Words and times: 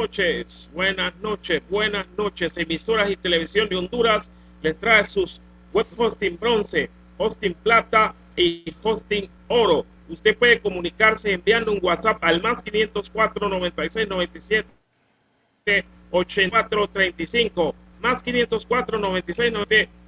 Noches, 0.00 0.70
buenas 0.72 1.14
noches, 1.20 1.62
buenas 1.68 2.06
noches. 2.16 2.56
Emisoras 2.56 3.10
y 3.10 3.16
televisión 3.16 3.68
de 3.68 3.76
Honduras 3.76 4.30
les 4.62 4.78
trae 4.78 5.04
sus 5.04 5.42
web 5.74 5.86
hosting 5.94 6.38
bronce, 6.40 6.88
hosting 7.18 7.52
plata 7.52 8.14
y 8.34 8.74
hosting 8.82 9.28
oro. 9.48 9.84
Usted 10.08 10.38
puede 10.38 10.58
comunicarse 10.58 11.32
enviando 11.32 11.70
un 11.70 11.80
WhatsApp 11.82 12.16
al 12.22 12.40
más 12.40 12.62
504 12.62 13.46
96 13.46 14.08
97 14.08 14.66
84 16.10 16.88
35 16.88 17.74
más 18.00 18.22
504 18.22 18.98
96 18.98 19.52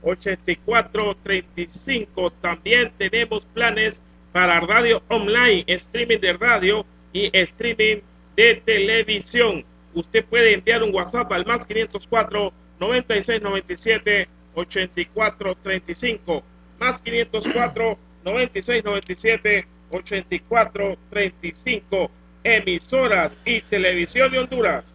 84 0.03 1.17
35. 1.23 2.31
También 2.41 2.91
tenemos 2.97 3.45
planes 3.53 4.03
para 4.33 4.59
radio 4.61 5.03
online, 5.09 5.65
streaming 5.67 6.19
de 6.19 6.33
radio 6.33 6.87
y 7.13 7.29
streaming 7.37 7.99
de 8.35 8.55
televisión. 8.65 9.67
Usted 9.95 10.25
puede 10.25 10.55
enviar 10.55 10.83
un 10.83 10.95
WhatsApp 10.95 11.31
al 11.33 11.47
más 11.47 11.67
504 11.67 12.53
96 12.81 13.43
97 13.43 14.29
84 14.55 15.57
35 15.63 16.43
más 16.79 17.03
504 17.03 17.99
96 18.25 18.85
97 18.85 19.67
84 19.91 20.97
35 21.11 22.11
emisoras 22.45 23.37
y 23.45 23.61
televisión 23.63 24.31
de 24.33 24.39
Honduras. 24.39 24.95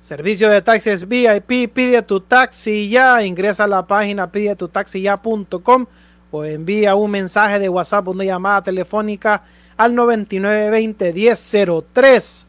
Servicio 0.00 0.48
de 0.48 0.62
taxis 0.62 1.06
VIP, 1.06 1.72
pide 1.72 2.02
tu 2.02 2.20
taxi 2.20 2.88
ya, 2.88 3.24
ingresa 3.24 3.64
a 3.64 3.68
la 3.68 3.86
página 3.86 4.32
pide 4.32 4.56
ya.com 4.94 5.86
o 6.32 6.44
envía 6.44 6.96
un 6.96 7.10
mensaje 7.10 7.58
de 7.60 7.68
WhatsApp, 7.68 8.08
una 8.08 8.24
llamada 8.24 8.62
telefónica 8.62 9.42
al 9.76 9.94
9920-1003. 9.94 12.46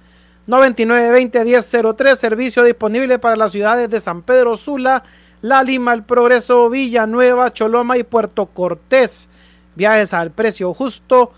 9920-1003, 0.47 2.15
servicio 2.17 2.63
disponible 2.63 3.17
para 3.17 3.35
las 3.35 3.51
ciudades 3.51 3.89
de 3.89 4.01
San 4.01 4.23
Pedro 4.23 4.57
Sula, 4.57 5.03
La 5.41 5.63
Lima, 5.63 5.93
El 5.93 6.03
Progreso, 6.03 6.69
Villanueva, 6.69 7.53
Choloma 7.53 7.97
y 7.97 8.03
Puerto 8.03 8.47
Cortés. 8.47 9.29
Viajes 9.75 10.13
al 10.13 10.31
precio 10.31 10.73
justo, 10.73 11.31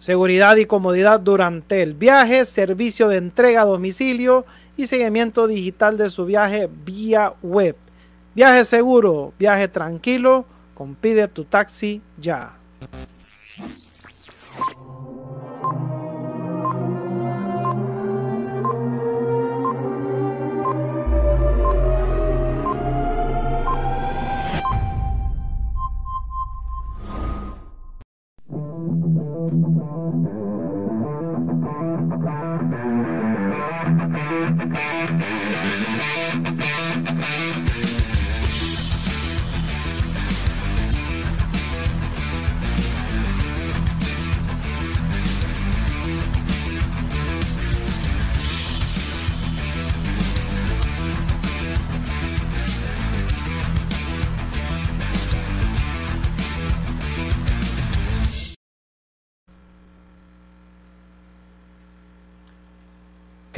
seguridad 0.00 0.56
y 0.56 0.66
comodidad 0.66 1.20
durante 1.20 1.82
el 1.82 1.94
viaje, 1.94 2.44
servicio 2.46 3.08
de 3.08 3.18
entrega 3.18 3.62
a 3.62 3.66
domicilio 3.66 4.44
y 4.76 4.86
seguimiento 4.86 5.46
digital 5.46 5.96
de 5.96 6.10
su 6.10 6.24
viaje 6.24 6.68
vía 6.84 7.34
web. 7.42 7.76
Viaje 8.34 8.64
seguro, 8.64 9.32
viaje 9.38 9.68
tranquilo, 9.68 10.44
con 10.74 10.94
pide 10.94 11.28
tu 11.28 11.44
taxi 11.44 12.02
ya. 12.16 12.54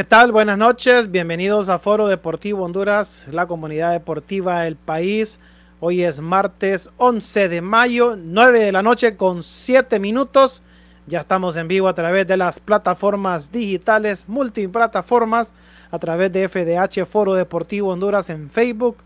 ¿Qué 0.00 0.05
tal? 0.05 0.32
Buenas 0.32 0.56
noches, 0.56 1.11
bienvenidos 1.11 1.69
a 1.69 1.79
Foro 1.79 2.08
Deportivo 2.08 2.64
Honduras, 2.64 3.26
la 3.31 3.47
comunidad 3.47 3.93
deportiva 3.93 4.62
del 4.62 4.76
país. 4.76 5.41
Hoy 5.79 6.05
es 6.05 6.20
martes 6.20 6.88
11 6.97 7.50
de 7.50 7.61
mayo, 7.61 8.17
9 8.17 8.61
de 8.61 8.73
la 8.73 8.82
noche 8.82 9.19
con 9.19 9.43
7 9.43 9.99
minutos. 9.99 10.62
Ya 11.06 11.20
estamos 11.20 11.55
en 11.58 11.69
vivo 11.69 11.87
a 11.87 11.93
través 11.93 12.26
de 12.26 12.38
las 12.38 12.61
plataformas 12.61 13.52
digitales, 13.52 14.25
multiplataformas, 14.26 15.52
a 15.91 15.99
través 15.99 16.32
de 16.32 16.49
FDH 16.49 17.05
Foro 17.05 17.35
Deportivo 17.35 17.91
Honduras 17.91 18.31
en 18.31 18.49
Facebook, 18.49 18.97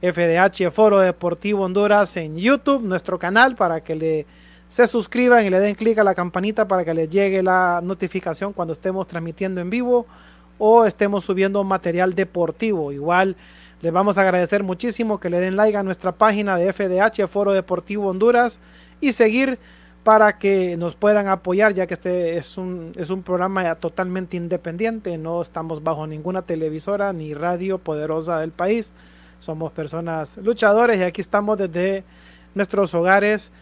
FDH 0.00 0.70
Foro 0.70 1.00
Deportivo 1.00 1.64
Honduras 1.64 2.16
en 2.16 2.36
YouTube, 2.36 2.84
nuestro 2.84 3.18
canal, 3.18 3.56
para 3.56 3.80
que 3.80 3.96
le 3.96 4.26
se 4.70 4.86
suscriban 4.86 5.44
y 5.44 5.50
le 5.50 5.58
den 5.58 5.74
clic 5.74 5.98
a 5.98 6.04
la 6.04 6.14
campanita 6.14 6.68
para 6.68 6.84
que 6.84 6.94
les 6.94 7.10
llegue 7.10 7.42
la 7.42 7.80
notificación 7.82 8.52
cuando 8.52 8.72
estemos 8.72 9.08
transmitiendo 9.08 9.60
en 9.60 9.68
vivo 9.68 10.06
o 10.58 10.84
estemos 10.84 11.24
subiendo 11.24 11.64
material 11.64 12.14
deportivo. 12.14 12.92
Igual 12.92 13.34
les 13.82 13.92
vamos 13.92 14.16
a 14.16 14.20
agradecer 14.20 14.62
muchísimo 14.62 15.18
que 15.18 15.28
le 15.28 15.40
den 15.40 15.56
like 15.56 15.76
a 15.76 15.82
nuestra 15.82 16.12
página 16.12 16.56
de 16.56 16.72
FDH 16.72 17.26
Foro 17.26 17.52
Deportivo 17.52 18.08
Honduras 18.08 18.60
y 19.00 19.12
seguir 19.12 19.58
para 20.04 20.38
que 20.38 20.76
nos 20.76 20.94
puedan 20.94 21.26
apoyar 21.26 21.74
ya 21.74 21.88
que 21.88 21.94
este 21.94 22.36
es 22.36 22.56
un, 22.56 22.92
es 22.96 23.10
un 23.10 23.24
programa 23.24 23.74
totalmente 23.74 24.36
independiente, 24.36 25.18
no 25.18 25.42
estamos 25.42 25.82
bajo 25.82 26.06
ninguna 26.06 26.42
televisora 26.42 27.12
ni 27.12 27.34
radio 27.34 27.78
poderosa 27.78 28.38
del 28.38 28.52
país, 28.52 28.92
somos 29.40 29.72
personas 29.72 30.36
luchadores 30.36 30.98
y 31.00 31.02
aquí 31.02 31.20
estamos 31.20 31.58
desde 31.58 32.04
nuestros 32.54 32.94
hogares 32.94 33.52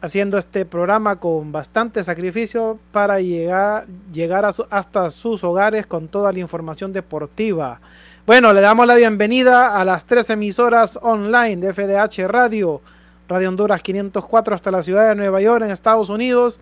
haciendo 0.00 0.38
este 0.38 0.64
programa 0.64 1.16
con 1.16 1.52
bastante 1.52 2.02
sacrificio 2.02 2.78
para 2.92 3.20
llegar, 3.20 3.86
llegar 4.12 4.44
hasta 4.70 5.10
sus 5.10 5.44
hogares 5.44 5.86
con 5.86 6.08
toda 6.08 6.32
la 6.32 6.38
información 6.38 6.92
deportiva. 6.92 7.80
Bueno, 8.26 8.52
le 8.52 8.60
damos 8.60 8.86
la 8.86 8.94
bienvenida 8.94 9.78
a 9.78 9.84
las 9.84 10.06
tres 10.06 10.30
emisoras 10.30 10.98
online 11.02 11.56
de 11.56 11.72
FDH 11.72 12.28
Radio, 12.28 12.80
Radio 13.28 13.48
Honduras 13.48 13.82
504 13.82 14.54
hasta 14.54 14.70
la 14.70 14.82
ciudad 14.82 15.08
de 15.08 15.14
Nueva 15.14 15.40
York 15.40 15.64
en 15.64 15.70
Estados 15.70 16.08
Unidos 16.08 16.60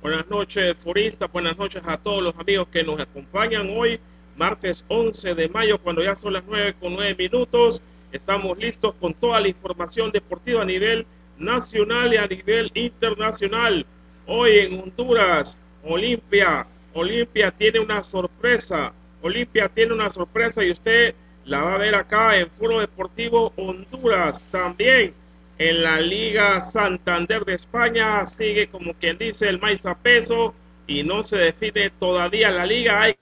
Buenas 0.00 0.28
noches, 0.30 0.76
Forista. 0.78 1.26
Buenas 1.26 1.58
noches 1.58 1.82
a 1.84 1.98
todos 1.98 2.22
los 2.22 2.38
amigos 2.38 2.68
que 2.68 2.84
nos 2.84 3.00
acompañan 3.00 3.68
hoy, 3.76 4.00
martes 4.36 4.84
11 4.88 5.34
de 5.34 5.48
mayo, 5.48 5.78
cuando 5.78 6.02
ya 6.02 6.14
son 6.14 6.32
las 6.32 6.44
9 6.46 6.76
con 6.80 6.94
9 6.94 7.16
minutos. 7.18 7.82
Estamos 8.12 8.58
listos 8.58 8.94
con 9.00 9.14
toda 9.14 9.40
la 9.40 9.48
información 9.48 10.10
deportiva 10.10 10.62
a 10.62 10.64
nivel 10.64 11.06
nacional 11.38 12.12
y 12.12 12.16
a 12.16 12.26
nivel 12.26 12.70
internacional. 12.74 13.86
Hoy 14.26 14.58
en 14.58 14.80
Honduras, 14.80 15.58
Olimpia, 15.84 16.66
Olimpia 16.92 17.50
tiene 17.52 17.78
una 17.78 18.02
sorpresa. 18.02 18.92
Olimpia 19.22 19.68
tiene 19.68 19.92
una 19.94 20.10
sorpresa 20.10 20.64
y 20.64 20.72
usted 20.72 21.14
la 21.44 21.62
va 21.62 21.74
a 21.74 21.78
ver 21.78 21.94
acá 21.94 22.36
en 22.36 22.50
Foro 22.50 22.80
Deportivo 22.80 23.52
Honduras. 23.56 24.46
También 24.50 25.14
en 25.58 25.82
la 25.82 26.00
Liga 26.00 26.60
Santander 26.60 27.44
de 27.44 27.54
España 27.54 28.26
sigue 28.26 28.68
como 28.68 28.94
quien 28.94 29.18
dice 29.18 29.48
el 29.48 29.60
maíz 29.60 29.86
a 29.86 29.94
peso 29.94 30.54
y 30.86 31.04
no 31.04 31.22
se 31.22 31.36
define 31.36 31.90
todavía 31.90 32.50
la 32.50 32.66
liga. 32.66 33.02
Hay 33.02 33.14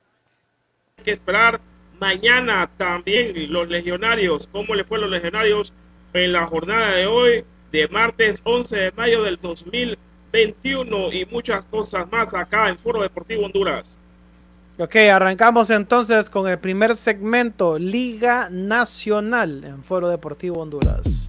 que 1.05 1.13
esperar 1.13 1.61
Mañana 2.01 2.71
también 2.77 3.53
los 3.53 3.69
legionarios, 3.69 4.49
¿cómo 4.53 4.75
le 4.75 4.85
fue 4.85 4.99
a 4.99 5.01
los 5.03 5.11
legionarios 5.11 5.73
en 6.13 6.33
la 6.33 6.47
jornada 6.47 6.93
de 6.93 7.07
hoy, 7.07 7.45
de 7.73 7.89
martes 7.89 8.41
11 8.45 8.77
de 8.77 8.93
mayo 8.93 9.23
del 9.23 9.39
2021 9.41 11.13
y 11.13 11.27
muchas 11.27 11.65
cosas 11.65 12.11
más 12.11 12.35
acá 12.35 12.69
en 12.69 12.79
Foro 12.79 13.03
Deportivo 13.03 13.45
Honduras? 13.45 14.01
Ok, 14.79 14.95
arrancamos 15.13 15.71
entonces 15.71 16.31
con 16.31 16.49
el 16.49 16.59
primer 16.59 16.95
segmento, 16.95 17.79
Liga 17.79 18.49
Nacional 18.49 19.65
en 19.65 19.83
Foro 19.83 20.09
Deportivo 20.09 20.61
Honduras. 20.61 21.28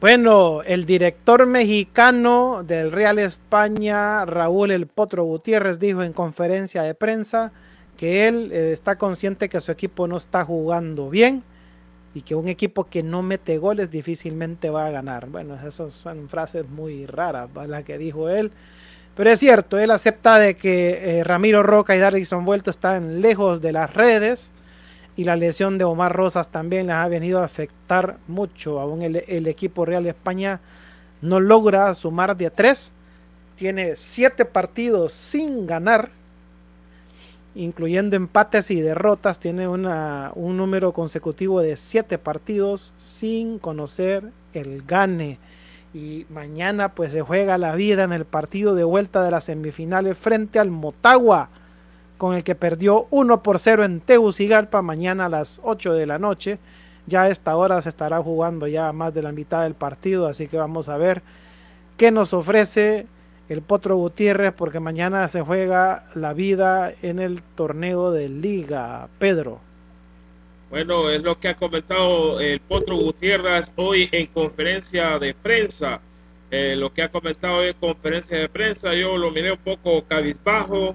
Bueno, 0.00 0.62
el 0.62 0.86
director 0.86 1.44
mexicano 1.46 2.62
del 2.62 2.92
Real 2.92 3.18
España, 3.18 4.24
Raúl 4.24 4.70
El 4.70 4.86
Potro 4.86 5.24
Gutiérrez, 5.24 5.80
dijo 5.80 6.04
en 6.04 6.12
conferencia 6.12 6.84
de 6.84 6.94
prensa 6.94 7.50
que 7.96 8.28
él 8.28 8.52
eh, 8.52 8.70
está 8.70 8.96
consciente 8.96 9.48
que 9.48 9.60
su 9.60 9.72
equipo 9.72 10.06
no 10.06 10.16
está 10.16 10.44
jugando 10.44 11.10
bien 11.10 11.42
y 12.14 12.22
que 12.22 12.36
un 12.36 12.46
equipo 12.46 12.84
que 12.84 13.02
no 13.02 13.24
mete 13.24 13.58
goles 13.58 13.90
difícilmente 13.90 14.70
va 14.70 14.86
a 14.86 14.90
ganar. 14.90 15.26
Bueno, 15.30 15.56
esas 15.56 15.94
son 15.94 16.28
frases 16.28 16.68
muy 16.68 17.04
raras, 17.06 17.48
las 17.66 17.82
que 17.82 17.98
dijo 17.98 18.28
él. 18.28 18.52
Pero 19.16 19.30
es 19.30 19.40
cierto, 19.40 19.80
él 19.80 19.90
acepta 19.90 20.38
de 20.38 20.54
que 20.54 21.18
eh, 21.18 21.24
Ramiro 21.24 21.64
Roca 21.64 21.96
y 21.96 21.98
Darlison 21.98 22.44
Vuelto 22.44 22.70
están 22.70 23.20
lejos 23.20 23.60
de 23.60 23.72
las 23.72 23.92
redes 23.92 24.52
y 25.18 25.24
la 25.24 25.34
lesión 25.34 25.78
de 25.78 25.84
Omar 25.84 26.14
Rosas 26.14 26.46
también 26.46 26.86
les 26.86 26.94
ha 26.94 27.08
venido 27.08 27.40
a 27.40 27.44
afectar 27.44 28.18
mucho. 28.28 28.78
Aún 28.78 29.02
el, 29.02 29.48
equipo 29.48 29.84
Real 29.84 30.06
España 30.06 30.60
no 31.22 31.40
logra 31.40 31.92
sumar 31.96 32.36
de 32.36 32.50
tres. 32.50 32.92
Tiene 33.56 33.96
siete 33.96 34.44
partidos 34.44 35.12
sin 35.12 35.66
ganar, 35.66 36.10
incluyendo 37.56 38.14
empates 38.14 38.70
y 38.70 38.80
derrotas. 38.80 39.40
Tiene 39.40 39.66
una, 39.66 40.30
un 40.36 40.56
número 40.56 40.92
consecutivo 40.92 41.62
de 41.62 41.74
siete 41.74 42.16
partidos 42.18 42.92
sin 42.96 43.58
conocer 43.58 44.22
el 44.52 44.84
gane. 44.84 45.40
Y 45.92 46.26
mañana 46.30 46.94
pues 46.94 47.10
se 47.10 47.22
juega 47.22 47.58
la 47.58 47.74
vida 47.74 48.04
en 48.04 48.12
el 48.12 48.24
partido 48.24 48.76
de 48.76 48.84
vuelta 48.84 49.24
de 49.24 49.32
las 49.32 49.46
semifinales 49.46 50.16
frente 50.16 50.60
al 50.60 50.70
Motagua 50.70 51.50
con 52.18 52.34
el 52.34 52.44
que 52.44 52.54
perdió 52.54 53.06
1 53.10 53.42
por 53.42 53.58
0 53.60 53.84
en 53.84 54.00
Tegucigalpa 54.00 54.82
mañana 54.82 55.26
a 55.26 55.28
las 55.30 55.60
8 55.62 55.94
de 55.94 56.04
la 56.04 56.18
noche. 56.18 56.58
Ya 57.06 57.22
a 57.22 57.28
esta 57.30 57.56
hora 57.56 57.80
se 57.80 57.88
estará 57.88 58.20
jugando 58.20 58.66
ya 58.66 58.92
más 58.92 59.14
de 59.14 59.22
la 59.22 59.32
mitad 59.32 59.62
del 59.62 59.74
partido, 59.74 60.26
así 60.26 60.48
que 60.48 60.58
vamos 60.58 60.90
a 60.90 60.98
ver 60.98 61.22
qué 61.96 62.10
nos 62.10 62.34
ofrece 62.34 63.06
el 63.48 63.62
Potro 63.62 63.96
Gutiérrez, 63.96 64.52
porque 64.52 64.78
mañana 64.78 65.26
se 65.28 65.40
juega 65.40 66.04
la 66.14 66.34
vida 66.34 66.92
en 67.00 67.18
el 67.18 67.40
torneo 67.42 68.10
de 68.10 68.28
Liga. 68.28 69.08
Pedro. 69.18 69.60
Bueno, 70.68 71.08
es 71.08 71.22
lo 71.22 71.38
que 71.38 71.48
ha 71.48 71.56
comentado 71.56 72.40
el 72.40 72.60
Potro 72.60 72.96
Gutiérrez 72.96 73.72
hoy 73.76 74.10
en 74.12 74.26
conferencia 74.26 75.18
de 75.18 75.32
prensa. 75.32 76.00
Eh, 76.50 76.76
lo 76.76 76.92
que 76.92 77.02
ha 77.02 77.10
comentado 77.10 77.58
hoy 77.58 77.68
en 77.68 77.74
conferencia 77.74 78.36
de 78.38 78.48
prensa, 78.50 78.92
yo 78.92 79.16
lo 79.16 79.30
miré 79.30 79.52
un 79.52 79.58
poco 79.58 80.04
cabizbajo 80.04 80.94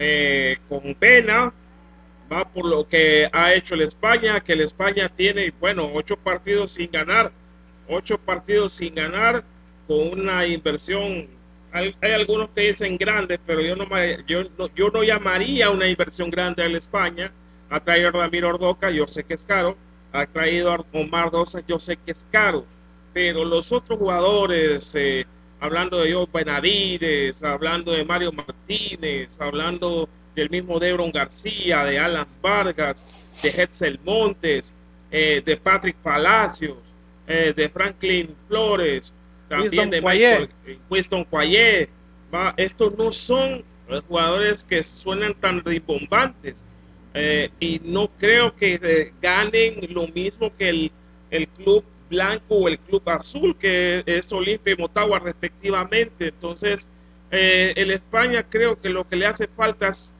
eh, 0.00 0.56
con 0.66 0.94
pena, 0.94 1.52
va 2.32 2.44
por 2.50 2.64
lo 2.64 2.88
que 2.88 3.28
ha 3.32 3.52
hecho 3.54 3.74
el 3.74 3.82
España, 3.82 4.40
que 4.40 4.54
el 4.54 4.62
España 4.62 5.10
tiene, 5.14 5.52
bueno, 5.60 5.90
ocho 5.92 6.16
partidos 6.16 6.72
sin 6.72 6.90
ganar, 6.90 7.30
ocho 7.86 8.16
partidos 8.16 8.72
sin 8.72 8.94
ganar 8.94 9.44
con 9.86 10.20
una 10.20 10.46
inversión. 10.46 11.28
Hay, 11.72 11.94
algunos 12.00 12.48
que 12.50 12.62
dicen 12.62 12.96
grandes, 12.96 13.38
pero 13.46 13.60
yo 13.60 13.76
no, 13.76 13.86
yo, 14.26 14.44
no, 14.58 14.74
yo 14.74 14.90
no 14.90 15.02
llamaría 15.02 15.68
una 15.70 15.86
inversión 15.86 16.30
grande 16.30 16.62
al 16.62 16.76
España. 16.76 17.30
Ha 17.68 17.80
traído 17.80 18.08
a 18.08 18.12
Ramiro 18.12 18.48
Ordoca, 18.48 18.90
yo 18.90 19.06
sé 19.06 19.22
que 19.24 19.34
es 19.34 19.44
caro. 19.44 19.76
Ha 20.12 20.26
traído 20.26 20.72
a 20.72 20.84
Omar 20.92 21.30
Dosa, 21.30 21.60
yo 21.68 21.78
sé 21.78 21.96
que 21.98 22.12
es 22.12 22.26
caro. 22.32 22.64
Pero 23.12 23.44
los 23.44 23.70
otros 23.70 23.98
jugadores, 23.98 24.94
eh, 24.96 25.26
hablando 25.60 26.00
de 26.00 26.12
Joe 26.12 26.26
Benavides, 26.32 27.42
hablando 27.42 27.92
de 27.92 28.04
Mario 28.04 28.32
Martínez, 28.32 29.40
hablando 29.40 30.08
del 30.34 30.50
mismo 30.50 30.78
Debron 30.78 31.12
García, 31.12 31.84
de 31.84 31.98
Alan 31.98 32.26
Vargas, 32.40 33.06
de 33.42 33.50
Hetzel 33.50 34.00
Montes, 34.04 34.72
eh, 35.10 35.42
de 35.44 35.56
Patrick 35.56 35.96
Palacios, 35.96 36.78
eh, 37.26 37.52
de 37.54 37.68
Franklin 37.68 38.34
Flores, 38.48 39.12
también 39.48 39.90
de 39.90 40.00
Michael, 40.00 40.48
eh, 40.66 40.78
Winston 40.88 41.26
Estos 42.56 42.96
no 42.96 43.12
son 43.12 43.62
jugadores 44.08 44.64
que 44.64 44.82
suenan 44.82 45.34
tan 45.34 45.64
rimbombantes, 45.64 46.64
Eh, 47.12 47.50
y 47.58 47.80
no 47.82 48.08
creo 48.20 48.54
que 48.54 49.12
ganen 49.20 49.80
lo 49.92 50.06
mismo 50.06 50.52
que 50.56 50.68
el, 50.68 50.92
el, 51.32 51.48
club 51.48 51.82
blanco 52.10 52.56
o 52.56 52.68
el 52.68 52.78
club 52.78 53.02
azul, 53.08 53.56
que 53.56 54.02
es 54.04 54.32
Olimpia 54.32 54.74
y 54.74 54.76
Motagua 54.76 55.20
respectivamente. 55.20 56.28
Entonces, 56.28 56.88
eh, 57.30 57.72
el 57.76 57.92
España 57.92 58.44
creo 58.48 58.80
que 58.80 58.90
lo 58.90 59.08
que 59.08 59.16
le 59.16 59.26
hace 59.26 59.46
falta 59.46 59.88
es 59.88 60.12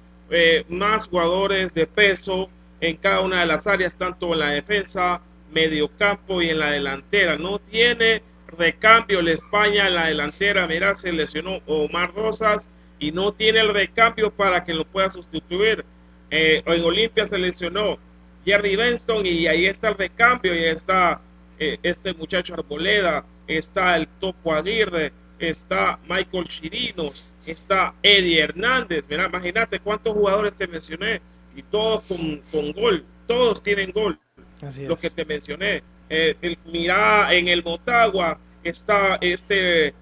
más 0.68 1.08
jugadores 1.08 1.74
de 1.74 1.86
peso 1.86 2.48
en 2.80 2.96
cada 2.96 3.20
una 3.20 3.40
de 3.40 3.46
las 3.46 3.66
áreas, 3.66 3.96
tanto 3.96 4.32
en 4.32 4.38
la 4.38 4.50
defensa, 4.50 5.20
medio 5.52 5.88
campo 5.88 6.40
y 6.40 6.50
en 6.50 6.60
la 6.60 6.70
delantera. 6.70 7.36
No 7.36 7.58
tiene 7.58 8.22
recambio 8.46 9.20
el 9.20 9.28
España 9.28 9.88
en 9.88 9.94
la 9.94 10.06
delantera. 10.06 10.66
Mira, 10.66 10.94
se 10.94 11.12
lesionó 11.12 11.60
Omar 11.66 12.14
Rosas 12.14 12.68
y 12.98 13.12
no 13.12 13.32
tiene 13.32 13.60
el 13.60 13.72
recambio 13.72 14.30
para 14.30 14.64
que 14.64 14.74
lo 14.74 14.84
pueda 14.84 15.10
sustituir. 15.10 15.84
Eh, 16.30 16.62
en 16.64 16.84
Olimpia 16.84 17.26
se 17.26 17.38
lesionó 17.38 17.98
Jerry 18.44 18.76
Benston 18.76 19.26
y 19.26 19.46
ahí 19.46 19.66
está 19.66 19.88
el 19.88 19.98
recambio 19.98 20.54
y 20.54 20.64
está 20.64 21.20
eh, 21.60 21.78
este 21.82 22.12
muchacho 22.14 22.54
Arboleda, 22.54 23.24
está 23.46 23.96
el 23.96 24.08
Topo 24.08 24.52
Aguirre, 24.52 25.12
está 25.38 26.00
Michael 26.08 26.48
Chirinos, 26.48 27.24
está 27.46 27.94
Eddie 28.02 28.40
Hernández. 28.40 29.06
Mira, 29.08 29.26
imagínate 29.26 29.78
cuántos 29.78 30.14
jugadores 30.14 30.56
te 30.56 30.66
mencioné 30.66 31.20
y 31.54 31.62
todos 31.62 32.02
con, 32.04 32.42
con 32.50 32.72
gol, 32.72 33.04
todos 33.26 33.62
tienen 33.62 33.92
gol. 33.92 34.18
Así 34.62 34.86
lo 34.86 34.96
que 34.96 35.10
te 35.10 35.24
mencioné. 35.24 35.82
Eh, 36.08 36.36
el, 36.42 36.58
mira, 36.64 37.32
en 37.32 37.48
el 37.48 37.62
Motagua 37.62 38.38
está 38.64 39.18
este, 39.20 39.94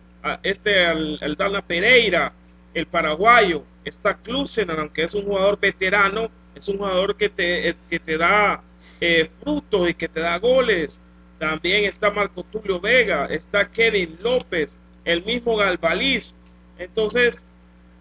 este 0.42 0.90
el, 0.90 1.36
Dana 1.36 1.60
Pereira, 1.60 2.32
el 2.72 2.86
paraguayo, 2.86 3.64
está 3.84 4.16
Klusenan, 4.16 4.78
aunque 4.78 5.02
es 5.02 5.14
un 5.14 5.24
jugador 5.24 5.60
veterano, 5.60 6.30
es 6.54 6.68
un 6.68 6.78
jugador 6.78 7.16
que 7.16 7.28
te, 7.28 7.68
eh, 7.68 7.76
que 7.90 7.98
te 7.98 8.16
da 8.16 8.62
eh, 9.00 9.30
frutos 9.42 9.90
y 9.90 9.94
que 9.94 10.08
te 10.08 10.20
da 10.20 10.38
goles. 10.38 11.00
También 11.38 11.84
está 11.84 12.10
Marco 12.10 12.42
Tulio 12.42 12.80
Vega, 12.80 13.26
está 13.26 13.68
Kevin 13.68 14.18
López, 14.20 14.78
el 15.04 15.24
mismo 15.24 15.56
Galvaliz. 15.56 16.36
Entonces, 16.78 17.44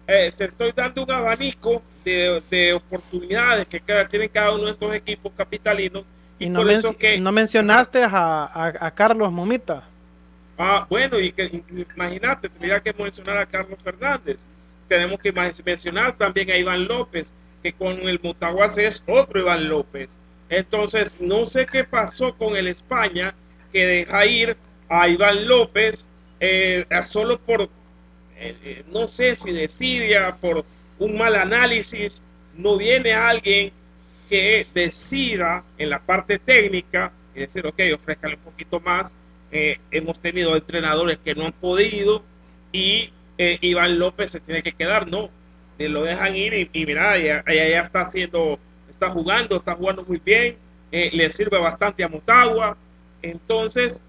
eh, 0.06 0.32
te 0.36 0.44
estoy 0.44 0.72
dando 0.72 1.04
un 1.04 1.10
abanico 1.10 1.82
de, 2.04 2.72
oportunidades 2.74 3.66
que 3.66 3.80
tienen 4.08 4.28
cada 4.30 4.54
uno 4.54 4.64
de 4.64 4.70
estos 4.70 4.94
equipos 4.94 5.32
capitalinos. 5.36 6.04
Y, 6.38 6.48
no, 6.48 6.64
que, 6.98 7.18
no 7.18 7.32
mencionaste 7.32 8.02
a, 8.04 8.76
a, 8.80 8.90
Carlos 8.92 9.30
Momita. 9.32 9.82
Ah, 10.56 10.86
bueno, 10.88 11.18
y 11.18 11.32
que 11.32 11.62
imagínate, 11.94 12.48
tendría 12.48 12.80
que 12.80 12.92
mencionar 12.92 13.38
a 13.38 13.46
Carlos 13.46 13.80
Fernández 13.82 14.46
tenemos 14.88 15.20
que 15.20 15.32
mencionar 15.32 16.16
también 16.16 16.50
a 16.50 16.56
Iván 16.56 16.88
López, 16.88 17.32
que 17.62 17.72
con 17.72 18.08
el 18.08 18.18
Motaguas 18.20 18.78
es 18.78 19.04
otro 19.06 19.40
Iván 19.40 19.68
López. 19.68 20.18
Entonces, 20.48 21.20
no 21.20 21.46
sé 21.46 21.66
qué 21.66 21.84
pasó 21.84 22.36
con 22.36 22.56
el 22.56 22.66
España, 22.66 23.34
que 23.72 23.86
deja 23.86 24.26
ir 24.26 24.56
a 24.88 25.08
Iván 25.08 25.46
López 25.46 26.08
eh, 26.40 26.86
solo 27.02 27.38
por, 27.38 27.62
eh, 27.62 27.68
eh, 28.62 28.84
no 28.92 29.06
sé 29.06 29.34
si 29.34 29.52
decidia, 29.52 30.36
por 30.36 30.64
un 30.98 31.18
mal 31.18 31.34
análisis, 31.36 32.22
no 32.56 32.76
viene 32.76 33.12
alguien 33.12 33.72
que 34.28 34.66
decida 34.74 35.64
en 35.78 35.90
la 35.90 36.00
parte 36.00 36.38
técnica 36.38 37.12
y 37.34 37.40
decir, 37.40 37.66
ok, 37.66 37.80
ofrézcale 37.94 38.34
un 38.34 38.40
poquito 38.40 38.80
más. 38.80 39.16
hemos 39.50 40.18
tenido 40.20 40.54
entrenadores 40.54 41.18
que 41.24 41.34
no 41.34 41.46
han 41.46 41.52
podido 41.52 42.22
y 42.70 43.10
Iván 43.38 43.98
López 43.98 44.32
se 44.32 44.40
tiene 44.40 44.62
que 44.62 44.72
quedar, 44.72 45.08
no, 45.08 45.30
lo 45.78 46.02
dejan 46.02 46.36
ir 46.36 46.70
y, 46.72 46.86
mira, 46.86 47.16
ya, 47.16 47.42
ya, 47.46 47.80
está 47.80 48.02
haciendo, 48.02 48.58
está 48.88 49.10
jugando, 49.10 49.56
está 49.56 49.74
jugando 49.74 50.04
muy 50.04 50.20
bien, 50.24 50.56
eh, 50.90 51.10
le 51.12 51.30
sirve 51.30 51.58
bastante 51.58 52.02
a 52.02 52.08
Motagua, 52.08 52.76
entonces 53.22 54.02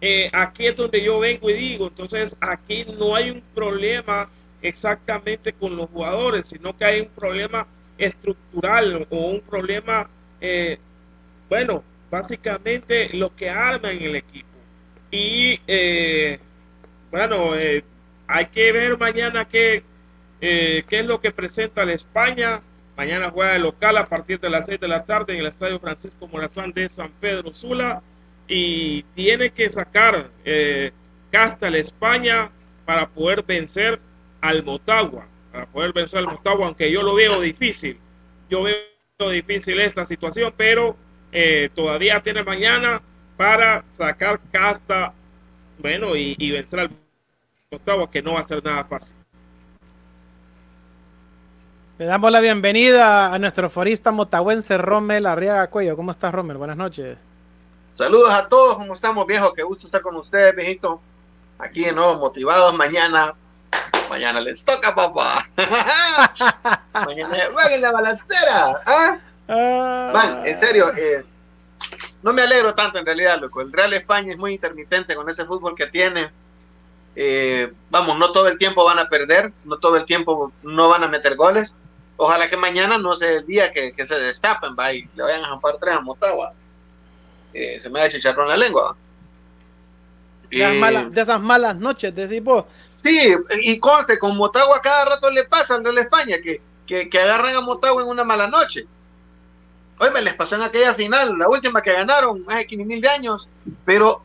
eh, 0.00 0.30
aquí 0.32 0.66
es 0.66 0.76
donde 0.76 1.02
yo 1.02 1.18
vengo 1.18 1.50
y 1.50 1.54
digo, 1.54 1.88
entonces 1.88 2.36
aquí 2.40 2.86
no 2.98 3.14
hay 3.16 3.30
un 3.30 3.42
problema 3.54 4.28
exactamente 4.62 5.52
con 5.52 5.76
los 5.76 5.88
jugadores, 5.90 6.46
sino 6.46 6.76
que 6.76 6.84
hay 6.84 7.00
un 7.00 7.08
problema 7.08 7.66
estructural 7.96 9.06
o 9.10 9.16
un 9.30 9.40
problema, 9.40 10.08
bueno, 11.48 11.82
básicamente 12.10 13.10
lo 13.16 13.34
que 13.34 13.50
arman 13.50 14.00
el 14.00 14.16
equipo. 14.16 14.46
Y 15.10 15.60
bueno, 17.10 17.54
hay 18.28 18.46
que 18.46 18.72
ver 18.72 18.98
mañana 18.98 19.48
qué, 19.48 19.82
eh, 20.40 20.84
qué 20.86 21.00
es 21.00 21.06
lo 21.06 21.20
que 21.20 21.32
presenta 21.32 21.84
la 21.84 21.94
España. 21.94 22.60
Mañana 22.98 23.30
juega 23.30 23.54
el 23.54 23.62
local 23.62 23.96
a 23.96 24.08
partir 24.08 24.40
de 24.40 24.50
las 24.50 24.66
6 24.66 24.80
de 24.80 24.88
la 24.88 25.04
tarde 25.04 25.32
en 25.32 25.38
el 25.38 25.46
Estadio 25.46 25.78
Francisco 25.78 26.26
Morazán 26.26 26.72
de 26.72 26.88
San 26.88 27.12
Pedro 27.20 27.54
Sula. 27.54 28.02
Y 28.48 29.04
tiene 29.14 29.50
que 29.50 29.70
sacar 29.70 30.32
eh, 30.44 30.90
casta 31.30 31.70
la 31.70 31.78
España 31.78 32.50
para 32.84 33.08
poder 33.08 33.44
vencer 33.44 34.00
al 34.40 34.64
Motagua. 34.64 35.28
Para 35.52 35.66
poder 35.66 35.92
vencer 35.92 36.18
al 36.18 36.26
Motagua, 36.26 36.66
aunque 36.66 36.90
yo 36.90 37.04
lo 37.04 37.14
veo 37.14 37.40
difícil. 37.40 38.00
Yo 38.50 38.64
veo 38.64 39.30
difícil 39.30 39.78
esta 39.78 40.04
situación, 40.04 40.52
pero 40.56 40.96
eh, 41.30 41.70
todavía 41.72 42.20
tiene 42.20 42.42
mañana 42.42 43.00
para 43.36 43.84
sacar 43.92 44.40
casta, 44.50 45.14
bueno, 45.78 46.16
y, 46.16 46.50
vencer 46.50 46.80
al 46.80 46.90
Octavo, 47.70 48.10
que 48.10 48.22
no 48.22 48.32
va 48.32 48.40
a 48.40 48.44
ser 48.44 48.64
nada 48.64 48.84
fácil. 48.84 49.16
Le 51.98 52.06
damos 52.06 52.30
la 52.30 52.38
bienvenida 52.38 53.34
a 53.34 53.38
nuestro 53.40 53.68
forista 53.68 54.12
motahuense 54.12 54.78
Rommel 54.78 55.26
Arriaga 55.26 55.66
Cuello. 55.66 55.96
¿Cómo 55.96 56.12
estás, 56.12 56.32
Rommel? 56.32 56.56
Buenas 56.56 56.76
noches. 56.76 57.18
Saludos 57.90 58.30
a 58.30 58.48
todos, 58.48 58.76
¿cómo 58.76 58.94
estamos, 58.94 59.26
viejo? 59.26 59.52
Qué 59.52 59.64
gusto 59.64 59.86
estar 59.86 60.00
con 60.00 60.14
ustedes, 60.14 60.54
viejito. 60.54 61.00
Aquí 61.58 61.84
de 61.86 61.92
nuevo, 61.92 62.14
motivados. 62.18 62.72
Mañana, 62.76 63.34
mañana 64.08 64.40
les 64.40 64.64
toca, 64.64 64.94
papá. 64.94 65.50
mañana 67.04 67.36
jueguen 67.52 67.82
la 67.82 67.90
balacera. 67.90 68.80
¿ah? 68.86 69.18
ah. 69.48 70.42
en 70.44 70.54
serio, 70.54 70.92
eh, 70.96 71.24
no 72.22 72.32
me 72.32 72.42
alegro 72.42 72.76
tanto 72.76 72.98
en 73.00 73.06
realidad, 73.06 73.40
loco. 73.40 73.60
El 73.60 73.72
Real 73.72 73.92
España 73.92 74.30
es 74.30 74.38
muy 74.38 74.52
intermitente 74.52 75.16
con 75.16 75.28
ese 75.28 75.44
fútbol 75.44 75.74
que 75.74 75.88
tiene 75.88 76.30
eh, 77.20 77.72
vamos, 77.90 78.16
no 78.16 78.30
todo 78.30 78.46
el 78.46 78.58
tiempo 78.58 78.84
van 78.84 79.00
a 79.00 79.08
perder, 79.08 79.52
no 79.64 79.78
todo 79.78 79.96
el 79.96 80.04
tiempo 80.04 80.52
no 80.62 80.88
van 80.88 81.02
a 81.02 81.08
meter 81.08 81.34
goles. 81.34 81.74
Ojalá 82.20 82.50
que 82.50 82.56
mañana 82.56 82.98
no 82.98 83.14
sea 83.14 83.30
el 83.30 83.46
día 83.46 83.72
que, 83.72 83.94
se 84.04 84.18
destapen, 84.18 84.74
va, 84.76 84.92
y 84.92 85.08
le 85.14 85.22
vayan 85.22 85.44
a 85.44 85.50
jampar 85.50 85.76
tres 85.80 85.94
a 85.94 86.00
Motagua. 86.00 86.52
Eh, 87.54 87.78
se 87.80 87.88
me 87.88 88.00
da 88.00 88.08
chicharrón 88.08 88.48
la 88.48 88.56
lengua. 88.56 88.96
De, 90.50 91.12
esas 91.14 91.40
malas 91.40 91.76
noches, 91.76 92.12
decís 92.12 92.42
vos. 92.42 92.64
Sí, 92.92 93.36
y 93.62 93.78
conste, 93.78 94.18
con 94.18 94.36
Motagua 94.36 94.82
cada 94.82 95.04
rato 95.04 95.30
le 95.30 95.44
pasa 95.44 95.76
en 95.76 95.84
Real 95.84 95.98
España, 95.98 96.38
que, 96.42 96.60
que, 97.08 97.20
agarran 97.20 97.54
a 97.54 97.60
Motagua 97.60 98.02
en 98.02 98.08
una 98.08 98.24
mala 98.24 98.48
noche. 98.48 98.84
Hoy 100.00 100.10
me 100.10 100.20
les 100.20 100.34
pasó 100.34 100.56
en 100.56 100.62
aquella 100.62 100.94
final, 100.94 101.38
la 101.38 101.48
última 101.48 101.80
que 101.80 101.92
ganaron, 101.92 102.44
más 102.44 102.56
de 102.58 102.66
15 102.66 102.84
mil 102.84 103.00
de 103.00 103.08
años, 103.08 103.48
pero 103.84 104.24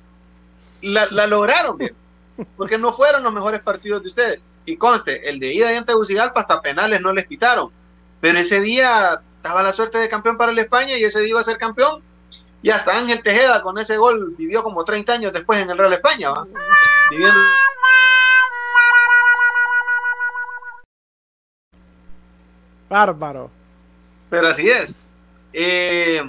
la, 0.81 1.05
la 1.12 1.27
lograron 1.27 1.77
bien 1.77 1.95
porque 2.57 2.79
no 2.79 2.91
fueron 2.91 3.21
los 3.21 3.33
mejores 3.33 3.62
partidos 3.62 4.01
de 4.01 4.07
ustedes. 4.07 4.41
Y 4.65 4.77
conste, 4.77 5.29
el 5.29 5.39
de 5.39 5.53
ida 5.53 5.69
de 5.69 5.83
Tegucigalpa 5.83 6.39
hasta 6.39 6.59
penales 6.59 7.00
no 7.01 7.13
les 7.13 7.27
quitaron. 7.27 7.69
Pero 8.24 8.39
ese 8.39 8.62
día 8.62 9.22
estaba 9.36 9.62
la 9.62 9.74
suerte 9.74 9.98
de 9.98 10.08
campeón 10.08 10.38
para 10.38 10.53
el 10.53 10.58
España 10.58 10.98
y 10.98 11.03
ese 11.03 11.20
día 11.20 11.32
iba 11.32 11.42
a 11.42 11.44
ser 11.44 11.58
campeón. 11.58 12.01
Y 12.62 12.70
hasta 12.70 12.98
Ángel 12.98 13.22
Tejeda 13.22 13.62
con 13.62 13.77
ese 13.77 13.98
gol 13.98 14.34
vivió 14.38 14.63
como 14.63 14.86
30 14.86 15.12
años 15.12 15.34
después 15.34 15.60
en 15.60 15.70
el 15.70 15.77
Real 15.77 15.92
España. 15.92 16.30
Viviendo... 17.10 17.38
Bárbaro. 22.88 23.51
Pero 24.30 24.48
así 24.48 24.70
es. 24.70 24.98
Eh, 25.51 26.22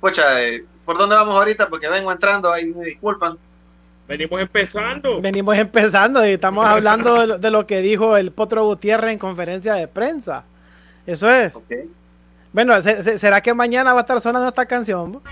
pocha, 0.00 0.42
eh, 0.42 0.66
¿por 0.84 0.98
dónde 0.98 1.14
vamos 1.14 1.36
ahorita? 1.36 1.68
Porque 1.68 1.88
vengo 1.88 2.10
entrando, 2.10 2.52
ahí 2.52 2.74
me 2.74 2.86
disculpan. 2.86 3.38
Venimos 4.08 4.40
empezando. 4.40 5.20
Venimos 5.20 5.56
empezando 5.56 6.26
y 6.26 6.30
estamos 6.30 6.66
hablando 6.66 7.38
de, 7.38 7.50
lo 7.52 7.68
que 7.68 7.82
dijo 7.82 8.16
el 8.16 8.32
Potro 8.32 8.64
Gutiérrez 8.64 9.12
en 9.12 9.20
conferencia 9.20 9.74
de 9.74 9.86
prensa. 9.86 10.44
Eso 11.06 11.30
es. 11.30 11.52
Bueno, 12.52 12.74
¿será 12.82 13.40
que 13.40 13.54
mañana 13.54 13.92
va 13.92 14.00
a 14.00 14.02
estar 14.02 14.20
sonando 14.20 14.48
esta 14.48 14.66
canción? 14.66 15.22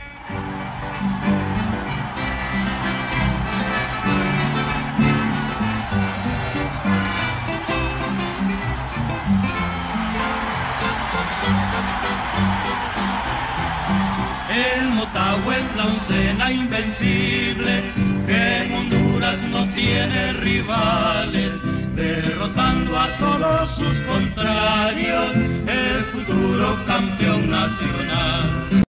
El 14.50 14.88
Motagua 14.90 15.56
es 15.56 15.76
la 15.76 15.86
oncena 15.86 16.52
invencible 16.52 17.82
que 18.26 18.56
en 18.58 18.72
Honduras 18.74 19.42
no 19.50 19.74
tiene 19.74 20.34
rivales 20.34 21.73
derrotando 21.94 22.98
a 22.98 23.08
todos 23.18 23.70
sus 23.76 24.00
contrarios, 24.06 25.32
el 25.66 26.04
futuro 26.06 26.76
campeón 26.86 27.50
nacional. 27.50 28.84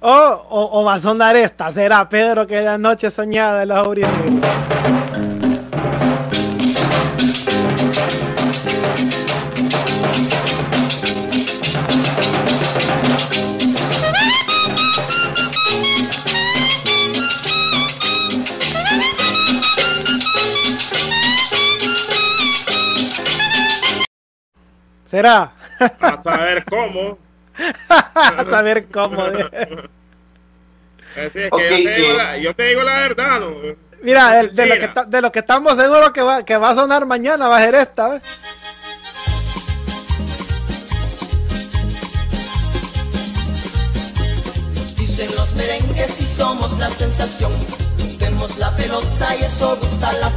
Oh, 0.00 0.46
o, 0.50 0.80
o 0.80 0.84
va 0.84 0.94
a 0.94 0.98
sonar 0.98 1.36
esta, 1.36 1.72
será 1.72 2.08
Pedro 2.08 2.46
que 2.46 2.60
la 2.60 2.76
noche 2.76 3.10
soñada 3.10 3.60
de 3.60 3.66
los 3.66 3.78
auriemos. 3.78 4.14
¿Será? 25.14 25.52
A 26.00 26.16
saber 26.18 26.64
cómo. 26.64 27.16
a 27.88 28.44
saber 28.50 28.86
cómo. 28.90 29.22
de- 29.30 29.88
Así 31.24 31.42
es 31.42 31.50
que 31.50 31.50
Ok, 31.52 31.60
yo, 31.60 31.68
te 31.68 31.76
digo 31.94 32.08
eh. 32.12 32.16
la, 32.16 32.36
yo 32.38 32.54
te 32.56 32.62
digo 32.64 32.82
la 32.82 32.94
verdad, 32.98 33.38
¿no? 33.38 33.50
Mira, 34.02 34.30
de, 34.42 34.48
de 34.48 34.66
lo 34.66 34.74
que 34.74 34.88
ta- 34.88 35.04
de 35.04 35.20
lo 35.20 35.30
que 35.30 35.38
estamos 35.38 35.76
seguros 35.76 36.10
que 36.10 36.20
va, 36.22 36.44
que 36.44 36.56
va 36.56 36.70
a 36.70 36.74
sonar 36.74 37.06
mañana 37.06 37.46
va 37.46 37.58
a 37.58 37.62
ser 37.64 37.76
esta. 37.76 38.08
¿ves? 38.08 38.22
Dicen 44.96 45.28
los 45.36 45.52
merengues 45.54 46.20
y 46.20 46.26
somos 46.26 46.78
la 46.78 46.90
sensación. 46.90 47.52
Vemos 48.18 48.56
la 48.58 48.74
pelota 48.76 49.36
y 49.40 49.44
eso 49.44 49.76
gusta 49.80 50.12
la 50.14 50.32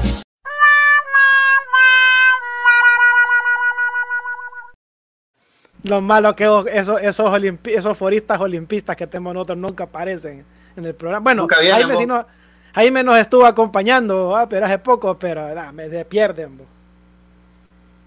Lo 5.84 6.02
malo 6.02 6.36
que 6.36 6.44
esos, 6.74 7.02
esos, 7.02 7.30
olimpi- 7.32 7.72
esos 7.76 7.98
foristas 7.98 8.40
olimpistas 8.40 8.96
que 8.96 9.08
tenemos 9.08 9.34
nosotros 9.34 9.58
nunca 9.58 9.84
aparecen 9.86 10.44
en 10.76 10.86
el 10.86 10.96
programa. 10.96 11.24
Bueno, 11.24 11.48
Jaime, 11.50 11.96
sí 11.98 12.06
no- 12.06 12.26
Jaime 12.74 13.04
nos 13.04 13.18
estuvo 13.18 13.46
acompañando, 13.46 14.36
ah, 14.36 14.48
pero 14.50 14.66
hace 14.66 14.80
poco, 14.80 15.18
pero 15.18 15.42
ah, 15.58 15.72
me 15.72 15.90
se 15.90 16.04
pierden. 16.06 16.60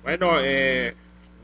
Bueno, 0.02 0.32
eh, 0.42 0.94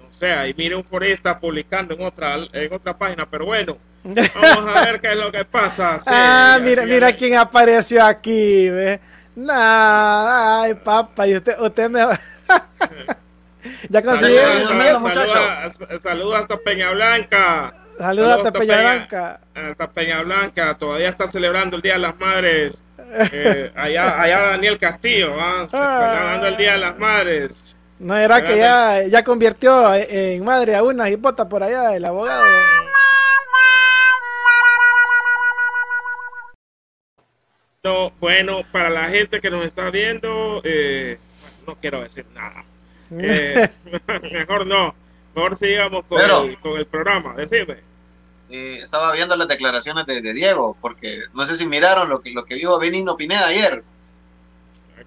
no 0.02 0.06
sé, 0.12 0.33
ahí 0.33 0.54
mire 0.56 0.75
un 0.75 0.85
forista 0.85 1.38
publicando 1.38 1.95
en 1.95 2.02
otra, 2.04 2.37
en 2.52 2.73
otra 2.73 2.97
página, 2.97 3.26
pero 3.28 3.47
bueno, 3.47 3.76
vamos 4.04 4.76
a 4.76 4.85
ver 4.85 5.00
qué 5.00 5.12
es 5.12 5.16
lo 5.18 5.30
que 5.33 5.45
pasa. 5.45 5.99
Sí, 6.00 6.11
ah, 6.12 6.56
ya- 6.59 6.64
mira, 6.64 6.83
ya- 6.85 6.88
mira 6.95 7.12
quién 7.12 7.37
apareció 7.37 8.04
aquí, 8.04 8.68
ve. 8.71 9.00
Nah, 9.35 10.62
ay, 10.62 10.75
papá, 10.75 11.26
y 11.28 11.37
usted, 11.37 11.59
usted 11.61 11.90
me. 11.90 12.00
ya 13.88 14.02
consiguió. 14.02 14.40
Saludos, 14.40 14.68
Saludos 14.68 14.73
Miguel, 14.73 14.96
hasta- 14.96 14.99
muchacho. 15.00 16.00
saludos- 16.00 16.40
hasta 16.40 16.56
Peña 16.58 16.90
Blanca. 16.90 17.75
Saludos 17.99 18.46
a 18.46 18.52
Peña 18.52 18.80
Blanca. 18.80 19.40
Hasta 19.54 19.90
Peña 19.90 20.23
Blanca, 20.23 20.76
todavía 20.78 21.08
está 21.08 21.26
celebrando 21.28 21.76
el 21.76 21.82
Día 21.82 21.94
de 21.94 21.99
las 22.00 22.18
Madres. 22.18 22.85
Eh, 23.33 23.72
allá, 23.76 24.20
allá 24.20 24.40
Daniel 24.50 24.79
Castillo, 24.79 25.35
¿ah? 25.40 25.66
Ce- 25.68 25.76
celebrando 25.76 26.46
el 26.48 26.57
Día 26.57 26.72
de 26.72 26.79
las 26.79 26.98
Madres. 26.98 27.79
No 27.98 28.14
era 28.16 28.44
que 28.44 28.59
ya, 28.59 29.02
ya 29.07 29.24
convirtió 29.24 29.94
en 29.94 30.44
madre 30.44 30.76
a 30.76 30.83
una 30.83 31.09
hipota 31.09 31.48
por 31.48 31.62
allá 31.62 31.96
el 31.96 32.05
abogado. 32.05 32.44
No, 37.83 38.11
bueno, 38.20 38.62
para 38.72 38.90
la 38.90 39.09
gente 39.09 39.40
que 39.40 39.50
nos 39.50 39.64
está 39.64 39.90
viendo, 39.90 40.61
eh, 40.64 41.18
no 41.66 41.76
quiero 41.76 42.02
decir 42.02 42.26
nada. 42.35 42.64
Eh, 43.11 43.69
mejor 44.33 44.66
no, 44.66 44.95
mejor 45.35 45.57
sigamos 45.57 46.05
con, 46.07 46.19
Pero- 46.19 46.42
el, 46.42 46.59
con 46.61 46.77
el 46.79 46.87
programa. 46.87 47.35
Decime. 47.35 47.79
Eh, 48.49 48.79
estaba 48.81 49.12
viendo 49.12 49.35
las 49.37 49.49
declaraciones 49.49 50.07
de, 50.07 50.23
de 50.23 50.33
Diego, 50.33 50.77
porque 50.81 51.21
no 51.35 51.45
sé 51.47 51.57
si 51.57 51.66
miraron 51.66 52.09
lo 52.09 52.21
que, 52.21 52.31
lo 52.31 52.45
que 52.45 52.55
dijo 52.55 52.79
Benigno 52.79 53.16
Pineda 53.16 53.47
ayer, 53.49 53.83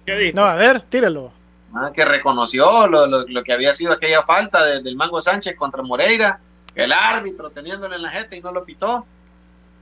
¿Qué 0.06 0.14
dijo? 0.16 0.36
No, 0.36 0.44
a 0.44 0.54
ver, 0.54 0.82
tírelo. 0.82 1.32
ah, 1.74 1.90
que 1.94 2.04
reconoció 2.04 2.86
lo, 2.86 3.06
lo- 3.06 3.26
lo 3.26 3.42
que 3.42 3.52
había 3.52 3.74
sido 3.74 3.92
aquella 3.92 4.22
falta 4.22 4.64
de- 4.64 4.82
del 4.82 4.96
Mango 4.96 5.20
Sánchez 5.20 5.56
contra 5.56 5.82
Moreira, 5.82 6.40
el 6.74 6.92
árbitro 6.92 7.50
teniéndole 7.50 7.96
en 7.96 8.02
la 8.02 8.10
jeta 8.10 8.36
y 8.36 8.40
no 8.40 8.52
lo 8.52 8.64
pitó. 8.64 9.04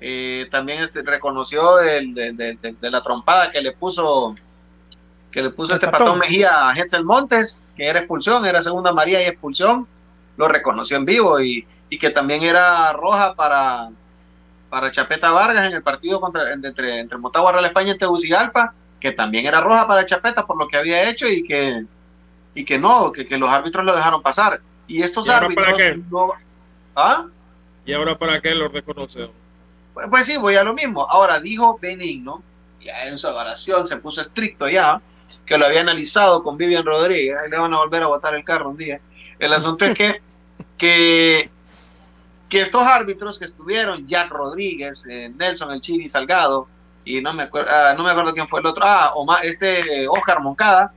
Eh, 0.01 0.47
también 0.51 0.81
este, 0.83 1.03
reconoció 1.03 1.81
el, 1.81 2.15
de, 2.15 2.33
de- 2.33 2.55
de- 2.55 2.77
de 2.81 2.91
la 2.91 3.03
trompada 3.03 3.51
que 3.51 3.61
le 3.61 3.73
puso 3.73 4.35
que 5.31 5.43
le 5.43 5.51
puso 5.51 5.73
El 5.73 5.77
este 5.79 5.89
patón. 5.89 6.07
patón 6.07 6.19
Mejía 6.21 6.69
a 6.71 6.75
Hetzel 6.75 7.05
Montes, 7.05 7.71
que 7.77 7.87
era 7.87 8.01
expulsión, 8.01 8.45
era 8.47 8.63
segunda 8.63 8.93
María 8.93 9.23
y 9.23 9.27
expulsión, 9.27 9.87
lo 10.37 10.49
reconoció 10.49 10.97
en 10.97 11.05
vivo 11.05 11.41
y, 11.41 11.67
y 11.91 11.99
que 11.99 12.11
también 12.11 12.43
era 12.43 12.93
roja 12.93 13.35
para, 13.35 13.91
para 14.71 14.91
Chapeta 14.91 15.31
Vargas 15.31 15.67
en 15.67 15.73
el 15.73 15.83
partido 15.83 16.21
contra, 16.21 16.53
entre, 16.53 17.01
entre 17.01 17.19
Motagua 17.19 17.53
Real 17.53 17.65
España 17.65 17.93
y 17.93 17.99
Tegucigalpa, 17.99 18.75
que 19.01 19.13
también 19.13 19.47
era 19.47 19.61
roja 19.61 19.87
para 19.87 20.07
Chapeta 20.07 20.47
por 20.47 20.57
lo 20.57 20.69
que 20.69 20.77
había 20.77 21.09
hecho 21.09 21.29
y 21.29 21.45
que, 21.45 21.85
y 22.55 22.65
que 22.65 22.79
no, 22.79 23.13
que, 23.13 23.27
que 23.27 23.39
los 23.39 23.51
árbitros 23.51 23.85
lo 23.85 23.95
dejaron 23.95 24.23
pasar. 24.23 24.61
Y 24.87 25.03
estos 25.03 25.27
¿Y 25.27 25.31
ahora 25.31 25.49
para 25.51 25.69
árbitros 25.69 25.77
qué? 25.77 26.03
no... 26.11 26.31
¿Ah? 26.97 27.27
¿Y 27.85 27.93
ahora 27.93 28.19
para 28.19 28.41
qué 28.41 28.55
lo 28.55 28.69
reconoció? 28.69 29.31
Pues, 29.95 30.09
pues 30.09 30.27
sí, 30.27 30.37
voy 30.37 30.57
a 30.57 30.65
lo 30.65 30.75
mismo. 30.75 31.07
Ahora 31.09 31.41
dijo 31.41 31.79
Benigno, 31.81 32.43
ya 32.81 33.07
en 33.07 33.19
su 33.19 33.29
oración 33.29 33.87
se 33.87 33.97
puso 33.97 34.21
estricto 34.21 34.69
ya, 34.69 35.01
que 35.47 35.59
lo 35.59 35.67
había 35.67 35.81
analizado 35.81 36.43
con 36.43 36.57
Vivian 36.57 36.85
Rodríguez, 36.85 37.37
ahí 37.43 37.51
le 37.51 37.59
van 37.59 37.73
a 37.75 37.79
volver 37.79 38.03
a 38.03 38.07
botar 38.07 38.35
el 38.35 38.45
carro 38.45 38.71
un 38.71 38.77
día. 38.77 39.01
El 39.39 39.53
asunto 39.53 39.85
es 39.85 39.95
que, 39.95 40.21
que, 40.79 41.51
que 42.49 42.61
estos 42.61 42.83
árbitros 42.83 43.39
que 43.39 43.45
estuvieron, 43.45 44.07
Jack 44.07 44.31
Rodríguez, 44.31 45.07
eh, 45.07 45.31
Nelson 45.37 45.73
El 45.73 45.81
Chiri 45.81 46.09
Salgado, 46.09 46.69
y 47.05 47.21
no 47.21 47.33
me 47.33 47.45
acuerdo, 47.45 47.71
ah, 47.73 47.95
no 47.97 48.05
me 48.05 48.11
acuerdo 48.11 48.35
quién 48.35 48.49
fue 48.49 48.61
el 48.61 48.67
otro, 48.67 48.85
ah, 48.87 49.13
Omar, 49.15 49.45
este 49.45 50.03
eh, 50.05 50.07
Oscar 50.09 50.41
Moncada, 50.41 50.93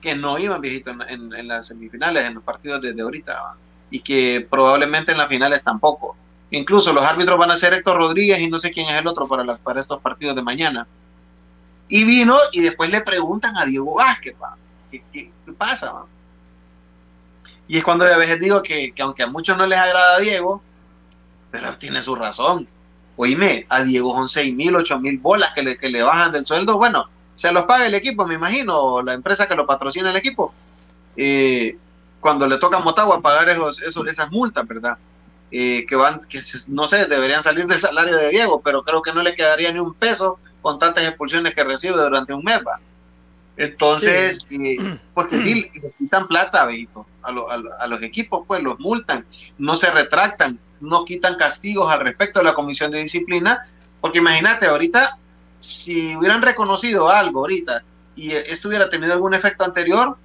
que 0.00 0.14
no 0.14 0.38
iban 0.38 0.60
viejito 0.60 0.90
en, 0.90 1.02
en- 1.08 1.34
en 1.34 1.48
las 1.48 1.66
semifinales, 1.68 2.24
en 2.26 2.34
los 2.34 2.42
partidos 2.44 2.80
de, 2.82 2.92
de 2.92 3.02
ahorita, 3.02 3.54
y 3.90 4.00
que 4.00 4.46
probablemente 4.50 5.12
en 5.12 5.18
las 5.18 5.28
finales 5.28 5.62
tampoco. 5.64 6.16
Incluso 6.50 6.92
los 6.92 7.02
árbitros 7.04 7.38
van 7.38 7.50
a 7.50 7.56
ser 7.56 7.72
Héctor 7.74 7.96
Rodríguez 7.96 8.38
y 8.40 8.48
no 8.48 8.58
sé 8.58 8.70
quién 8.70 8.88
es 8.88 8.96
el 8.96 9.06
otro 9.06 9.26
para, 9.26 9.44
la- 9.44 9.56
para 9.56 9.80
estos 9.80 10.00
partidos 10.00 10.36
de 10.36 10.42
mañana. 10.42 10.86
Y 11.94 12.02
vino 12.02 12.36
y 12.50 12.60
después 12.60 12.90
le 12.90 13.02
preguntan 13.02 13.56
a 13.56 13.64
Diego 13.66 13.94
Vázquez, 13.94 14.34
¿va? 14.42 14.56
¿Qué, 14.90 15.04
qué- 15.12 15.32
pasa? 15.56 15.92
Y 17.68 17.78
es 17.78 17.84
cuando 17.84 18.04
a 18.04 18.16
veces 18.16 18.40
digo 18.40 18.62
que, 18.62 18.92
que 18.92 19.02
aunque 19.02 19.22
a 19.22 19.28
muchos 19.28 19.56
no 19.56 19.64
les 19.66 19.78
agrada 19.78 20.16
a 20.16 20.18
Diego, 20.18 20.60
pero 21.52 21.76
tiene 21.78 22.02
su 22.02 22.16
razón. 22.16 22.68
Oíme, 23.16 23.66
a 23.68 23.82
Diego 23.84 24.12
son 24.14 24.28
6 24.28 24.52
mil, 24.54 24.74
8 24.74 24.98
mil 24.98 25.18
bolas 25.18 25.52
que 25.54 25.62
le, 25.62 25.78
que 25.78 25.88
le 25.88 26.02
bajan 26.02 26.32
del 26.32 26.44
sueldo. 26.44 26.78
Bueno, 26.78 27.04
se 27.34 27.52
los 27.52 27.64
paga 27.66 27.86
el 27.86 27.94
equipo, 27.94 28.26
me 28.26 28.34
imagino, 28.34 28.76
o 28.76 29.02
la 29.02 29.14
empresa 29.14 29.46
que 29.46 29.54
lo 29.54 29.66
patrocina 29.66 30.10
el 30.10 30.16
equipo. 30.16 30.52
Eh, 31.16 31.78
cuando 32.20 32.48
le 32.48 32.58
toca 32.58 32.78
a 32.78 32.80
Motagua 32.80 33.22
pagar 33.22 33.48
esos, 33.50 33.80
esos, 33.82 34.06
esas 34.08 34.32
multas, 34.32 34.66
¿verdad? 34.66 34.98
Eh, 35.52 35.86
que 35.88 35.94
van, 35.96 36.20
que 36.28 36.40
no 36.70 36.88
sé, 36.88 37.06
deberían 37.06 37.42
salir 37.44 37.66
del 37.66 37.80
salario 37.80 38.16
de 38.16 38.30
Diego, 38.30 38.60
pero 38.62 38.82
creo 38.82 39.00
que 39.02 39.12
no 39.12 39.22
le 39.22 39.36
quedaría 39.36 39.72
ni 39.72 39.78
un 39.78 39.94
peso 39.94 40.40
con 40.64 40.78
tantas 40.78 41.04
expulsiones 41.04 41.54
que 41.54 41.62
recibe 41.62 41.96
durante 41.96 42.32
un 42.32 42.42
mes, 42.42 42.58
¿va? 42.66 42.80
Entonces, 43.56 44.46
eh, 44.50 44.98
porque 45.14 45.38
sí, 45.38 45.54
le 45.82 45.92
quitan 45.98 46.26
plata, 46.26 46.64
viejito, 46.66 47.06
a, 47.22 47.30
lo- 47.30 47.48
a 47.50 47.60
a 47.80 47.86
los 47.86 48.02
equipos, 48.02 48.44
pues 48.48 48.62
los 48.62 48.78
multan, 48.80 49.24
no 49.58 49.76
se 49.76 49.90
retractan, 49.90 50.58
no 50.80 51.04
quitan 51.04 51.36
castigos 51.36 51.90
al 51.92 52.00
respecto 52.00 52.40
de 52.40 52.46
la 52.46 52.54
comisión 52.54 52.90
de 52.90 52.98
disciplina, 53.00 53.68
porque 54.00 54.18
imagínate, 54.18 54.66
ahorita, 54.66 55.18
si 55.60 56.16
hubieran 56.16 56.42
reconocido 56.42 57.08
algo 57.10 57.40
ahorita 57.40 57.84
y 58.16 58.32
esto 58.32 58.68
hubiera 58.68 58.88
tenido 58.90 59.12
algún 59.12 59.34
efecto 59.34 59.64
anterior, 59.64 60.16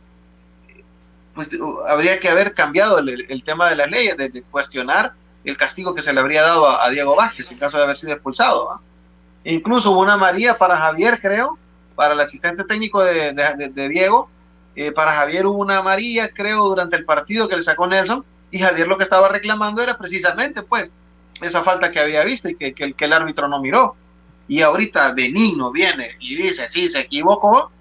pues 1.33 1.53
uh, 1.53 1.79
habría 1.87 2.19
que 2.19 2.29
haber 2.29 2.53
cambiado 2.53 2.97
el, 2.99 3.25
el 3.29 3.43
tema 3.43 3.69
de 3.69 3.75
las 3.75 3.89
leyes, 3.89 4.17
de, 4.17 4.29
de 4.29 4.41
cuestionar 4.43 5.13
el 5.43 5.55
castigo 5.57 5.93
que 5.95 6.01
se 6.01 6.11
le 6.13 6.19
habría 6.19 6.41
dado 6.41 6.67
a, 6.67 6.85
a 6.85 6.89
Diego 6.89 7.15
Vázquez 7.15 7.51
en 7.51 7.57
caso 7.59 7.77
de 7.77 7.83
haber 7.83 7.97
sido 7.97 8.13
expulsado. 8.13 8.67
¿va? 8.67 8.81
Incluso 9.43 9.91
hubo 9.91 10.01
una 10.01 10.17
María 10.17 10.57
para 10.57 10.77
Javier, 10.77 11.19
creo, 11.21 11.57
para 11.95 12.13
el 12.13 12.19
asistente 12.19 12.63
técnico 12.63 13.03
de, 13.03 13.89
Diego. 13.89 14.29
Eh, 14.75 14.91
para 14.91 15.13
Javier 15.13 15.45
hubo 15.47 15.59
una 15.59 15.81
María, 15.81 16.29
creo, 16.29 16.65
durante 16.65 16.97
el 16.97 17.05
partido 17.05 17.47
que 17.47 17.55
le 17.55 17.61
sacó 17.61 17.87
Nelson. 17.87 18.23
Y 18.51 18.59
Javier 18.59 18.87
lo 18.87 18.97
que 18.97 19.03
estaba 19.03 19.29
reclamando 19.29 19.81
era 19.81 19.97
precisamente, 19.97 20.63
pues, 20.63 20.91
esa 21.41 21.63
falta 21.63 21.91
que 21.91 21.99
había 21.99 22.23
visto 22.23 22.49
y 22.49 22.55
que, 22.55 22.95
el, 22.97 23.13
árbitro 23.13 23.47
no 23.47 23.61
miró. 23.61 23.95
Y 24.47 24.61
ahorita 24.61 25.13
Benigno 25.13 25.71
viene 25.71 26.17
y 26.19 26.35
dice, 26.35 26.67
sí, 26.67 26.89
se 26.89 27.01
equivocó. 27.01 27.71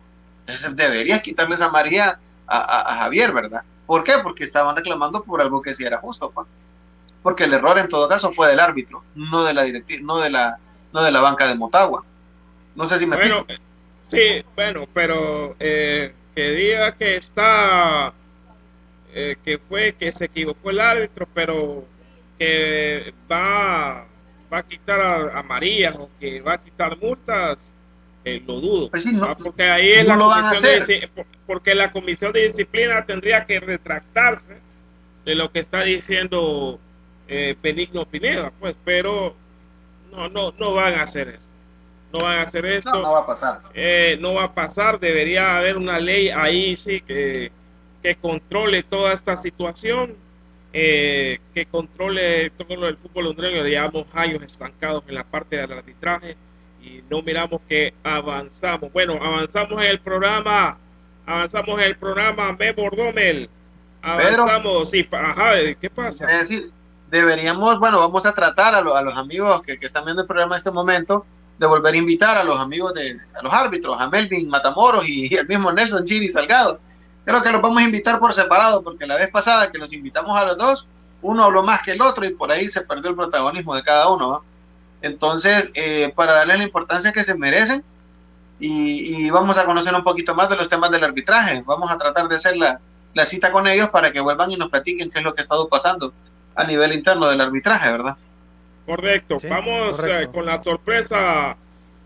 Entonces 0.40 0.77
deberías 0.77 1.23
quitarle 1.23 1.55
esa 1.55 1.71
María 1.71 2.18
a, 2.47 2.97
Javier, 3.01 3.33
¿verdad? 3.33 3.62
¿Por 3.87 4.05
qué? 4.05 4.14
Porque 4.23 4.44
estaban 4.44 4.77
reclamando 4.77 5.23
por 5.23 5.40
algo 5.40 5.62
que 5.62 5.75
sí 5.75 5.85
era 5.85 5.99
justo, 5.99 6.31
pues. 6.31 6.47
Porque 7.23 7.44
el 7.44 7.55
error 7.55 7.79
en 7.79 7.88
todo 7.88 8.09
caso 8.09 8.33
fue 8.33 8.49
del 8.49 8.61
árbitro, 8.61 9.03
no 9.14 9.44
de 9.44 9.55
la 9.55 9.62
directiva, 9.64 10.03
no 10.05 10.18
de 10.18 10.31
la, 10.31 10.59
no 10.92 11.03
de 11.03 11.12
la 11.12 11.20
banca 11.20 11.46
de 11.46 11.55
Motagua. 11.55 12.05
No 12.74 12.87
sé 12.87 12.98
si 12.98 13.07
me 13.07 13.16
Bueno, 13.16 13.38
explico. 13.38 13.62
sí, 14.07 14.44
bueno, 14.55 14.87
pero 14.92 15.57
eh, 15.59 16.12
que 16.35 16.51
diga 16.53 16.94
que 16.96 17.16
está, 17.16 18.12
eh, 19.12 19.37
que 19.44 19.59
fue, 19.59 19.94
que 19.94 20.12
se 20.12 20.27
equivocó 20.27 20.70
el 20.70 20.81
árbitro, 20.81 21.27
pero 21.35 21.85
que 22.38 23.12
va, 23.31 24.07
va 24.53 24.59
a 24.59 24.62
quitar 24.62 25.01
a, 25.01 25.42
María 25.42 25.92
o 25.98 26.09
que 26.20 26.40
va 26.40 26.55
a 26.55 26.62
quitar 26.62 26.96
multas, 26.98 27.74
eh, 28.24 28.42
lo 28.46 28.61
dudo. 28.61 28.90
Pues 28.90 29.03
sí, 29.03 29.12
no, 29.12 29.37
porque 29.37 29.64
ahí 29.64 29.88
es 29.88 30.07
no 30.07 30.16
la 30.16 30.42
comisión 30.42 30.87
de 30.87 31.11
porque 31.46 31.74
la 31.74 31.90
comisión 31.90 32.33
de 32.33 32.44
disciplina 32.44 33.05
tendría 33.07 33.46
que 33.46 33.59
retractarse 33.59 34.61
de 35.24 35.35
lo 35.35 35.51
que 35.51 35.59
está 35.61 35.83
diciendo 35.83 36.79
eh, 37.27 37.57
Benigno 37.62 38.07
Pineda, 38.07 38.53
pues, 38.61 38.79
pero 38.85 39.35
no, 40.11 40.29
no, 40.29 40.53
no 40.59 40.75
van 40.75 40.94
a 40.94 41.03
hacer 41.03 41.29
eso. 41.29 41.49
No 42.12 42.21
van 42.21 42.38
a 42.38 42.42
hacer 42.42 42.64
esto 42.64 42.90
No, 42.90 43.03
no 43.03 43.12
va 43.12 43.18
a 43.21 43.27
pasar. 43.27 43.61
eh, 43.75 44.16
no 44.21 44.35
va 44.35 44.44
a 44.44 44.55
pasar, 44.55 44.99
debería 44.99 45.57
haber 45.59 45.77
una 45.77 45.99
ley 46.01 46.31
ahí 46.31 46.75
sí 46.77 47.01
que, 47.03 47.53
que 48.03 48.16
controle 48.16 48.83
toda 48.83 49.12
esta 49.12 49.37
situación, 49.37 50.16
eh, 50.73 51.38
que 51.55 51.66
controle 51.66 52.51
todo 52.51 52.77
lo 52.77 52.87
del 52.87 52.97
fútbol 52.97 53.27
hondureño, 53.29 53.62
llevamos 53.64 54.07
años 54.14 54.42
estancados 54.42 55.05
en 55.09 55.16
la 55.16 55.25
parte 55.25 55.57
del 55.59 55.71
arbitraje 55.73 56.37
y 56.83 57.03
no 57.11 57.21
miramos 57.23 57.61
que 57.68 57.92
avanzamos. 58.03 58.90
Bueno, 58.92 59.18
avanzamos 59.23 59.73
en 59.83 59.88
el 59.88 60.01
programa, 60.01 60.79
avanzamos 61.27 61.79
en 61.79 61.85
el 61.85 61.97
programa 61.97 62.53
Memo 62.53 62.88
Domel, 62.90 63.51
avanzamos, 64.01 64.90
sí, 64.90 65.03
pa- 65.03 65.31
ajá, 65.31 65.53
¿qué 65.81 65.90
pasa? 65.90 66.31
Es 66.31 66.49
decir, 66.49 66.71
deberíamos, 67.11 67.79
bueno, 67.79 67.99
vamos 67.99 68.27
a 68.27 68.33
tratar 68.33 68.75
a, 68.75 68.81
lo- 68.81 68.97
a 68.97 69.03
los 69.03 69.16
amigos 69.16 69.62
que, 69.62 69.79
que 69.79 69.87
están 69.87 70.05
viendo 70.05 70.23
el 70.23 70.29
programa 70.29 70.55
en 70.55 70.59
este 70.59 70.71
momento 70.71 71.25
de 71.59 71.66
volver 71.66 71.94
a 71.94 71.97
invitar 71.97 72.37
a 72.38 72.44
los 72.44 72.59
amigos 72.61 72.94
de 72.94 73.18
a 73.35 73.42
los 73.42 73.53
árbitros, 73.53 74.01
a 74.01 74.09
Melvin 74.09 74.49
Matamoros 74.49 75.09
y, 75.09 75.35
el 75.35 75.47
mismo 75.49 75.73
Nelson 75.73 76.05
Chiri 76.05 76.29
Salgado. 76.29 76.79
Creo 77.25 77.42
que 77.42 77.51
los 77.51 77.61
vamos 77.61 77.79
a 77.83 77.85
invitar 77.85 78.18
por 78.21 78.33
separado 78.33 78.83
porque 78.83 79.07
la 79.07 79.16
vez 79.16 79.31
pasada 79.31 79.71
que 79.71 79.79
los 79.79 79.92
invitamos 79.92 80.38
a 80.40 80.44
los 80.44 80.57
dos, 80.57 80.87
uno 81.21 81.44
habló 81.44 81.62
más 81.62 81.83
que 81.83 81.92
el 81.92 82.01
otro 82.03 82.25
y 82.25 82.31
por 82.31 82.53
ahí 82.53 82.68
se 82.68 82.83
perdió 82.83 83.11
el 83.11 83.16
protagonismo 83.16 83.75
de 83.75 83.83
cada 83.83 84.09
uno. 84.09 84.29
¿va? 84.31 84.40
Entonces, 85.03 85.71
eh, 85.75 86.12
para 86.14 86.33
darle 86.35 86.59
la 86.59 86.64
importancia 86.64 87.12
que 87.12 87.25
se 87.25 87.37
merecen 87.37 87.83
y, 88.61 89.27
y 89.27 89.31
vamos 89.31 89.59
a 89.59 89.64
conocer 89.64 89.94
un 89.94 90.03
poquito 90.05 90.35
más 90.35 90.49
de 90.49 90.57
los 90.57 90.68
temas 90.68 90.90
del 90.90 91.05
arbitraje, 91.05 91.62
vamos 91.66 91.90
a 91.90 91.99
tratar 91.99 92.29
de 92.29 92.37
hacer 92.37 92.57
la, 92.57 92.81
la 93.14 93.25
cita 93.27 93.53
con 93.53 93.66
ellos 93.66 93.88
para 93.90 94.12
que 94.12 94.21
vuelvan 94.21 94.51
y 94.51 94.57
nos 94.57 94.71
platiquen 94.71 95.11
qué 95.11 95.18
es 95.18 95.25
lo 95.25 95.35
que 95.35 95.40
ha 95.40 95.44
estado 95.44 95.68
pasando 95.68 96.12
a 96.59 96.64
nivel 96.64 96.92
interno 96.92 97.29
del 97.29 97.40
arbitraje, 97.40 97.92
¿verdad? 97.92 98.16
Correcto. 98.85 99.38
Sí, 99.38 99.47
Vamos 99.49 99.97
correcto. 99.97 100.21
eh, 100.21 100.29
con 100.33 100.44
la 100.44 100.61
sorpresa, 100.62 101.57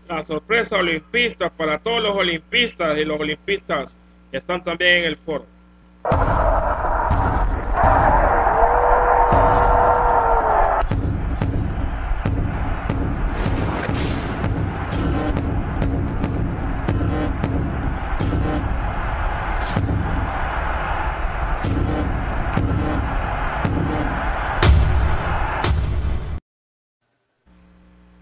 la 0.07 0.23
sorpresa 0.23 0.77
olimpista 0.77 1.49
para 1.49 1.79
todos 1.79 2.03
los 2.03 2.15
olimpistas 2.15 2.97
y 2.97 3.05
los 3.05 3.19
olimpistas 3.19 3.97
que 4.31 4.37
están 4.37 4.63
también 4.63 4.99
en 4.99 5.03
el 5.05 5.17
foro. 5.17 5.45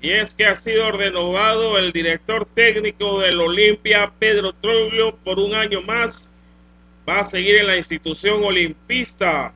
Y 0.01 0.13
es 0.13 0.33
que 0.33 0.47
ha 0.47 0.55
sido 0.55 0.91
renovado 0.91 1.77
el 1.77 1.91
director 1.91 2.45
técnico 2.45 3.19
del 3.19 3.39
Olimpia, 3.39 4.11
Pedro 4.17 4.51
Troglio, 4.53 5.15
por 5.17 5.37
un 5.37 5.53
año 5.53 5.81
más. 5.81 6.31
Va 7.07 7.19
a 7.19 7.23
seguir 7.23 7.57
en 7.57 7.67
la 7.67 7.77
institución 7.77 8.43
olimpista. 8.43 9.53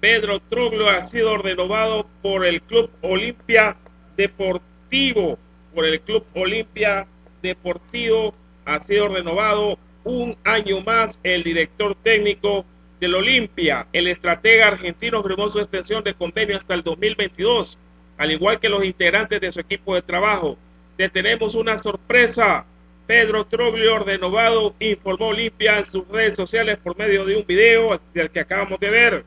Pedro 0.00 0.40
Troglio 0.40 0.88
ha 0.88 1.02
sido 1.02 1.36
renovado 1.36 2.06
por 2.22 2.46
el 2.46 2.62
Club 2.62 2.90
Olimpia 3.02 3.76
Deportivo. 4.16 5.38
Por 5.74 5.84
el 5.84 6.00
Club 6.00 6.24
Olimpia 6.34 7.06
Deportivo 7.42 8.34
ha 8.64 8.80
sido 8.80 9.08
renovado 9.08 9.78
un 10.04 10.38
año 10.44 10.80
más 10.80 11.20
el 11.22 11.42
director 11.42 11.94
técnico 11.96 12.64
del 12.98 13.14
Olimpia. 13.14 13.86
El 13.92 14.06
estratega 14.06 14.68
argentino 14.68 15.22
firmó 15.22 15.50
su 15.50 15.58
extensión 15.58 16.02
de 16.02 16.14
convenio 16.14 16.56
hasta 16.56 16.72
el 16.72 16.82
2022 16.82 17.78
al 18.18 18.30
igual 18.30 18.60
que 18.60 18.68
los 18.68 18.84
integrantes 18.84 19.40
de 19.40 19.50
su 19.50 19.60
equipo 19.60 19.94
de 19.94 20.02
trabajo. 20.02 20.56
Te 20.96 21.08
tenemos 21.08 21.54
una 21.54 21.78
sorpresa. 21.78 22.66
Pedro 23.06 23.44
Troglio, 23.46 23.98
renovado, 23.98 24.74
informó 24.78 25.28
Olimpia 25.28 25.78
en 25.78 25.84
sus 25.84 26.06
redes 26.08 26.36
sociales 26.36 26.78
por 26.82 26.96
medio 26.96 27.24
de 27.24 27.36
un 27.36 27.46
video 27.46 28.00
del 28.14 28.30
que 28.30 28.40
acabamos 28.40 28.78
de 28.78 28.90
ver. 28.90 29.24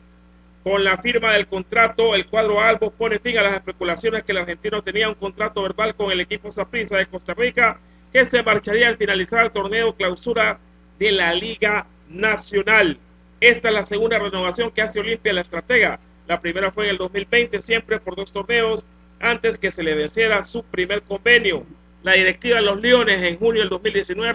Con 0.64 0.84
la 0.84 0.98
firma 0.98 1.34
del 1.34 1.46
contrato, 1.46 2.16
el 2.16 2.26
cuadro 2.26 2.60
Albo 2.60 2.90
pone 2.90 3.20
fin 3.20 3.38
a 3.38 3.44
las 3.44 3.54
especulaciones 3.54 4.24
que 4.24 4.32
el 4.32 4.40
argentino 4.40 4.82
tenía 4.82 5.08
un 5.08 5.16
contrato 5.16 5.62
verbal 5.62 5.94
con 5.94 6.12
el 6.12 6.22
equipo 6.22 6.50
Saprissa 6.50 6.98
de 6.98 7.06
Costa 7.06 7.36
Rica, 7.36 7.80
que 8.12 8.26
se 8.26 8.42
marcharía 8.42 8.88
al 8.88 8.98
finalizar 8.98 9.46
el 9.46 9.52
torneo 9.52 9.96
clausura 9.96 10.58
de 10.98 11.12
la 11.12 11.34
Liga 11.34 11.86
Nacional. 12.10 12.98
Esta 13.40 13.68
es 13.68 13.74
la 13.76 13.84
segunda 13.84 14.18
renovación 14.18 14.72
que 14.72 14.82
hace 14.82 15.00
Olimpia 15.00 15.34
la 15.34 15.42
estratega. 15.42 16.00
La 16.28 16.42
primera 16.42 16.72
fue 16.72 16.86
en 16.86 16.92
el 16.92 16.98
2020, 16.98 17.60
siempre 17.60 18.00
por 18.00 18.16
dos 18.16 18.32
torneos, 18.32 18.86
antes 19.20 19.58
que 19.58 19.72
se 19.72 19.84
le 19.84 19.96
venciera 19.96 20.42
su 20.42 20.64
primer 20.64 21.04
convenio. 21.04 21.66
La 22.04 22.14
directiva 22.14 22.58
de 22.58 22.64
los 22.64 22.82
Leones 22.82 23.22
en 23.22 23.38
junio 23.38 23.62
del 23.62 23.70
2019 23.70 24.34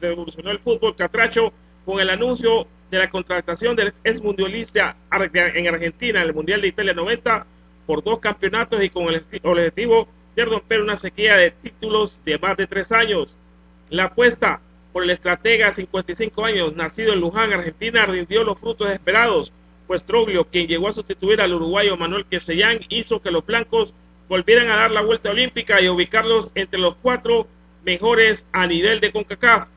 revolucionó, 0.00 0.50
el 0.50 0.58
fútbol 0.58 0.94
catracho 0.94 1.52
con 1.84 2.00
el 2.00 2.10
anuncio 2.10 2.66
de 2.90 2.98
la 2.98 3.08
contratación 3.08 3.74
del 3.74 3.92
ex 4.04 4.22
mundialista 4.22 4.96
en 5.10 5.66
Argentina 5.66 6.20
en 6.20 6.26
el 6.26 6.34
Mundial 6.34 6.60
de 6.60 6.68
Italia 6.68 6.94
90 6.94 7.46
por 7.86 8.04
dos 8.04 8.20
campeonatos 8.20 8.82
y 8.82 8.90
con 8.90 9.08
el 9.08 9.24
objetivo 9.42 10.06
de 10.36 10.44
romper 10.44 10.82
una 10.82 10.96
sequía 10.96 11.36
de 11.36 11.50
títulos 11.50 12.20
de 12.24 12.38
más 12.38 12.56
de 12.56 12.66
tres 12.66 12.92
años. 12.92 13.36
La 13.90 14.04
apuesta 14.04 14.60
por 14.92 15.04
el 15.04 15.10
estratega 15.10 15.66
de 15.66 15.72
55 15.72 16.44
años, 16.44 16.76
nacido 16.76 17.12
en 17.12 17.20
Luján, 17.20 17.52
Argentina, 17.52 18.06
rindió 18.06 18.44
los 18.44 18.60
frutos 18.60 18.90
esperados, 18.90 19.52
pues 19.86 20.04
Troglio, 20.04 20.44
quien 20.44 20.66
llegó 20.66 20.88
a 20.88 20.92
sustituir 20.92 21.40
al 21.40 21.52
uruguayo 21.52 21.96
Manuel 21.96 22.26
Quesellán, 22.26 22.80
hizo 22.88 23.20
que 23.20 23.30
los 23.30 23.44
blancos 23.44 23.94
volvieran 24.28 24.70
a 24.70 24.76
dar 24.76 24.90
la 24.90 25.02
vuelta 25.02 25.30
olímpica 25.30 25.80
y 25.80 25.88
ubicarlos 25.88 26.52
entre 26.54 26.80
los 26.80 26.96
cuatro 26.96 27.46
mejores 27.84 28.46
a 28.52 28.66
nivel 28.66 29.00
de 29.00 29.12
CONCACAF. 29.12 29.68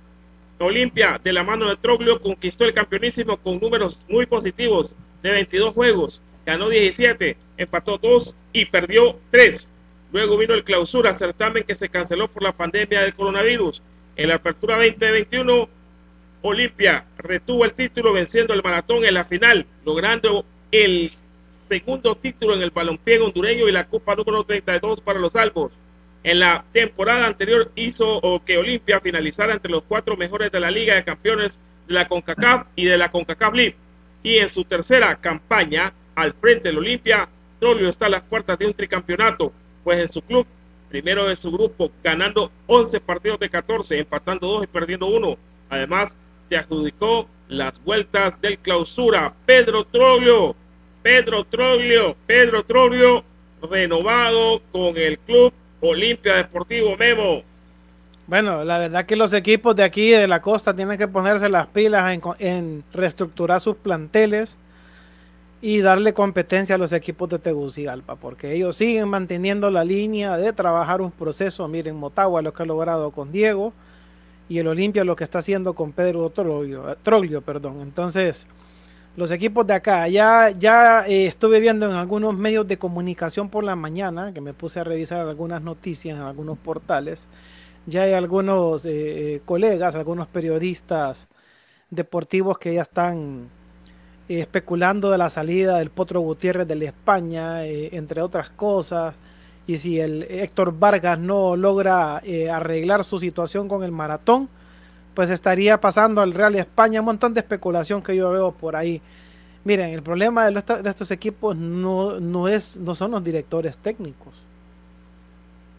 Olimpia, 0.59 1.19
de 1.21 1.33
la 1.33 1.43
mano 1.43 1.67
de 1.67 1.75
Troglio, 1.75 2.21
conquistó 2.21 2.63
el 2.63 2.73
campeonísimo 2.73 3.37
con 3.37 3.59
números 3.59 4.05
muy 4.07 4.25
positivos 4.25 4.95
de 5.21 5.31
22 5.31 5.73
juegos, 5.73 6.21
ganó 6.45 6.69
17, 6.69 7.35
empató 7.57 7.97
2 7.97 8.35
y 8.53 8.65
perdió 8.65 9.19
3. 9.31 9.71
Luego 10.13 10.37
vino 10.37 10.53
el 10.53 10.63
clausura, 10.63 11.13
certamen 11.13 11.63
que 11.63 11.75
se 11.75 11.89
canceló 11.89 12.29
por 12.29 12.43
la 12.43 12.53
pandemia 12.53 13.01
del 13.01 13.13
coronavirus. 13.13 13.81
En 14.15 14.29
la 14.29 14.35
apertura 14.35 14.77
2021, 14.77 15.67
Olimpia 16.47 17.05
retuvo 17.17 17.65
el 17.65 17.73
título 17.73 18.13
venciendo 18.13 18.53
el 18.53 18.61
maratón 18.61 19.03
en 19.03 19.15
la 19.15 19.25
final, 19.25 19.65
logrando 19.83 20.45
el 20.71 21.09
segundo 21.67 22.15
título 22.15 22.53
en 22.53 22.61
el 22.61 22.69
balompié 22.69 23.19
hondureño 23.19 23.67
y 23.67 23.71
la 23.71 23.87
Copa 23.87 24.15
número 24.15 24.43
32 24.43 25.01
para 25.01 25.19
los 25.19 25.35
Albos. 25.35 25.71
En 26.23 26.39
la 26.39 26.63
temporada 26.71 27.25
anterior 27.25 27.71
hizo 27.75 28.21
que 28.45 28.59
Olimpia 28.59 28.99
finalizara 28.99 29.53
entre 29.53 29.71
los 29.71 29.83
cuatro 29.87 30.15
mejores 30.17 30.51
de 30.51 30.59
la 30.59 30.69
Liga 30.69 30.93
de 30.93 31.03
Campeones 31.03 31.59
de 31.87 31.95
la 31.95 32.07
CONCACAF 32.07 32.67
y 32.75 32.85
de 32.85 32.97
la 32.99 33.09
CONCACAF 33.09 33.53
League. 33.55 33.75
Y 34.21 34.37
en 34.37 34.49
su 34.49 34.65
tercera 34.65 35.15
campaña 35.15 35.93
al 36.13 36.31
frente 36.31 36.69
del 36.69 36.77
Olimpia, 36.77 37.27
Trollio 37.59 37.89
está 37.89 38.05
a 38.05 38.09
las 38.09 38.23
puertas 38.23 38.59
de 38.59 38.67
un 38.67 38.73
tricampeonato, 38.75 39.51
pues 39.83 39.99
en 39.99 40.07
su 40.07 40.21
club, 40.21 40.45
primero 40.89 41.27
de 41.27 41.35
su 41.35 41.51
grupo, 41.51 41.91
ganando 42.03 42.51
11 42.67 42.99
partidos 43.01 43.39
de 43.39 43.49
14, 43.49 43.97
empatando 43.97 44.47
2 44.47 44.63
y 44.65 44.67
perdiendo 44.67 45.07
1. 45.07 45.37
Además, 45.69 46.17
se 46.49 46.57
adjudicó 46.57 47.27
las 47.47 47.83
vueltas 47.83 48.39
del 48.41 48.57
clausura. 48.59 49.33
Pedro 49.45 49.85
Troglio, 49.85 50.55
Pedro 51.03 51.43
Troglio, 51.45 52.15
Pedro 52.25 52.63
Troglio, 52.63 53.23
renovado 53.61 54.61
con 54.71 54.97
el 54.97 55.19
club 55.19 55.53
Olimpia 55.81 56.35
Deportivo 56.35 56.95
Memo. 56.97 57.43
Bueno, 58.27 58.63
la 58.63 58.79
verdad 58.79 59.05
que 59.05 59.15
los 59.15 59.33
equipos 59.33 59.75
de 59.75 59.83
aquí 59.83 60.09
de 60.09 60.27
la 60.27 60.41
costa 60.41 60.75
tienen 60.75 60.97
que 60.97 61.07
ponerse 61.07 61.47
las 61.47 61.67
pilas 61.67 62.11
en, 62.11 62.21
en 62.39 62.83
reestructurar 62.91 63.61
sus 63.61 63.75
planteles 63.75 64.57
y 65.61 65.79
darle 65.81 66.13
competencia 66.13 66.75
a 66.75 66.77
los 66.77 66.91
equipos 66.91 67.29
de 67.29 67.39
Tegucigalpa, 67.39 68.15
porque 68.15 68.53
ellos 68.53 68.77
siguen 68.77 69.09
manteniendo 69.09 69.69
la 69.69 69.83
línea 69.83 70.37
de 70.37 70.53
trabajar 70.53 71.01
un 71.01 71.11
proceso. 71.11 71.67
Miren, 71.67 71.95
Motagua 71.95 72.41
lo 72.41 72.53
que 72.53 72.63
ha 72.63 72.65
logrado 72.65 73.11
con 73.11 73.31
Diego 73.31 73.73
y 74.47 74.59
el 74.59 74.67
Olimpia 74.67 75.03
lo 75.03 75.15
que 75.15 75.23
está 75.23 75.39
haciendo 75.39 75.73
con 75.73 75.91
Pedro 75.91 76.29
Troglio, 76.29 76.97
Troglio, 77.03 77.41
perdón. 77.41 77.81
Entonces, 77.81 78.47
los 79.15 79.31
equipos 79.31 79.65
de 79.65 79.73
acá, 79.73 80.07
ya, 80.09 80.49
ya 80.49 81.07
eh, 81.07 81.25
estuve 81.25 81.61
viendo 81.61 81.85
en 81.85 81.93
algunos 81.93 82.35
medios 82.35 82.67
de 82.67 82.77
comunicación 82.77 83.49
por 83.49 83.63
la 83.63 83.75
mañana, 83.77 84.33
que 84.33 84.41
me 84.41 84.53
puse 84.53 84.81
a 84.81 84.83
revisar 84.83 85.21
algunas 85.21 85.61
noticias 85.61 86.17
en 86.17 86.23
algunos 86.23 86.57
portales, 86.57 87.27
ya 87.85 88.03
hay 88.03 88.13
algunos 88.13 88.85
eh, 88.85 89.35
eh, 89.35 89.41
colegas, 89.45 89.95
algunos 89.95 90.27
periodistas 90.27 91.29
deportivos 91.89 92.57
que 92.57 92.73
ya 92.73 92.81
están 92.81 93.49
especulando 94.27 95.11
de 95.11 95.17
la 95.17 95.29
salida 95.29 95.77
del 95.77 95.91
Potro 95.91 96.19
Gutiérrez 96.19 96.67
de 96.67 96.75
la 96.75 96.85
España, 96.85 97.65
entre 97.65 98.21
otras 98.21 98.49
cosas. 98.49 99.15
Y 99.67 99.77
si 99.77 99.99
el 99.99 100.23
Héctor 100.23 100.77
Vargas 100.77 101.19
no 101.19 101.55
logra 101.55 102.21
eh, 102.23 102.49
arreglar 102.49 103.03
su 103.03 103.19
situación 103.19 103.67
con 103.67 103.83
el 103.83 103.91
maratón, 103.91 104.47
pues 105.13 105.29
estaría 105.29 105.79
pasando 105.81 106.21
al 106.21 106.33
Real 106.33 106.55
España 106.55 106.99
un 106.99 107.07
montón 107.07 107.33
de 107.33 107.39
especulación 107.39 108.01
que 108.01 108.15
yo 108.15 108.29
veo 108.29 108.51
por 108.51 108.75
ahí. 108.75 109.01
Miren, 109.63 109.89
el 109.89 110.03
problema 110.03 110.49
de, 110.49 110.63
estos 110.89 111.09
equipos 111.09 111.55
no, 111.55 112.19
no, 112.19 112.47
es, 112.47 112.77
no 112.77 112.93
son 112.93 113.11
los 113.11 113.23
directores 113.23 113.77
técnicos. 113.77 114.35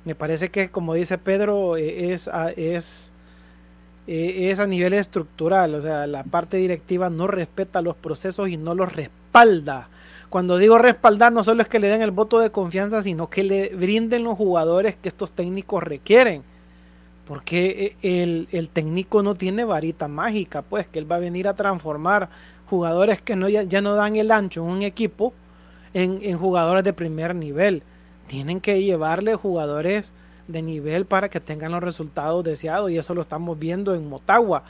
Me 0.05 0.15
parece 0.15 0.51
que, 0.51 0.71
como 0.71 0.95
dice 0.95 1.19
Pedro, 1.19 1.77
es, 1.77 2.29
es 2.57 3.13
eh, 4.07 4.51
es 4.53 4.61
a 4.61 4.67
nivel 4.69 4.93
estructural, 4.93 5.75
o 5.75 5.83
sea, 5.83 6.07
la 6.07 6.23
parte 6.23 6.59
directiva 6.59 7.11
no 7.11 7.27
respeta 7.27 7.83
los 7.83 7.97
procesos 7.97 8.49
y 8.49 8.57
no 8.57 8.75
los 8.75 8.95
respalda. 8.95 9.89
Cuando 10.29 10.59
digo 10.59 10.79
respaldar, 10.79 11.33
no 11.33 11.45
solo 11.45 11.63
es 11.63 11.69
que 11.69 11.79
le 11.79 11.89
den 11.89 12.03
el 12.03 12.11
voto 12.11 12.41
de 12.41 12.51
confianza, 12.51 13.01
sino 13.03 13.31
que 13.31 13.45
le 13.45 13.69
brinden 13.69 14.25
los 14.25 14.37
jugadores 14.37 14.97
que 14.97 15.09
estos 15.09 15.33
técnicos 15.33 15.83
requieren. 15.83 16.43
Porque 17.27 17.97
eh, 18.03 18.47
el, 18.51 18.69
técnico 18.69 19.23
no 19.23 19.35
tiene 19.35 19.65
varita 19.65 20.09
mágica, 20.09 20.63
pues 20.63 20.87
que 20.87 20.99
él 20.99 21.11
va 21.11 21.17
a 21.17 21.21
venir 21.21 21.49
a 21.49 21.55
transformar 21.55 22.29
jugadores 22.69 23.21
que 23.21 23.37
no, 23.37 23.49
ya, 23.49 23.81
no 23.81 23.95
dan 23.95 24.17
el 24.17 24.31
ancho 24.31 24.63
en 24.63 24.71
un 24.71 24.83
equipo 24.83 25.33
en, 25.95 26.19
en 26.23 26.39
jugadores 26.39 26.85
de 26.85 26.93
primer 26.93 27.35
nivel. 27.35 27.83
Tienen 28.27 28.61
que 28.61 28.83
llevarle 28.83 29.35
jugadores 29.37 30.13
de 30.49 30.63
nivel 30.63 31.07
para 31.07 31.29
que 31.29 31.41
tengan 31.41 31.73
los 31.73 31.83
resultados 31.83 32.45
deseados 32.45 32.91
y 32.91 32.99
eso 32.99 33.15
lo 33.15 33.23
estamos 33.23 33.59
viendo 33.59 33.95
en 33.95 34.09
Motagua 34.09 34.63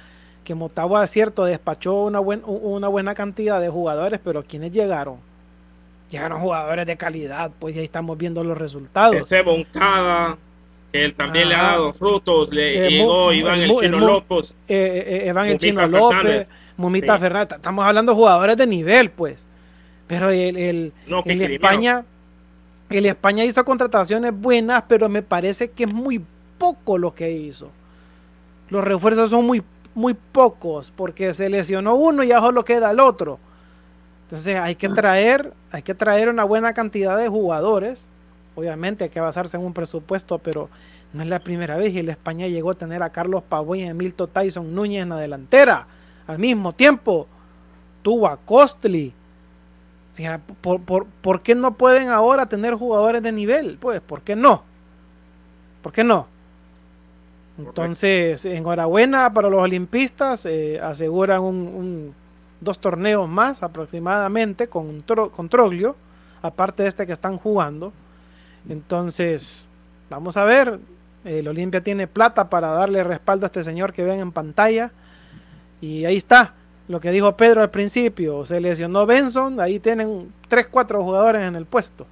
que 0.43 0.55
Motagua 0.55 1.05
es 1.05 1.11
cierto 1.11 1.45
despachó 1.45 2.05
una, 2.05 2.21
una 2.21 2.89
buena 2.89 3.15
cantidad 3.15 3.61
de 3.61 3.69
jugadores 3.69 4.19
pero 4.23 4.43
quienes 4.43 4.73
llegaron 4.73 5.19
llegaron 6.11 6.41
jugadores 6.41 6.87
de 6.87 6.97
calidad 6.97 7.51
pues 7.59 7.75
ya 7.75 7.83
estamos 7.83 8.17
viendo 8.17 8.43
los 8.45 8.57
resultados. 8.57 9.17
Ese 9.17 9.43
Moncada 9.43 10.39
que 10.93 11.05
él 11.05 11.15
también 11.15 11.49
le 11.49 11.55
ha 11.55 11.63
dado 11.63 11.93
frutos 11.93 12.53
le 12.53 12.87
eh, 12.87 12.91
llegó 12.91 13.33
Iván 13.33 13.61
el, 13.61 13.75
Chino 13.77 13.99
López. 13.99 14.57
eh, 14.69 15.23
eh, 15.25 15.29
Iván 15.29 15.49
el 15.49 15.59
Chino 15.59 15.87
López 15.87 16.49
Mumita 16.77 17.19
Fernández. 17.19 17.57
Estamos 17.57 17.85
hablando 17.85 18.13
de 18.13 18.17
jugadores 18.17 18.57
de 18.57 18.67
nivel 18.67 19.11
pues. 19.11 19.45
Pero 20.07 20.31
el, 20.31 20.57
el, 20.57 20.93
el 21.25 21.43
España 21.43 22.05
el 22.91 23.07
España 23.07 23.45
hizo 23.45 23.65
contrataciones 23.65 24.33
buenas, 24.33 24.85
pero 24.87 25.09
me 25.09 25.23
parece 25.23 25.71
que 25.71 25.85
es 25.85 25.93
muy 25.93 26.25
poco 26.59 26.99
lo 26.99 27.15
que 27.15 27.31
hizo. 27.31 27.71
Los 28.69 28.85
refuerzos 28.85 29.31
son 29.31 29.47
muy, 29.47 29.63
muy 29.95 30.15
pocos, 30.15 30.93
porque 30.95 31.33
se 31.33 31.49
lesionó 31.49 31.95
uno 31.95 32.23
y 32.23 32.29
ya 32.29 32.41
solo 32.41 32.65
queda 32.65 32.91
el 32.91 33.01
otro. 33.01 33.39
Entonces 34.27 34.59
hay 34.59 34.75
que 34.75 34.89
traer, 34.89 35.53
hay 35.71 35.83
que 35.83 35.95
traer 35.95 36.29
una 36.29 36.45
buena 36.45 36.73
cantidad 36.73 37.17
de 37.17 37.29
jugadores. 37.29 38.09
Obviamente 38.55 39.05
hay 39.05 39.11
que 39.11 39.21
basarse 39.21 39.57
en 39.57 39.65
un 39.65 39.73
presupuesto, 39.73 40.39
pero 40.39 40.69
no 41.13 41.23
es 41.23 41.29
la 41.29 41.39
primera 41.39 41.77
vez. 41.77 41.93
Y 41.93 41.99
el 41.99 42.09
España 42.09 42.49
llegó 42.49 42.71
a 42.71 42.75
tener 42.75 43.03
a 43.03 43.11
Carlos 43.11 43.43
Pavón 43.49 43.79
y 43.79 43.89
a 43.89 43.95
Milton 43.95 44.29
Tyson 44.33 44.75
Núñez 44.75 45.03
en 45.03 45.11
la 45.11 45.21
delantera. 45.21 45.87
Al 46.27 46.39
mismo 46.39 46.73
tiempo, 46.73 47.29
tuvo 48.03 48.27
a 48.27 48.37
Costly, 48.37 49.13
¿por, 50.61 50.81
por, 50.81 51.07
por 51.07 51.43
qué 51.43 51.55
no 51.55 51.75
pueden 51.75 52.09
ahora 52.09 52.47
tener 52.47 52.75
jugadores 52.75 53.23
de 53.23 53.31
nivel? 53.31 53.79
Pues, 53.81 54.01
¿por 54.01 54.23
qué 54.23 54.35
no? 54.35 54.65
¿Por 55.83 55.93
qué 55.93 56.03
no? 56.03 56.27
Entonces, 57.59 58.45
enhorabuena 58.45 59.33
para 59.33 59.49
los 59.49 59.63
olimpistas, 59.63 60.45
eh, 60.47 60.79
aseguran 60.81 61.43
un, 61.43 62.15
dos 62.67 62.79
torneos 62.79 63.27
más 63.27 63.63
aproximadamente 63.63 64.69
con, 64.69 65.01
con 65.01 65.49
Troglio, 65.49 65.97
aparte 66.43 66.83
de 66.83 66.91
este 66.91 67.07
que 67.07 67.15
están 67.15 67.39
jugando. 67.39 67.95
Entonces, 68.69 69.67
vamos 70.11 70.37
a 70.37 70.45
ver, 70.45 70.79
el 71.25 71.49
Olimpia 71.49 71.83
tiene 71.83 72.07
plata 72.07 72.51
para 72.51 72.69
darle 72.69 73.03
respaldo 73.03 73.47
a 73.47 73.49
este 73.49 73.65
señor 73.65 73.95
que 73.95 74.05
ven 74.05 74.21
en 74.21 74.33
pantalla. 74.33 74.91
Y 75.81 76.05
ahí 76.05 76.17
está, 76.17 76.55
lo 76.89 77.01
que 77.01 77.11
dijo 77.11 77.37
Pedro 77.37 77.63
al 77.63 77.71
principio, 77.71 78.45
se 78.45 78.61
lesionó 78.61 79.07
Benson, 79.07 79.61
ahí 79.61 79.79
tienen 79.81 80.33
3, 80.49 80.69
4 80.69 81.03
jugadores 81.03 81.43
en 81.43 81.57
el 81.57 81.67
puesto. 81.67 82.07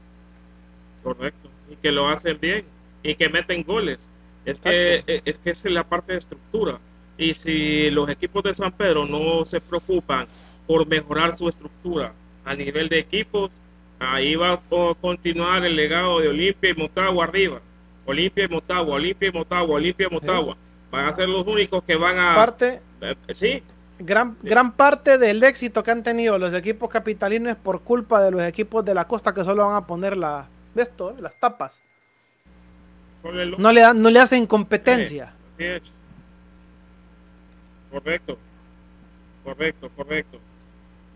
Correcto, 1.03 1.51
y 1.71 1.77
que 1.77 1.93
lo 1.93 2.09
hacen 2.09 2.39
bien 2.41 2.65
y 3.03 3.15
que 3.15 3.29
meten 3.29 3.63
goles. 3.63 4.11
Es 4.45 4.61
que, 4.61 5.05
eh, 5.07 5.23
es 5.25 5.39
que 5.39 5.51
es 5.51 5.65
la 5.67 5.85
parte 5.85 6.13
de 6.13 6.19
estructura. 6.19 6.79
Y 7.17 7.35
si 7.35 7.91
los 7.91 8.09
equipos 8.11 8.43
de 8.43 8.53
San 8.53 8.73
Pedro 8.73 9.07
no 9.07 9.45
se 9.45 9.61
preocupan 9.61 10.27
por 10.67 10.87
mejorar 10.87 11.35
su 11.35 11.49
estructura 11.49 12.13
a 12.45 12.55
nivel 12.55 12.89
de 12.89 12.99
equipos, 12.99 13.51
ahí 13.99 14.35
va 14.35 14.53
a 14.53 14.61
continuar 15.01 15.65
el 15.65 15.77
legado 15.77 16.21
de 16.21 16.29
Olimpia 16.29 16.71
y 16.71 16.75
Motagua 16.75 17.25
arriba. 17.25 17.61
Olimpia 18.07 18.45
y 18.45 18.49
Motagua, 18.49 18.97
Olimpia 18.97 19.29
y 19.29 19.33
Motagua, 19.33 19.77
Olimpia 19.77 20.09
y 20.11 20.15
Motagua. 20.15 20.57
Van 20.91 21.07
a 21.07 21.13
ser 21.13 21.29
los 21.29 21.47
únicos 21.47 21.83
que 21.85 21.97
van 21.97 22.19
a... 22.19 22.35
Parte, 22.35 22.81
eh, 23.01 23.17
sí, 23.33 23.63
gran, 23.99 24.37
gran 24.43 24.73
parte 24.73 25.19
del 25.19 25.43
éxito 25.43 25.83
que 25.83 25.91
han 25.91 26.03
tenido 26.03 26.39
los 26.39 26.53
equipos 26.55 26.89
capitalinos 26.89 27.53
es 27.53 27.57
por 27.57 27.83
culpa 27.83 28.23
de 28.23 28.31
los 28.31 28.43
equipos 28.43 28.85
de 28.85 28.95
la 28.95 29.07
costa 29.07 29.33
que 29.33 29.45
solo 29.45 29.67
van 29.67 29.77
a 29.77 29.87
poner 29.87 30.17
la, 30.17 30.49
esto, 30.75 31.15
las 31.21 31.39
tapas. 31.39 31.83
No 33.57 33.73
le, 33.73 33.81
dan, 33.81 34.03
no 34.03 34.11
le 34.11 34.21
hacen 34.21 34.47
competencia. 34.47 35.33
Correcto. 37.91 38.37
Correcto, 39.43 39.91
correcto. 39.97 40.39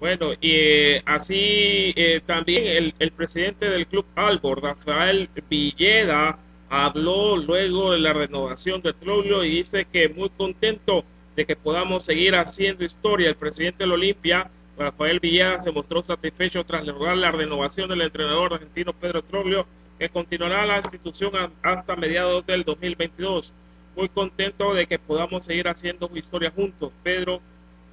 Bueno, 0.01 0.33
y 0.35 0.53
eh, 0.53 1.03
así 1.07 1.93
eh, 1.97 2.21
también 2.25 2.67
el, 2.67 2.95
el, 3.01 3.11
presidente 3.11 3.69
del 3.69 3.89
club 3.89 4.07
Albor, 4.15 4.63
Rafael 4.63 5.29
Villeda, 5.51 6.39
habló 6.69 7.37
luego 7.37 7.93
de 7.93 7.99
la 7.99 8.13
renovación 8.13 8.81
de 8.81 8.93
Troglio 8.93 9.43
y 9.45 9.57
dice 9.57 9.87
que 9.87 10.09
muy 10.09 10.31
contento 10.31 11.05
de 11.35 11.47
que 11.47 11.57
podamos 11.57 12.05
seguir 12.05 12.37
haciendo 12.37 12.85
historia. 12.85 13.29
El 13.29 13.37
presidente 13.37 13.85
del 13.85 13.93
Olimpia, 13.93 14.51
Rafael 14.77 15.19
Villada, 15.19 15.59
se 15.59 15.73
mostró 15.73 16.01
satisfecho 16.03 16.65
tras 16.65 16.87
lograr 16.87 17.17
la 17.17 17.33
renovación 17.33 17.89
del 17.89 18.03
entrenador 18.03 18.55
argentino 18.55 18.93
Pedro 18.93 19.23
Troglio, 19.23 19.67
que 19.99 20.09
continuará 20.09 20.65
la 20.65 20.77
institución 20.79 21.33
hasta 21.63 21.97
mediados 21.97 22.47
del 22.47 22.63
2022. 22.63 23.53
Muy 23.97 24.09
contento 24.09 24.75
de 24.75 24.87
que 24.87 25.01
podamos 25.01 25.45
seguir 25.45 25.67
haciendo 25.67 26.09
historia 26.15 26.53
juntos, 26.53 26.93
Pedro, 27.03 27.41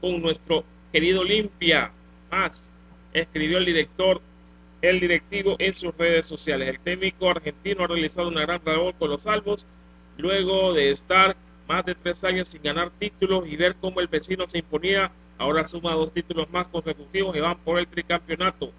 con 0.01 0.21
nuestro 0.21 0.63
querido 0.95 1.19
Olimpia. 1.19 1.91
Más, 2.31 2.73
escribió 3.11 3.57
el 3.57 3.65
director, 3.65 4.21
el 4.81 5.01
directivo 5.01 5.57
en 5.59 5.73
sus 5.73 5.93
redes 5.97 6.25
sociales. 6.25 6.69
El 6.69 6.79
técnico 6.79 7.29
argentino 7.29 7.83
ha 7.83 7.87
realizado 7.87 8.29
una 8.29 8.43
gran 8.43 8.61
labor 8.63 8.95
con 8.95 9.09
los 9.09 9.23
salvos, 9.23 9.65
luego 10.17 10.73
de 10.73 10.91
estar 10.91 11.35
más 11.67 11.83
de 11.83 11.95
tres 11.95 12.23
años 12.23 12.47
sin 12.47 12.63
ganar 12.63 12.91
títulos 12.97 13.45
y 13.45 13.57
ver 13.57 13.75
cómo 13.81 13.99
el 13.99 14.07
vecino 14.07 14.47
se 14.47 14.59
imponía, 14.59 15.11
ahora 15.37 15.65
suma 15.65 15.91
dos 15.91 16.13
títulos 16.13 16.49
más 16.49 16.67
consecutivos 16.67 17.35
y 17.35 17.41
van 17.41 17.57
por 17.57 17.77
el 17.77 17.87
tricampeonato. 17.87 18.71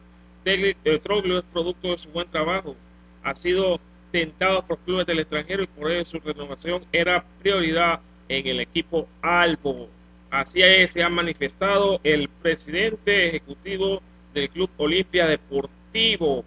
El 0.46 0.74
Troglio 1.02 1.40
es 1.40 1.44
producto 1.52 1.90
de 1.90 1.98
su 1.98 2.08
buen 2.08 2.30
trabajo. 2.30 2.76
Ha 3.24 3.34
sido 3.34 3.78
tentado 4.10 4.64
por 4.64 4.78
clubes 4.78 5.04
del 5.04 5.18
extranjero 5.18 5.64
y 5.64 5.66
por 5.66 5.90
ello 5.90 6.06
su 6.06 6.18
renovación 6.20 6.82
era 6.92 7.22
prioridad 7.42 8.00
en 8.30 8.46
el 8.46 8.60
equipo 8.60 9.06
Albo. 9.20 9.90
Así 10.30 10.60
se 10.88 11.02
ha 11.02 11.08
manifestado 11.08 12.00
el 12.02 12.28
presidente 12.28 13.28
ejecutivo 13.28 14.02
del 14.34 14.50
Club 14.50 14.70
Olimpia 14.76 15.26
Deportivo. 15.26 16.44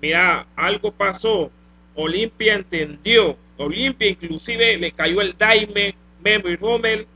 Mira, 0.00 0.46
algo 0.56 0.92
pasó. 0.92 1.50
Olimpia 1.94 2.54
entendió 2.54 3.36
Olimpia 3.58 4.08
inclusive 4.08 4.76
le 4.76 4.92
cayó 4.92 5.20
el 5.20 5.36
Daime, 5.36 5.94
Memo 6.22 6.48
y 6.48 6.56
Rommel, 6.56 7.06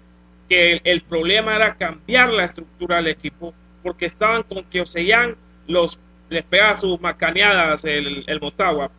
que 0.49 0.81
el, 0.83 1.03
problema 1.03 1.57
era 1.57 1.77
cambiar 1.77 2.33
la 2.33 2.45
estructura 2.45 2.97
del 2.97 3.09
equipo, 3.09 3.55
porque 3.83 4.07
estaban 4.07 4.43
con 4.43 4.65
que 4.65 4.81
Oseyan 4.81 5.37
los 5.67 5.99
les 6.29 6.45
pegaba 6.45 6.77
sus 6.77 7.01
macaneadas 7.01 7.85
el, 7.85 8.25
el 8.27 8.41
Motagua. 8.41 8.91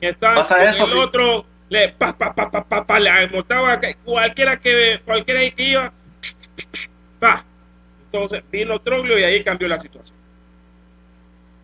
Estaban 0.00 0.44
con 0.78 0.90
el 0.90 0.96
otro, 0.96 1.44
le 1.72 1.88
pa 1.88 2.12
pa 2.12 2.34
pa 2.34 2.50
pa 2.50 2.62
pa, 2.62 2.84
pa 2.84 3.00
le 3.00 3.28
Motagua, 3.28 3.80
cualquiera 4.04 4.60
que 4.60 5.00
cualquiera 5.06 5.40
que 5.56 5.62
iba, 5.62 5.92
pa. 7.18 7.44
Entonces 8.04 8.44
vino 8.52 8.78
Troglio 8.78 9.18
y 9.18 9.24
ahí 9.24 9.42
cambió 9.42 9.68
la 9.68 9.78
situación. 9.78 10.18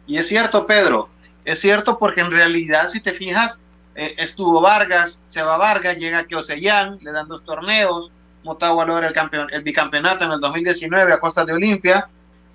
Y 0.06 0.16
es 0.16 0.26
cierto, 0.26 0.66
Pedro, 0.66 1.10
es 1.44 1.60
cierto 1.60 1.98
porque 1.98 2.22
en 2.22 2.30
realidad, 2.30 2.88
si 2.88 3.00
te 3.00 3.12
fijas, 3.12 3.60
eh, 3.94 4.14
estuvo 4.16 4.62
Vargas, 4.62 5.20
se 5.26 5.42
va 5.42 5.58
Vargas, 5.58 5.98
llega 5.98 6.24
Kiosellán, 6.24 6.98
le 7.02 7.12
dan 7.12 7.28
dos 7.28 7.44
torneos, 7.44 8.10
Motagua 8.44 8.86
logra 8.86 9.08
el, 9.08 9.12
campeón, 9.12 9.48
el 9.52 9.62
bicampeonato 9.62 10.24
en 10.24 10.32
el 10.32 10.40
2019 10.40 11.12
a 11.12 11.20
costa 11.20 11.44
de 11.44 11.52
Olimpia, 11.52 12.08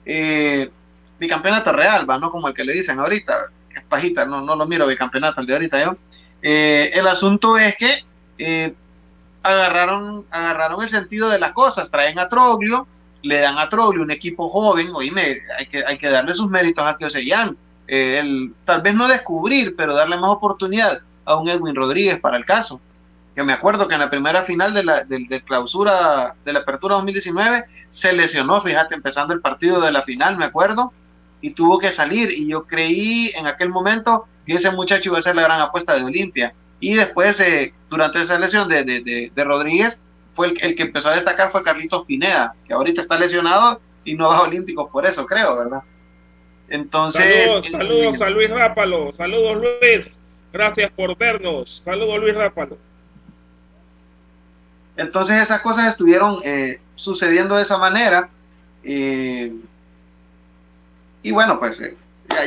eh, 0.08 0.72
bicampeonato 1.20 1.72
real, 1.72 2.10
va, 2.10 2.18
no 2.18 2.32
como 2.32 2.48
el 2.48 2.56
que 2.56 2.64
le 2.64 2.74
dicen 2.74 3.00
ahorita, 3.00 3.36
es 3.70 3.84
pajita, 3.84 4.26
no, 4.26 4.42
no 4.42 4.56
lo 4.56 4.66
miro 4.66 4.88
bicampeonato 4.88 5.42
el 5.42 5.46
de 5.46 5.54
ahorita 5.54 5.84
yo. 5.84 5.98
El 6.44 7.08
asunto 7.08 7.58
es 7.58 7.76
que 7.78 8.76
agarraron, 9.44 10.26
agarraron 10.32 10.84
el 10.84 10.90
sentido 10.90 11.30
de 11.30 11.40
las 11.40 11.52
cosas, 11.52 11.92
traen 11.92 12.20
a 12.20 12.30
Troglio, 12.30 12.88
le 13.22 13.40
dan 13.40 13.58
a 13.58 13.70
Troglio 13.70 14.04
un 14.04 14.12
equipo 14.12 14.50
joven, 14.50 14.90
oíme, 14.94 15.42
hay 15.58 15.66
que, 15.66 15.84
hay 15.86 15.98
que 15.98 16.10
darle 16.10 16.34
sus 16.34 16.50
méritos 16.50 16.86
a 16.86 16.98
Kioseyan, 16.98 17.58
eh, 17.88 18.20
el, 18.20 18.54
tal 18.66 18.82
vez 18.82 18.96
no 18.96 19.08
descubrir, 19.08 19.76
pero 19.76 19.94
darle 19.94 20.18
más 20.18 20.30
oportunidad 20.30 21.02
a 21.26 21.36
un 21.36 21.50
Edwin 21.50 21.76
Rodríguez 21.76 22.20
para 22.20 22.38
el 22.38 22.46
caso. 22.46 22.80
Que 23.36 23.44
me 23.44 23.54
acuerdo 23.54 23.88
que 23.88 23.96
en 23.96 24.00
la 24.00 24.12
primera 24.12 24.44
final 24.44 24.74
de 24.74 24.84
la 24.84 25.04
de, 25.04 25.42
clausura 25.44 26.36
de 26.46 26.54
la 26.54 26.60
apertura 26.60 26.96
2019 26.96 27.66
se 27.90 28.14
lesionó, 28.14 28.62
fíjate, 28.62 28.96
empezando 28.96 29.34
el 29.34 29.42
partido 29.42 29.82
de 29.82 29.92
la 29.92 30.04
final, 30.04 30.38
me 30.38 30.46
acuerdo, 30.46 30.94
y 31.42 31.52
tuvo 31.52 31.80
que 31.80 31.92
salir. 31.92 32.30
Y 32.32 32.48
yo 32.48 32.66
creí 32.66 33.32
en 33.36 33.48
aquel 33.48 33.70
momento 33.70 34.28
que 34.46 34.54
ese 34.54 34.72
muchacho 34.72 35.10
iba 35.10 35.20
a 35.20 35.22
ser 35.22 35.36
la 35.36 35.44
gran 35.44 35.62
apuesta 35.62 35.96
de 35.96 36.04
Olimpia. 36.04 36.54
Y 36.80 36.96
después, 36.96 37.40
eh, 37.40 37.74
durante 37.90 38.22
esa 38.22 38.38
lesión 38.38 38.68
de, 38.68 38.84
de, 38.84 39.32
de 39.34 39.44
Rodríguez, 39.44 40.02
fue 40.32 40.48
el, 40.48 40.58
el, 40.62 40.76
que 40.76 40.84
empezó 40.84 41.10
a 41.10 41.16
destacar 41.16 41.50
fue 41.50 41.64
Carlitos 41.64 42.06
Pineda, 42.06 42.56
que 42.68 42.74
ahorita 42.74 43.02
está 43.02 43.18
lesionado 43.18 43.80
y 44.04 44.16
no 44.16 44.30
va 44.30 44.38
a 44.38 44.42
Olímpicos 44.42 44.90
por 44.92 45.06
eso, 45.06 45.26
creo, 45.26 45.56
¿verdad? 45.58 45.84
Entonces. 46.70 47.52
Saludos, 47.52 47.72
saludos 47.72 48.22
a 48.22 48.30
Luis 48.30 48.50
Rápalo, 48.50 49.12
saludos 49.14 49.58
Luis, 49.62 50.20
gracias 50.52 50.92
por 50.92 51.18
vernos, 51.18 51.82
saludos 51.86 52.20
Luis 52.20 52.36
Rápalo. 52.36 52.78
Entonces 54.96 55.42
esas 55.42 55.62
cosas 55.62 55.88
estuvieron 55.88 56.40
eh, 56.44 56.80
sucediendo 56.96 57.56
de 57.56 57.64
esa 57.64 57.78
manera. 57.78 58.30
Eh, 58.84 59.54
y 61.22 61.32
bueno, 61.32 61.60
pues 61.60 61.80
eh, 61.82 61.96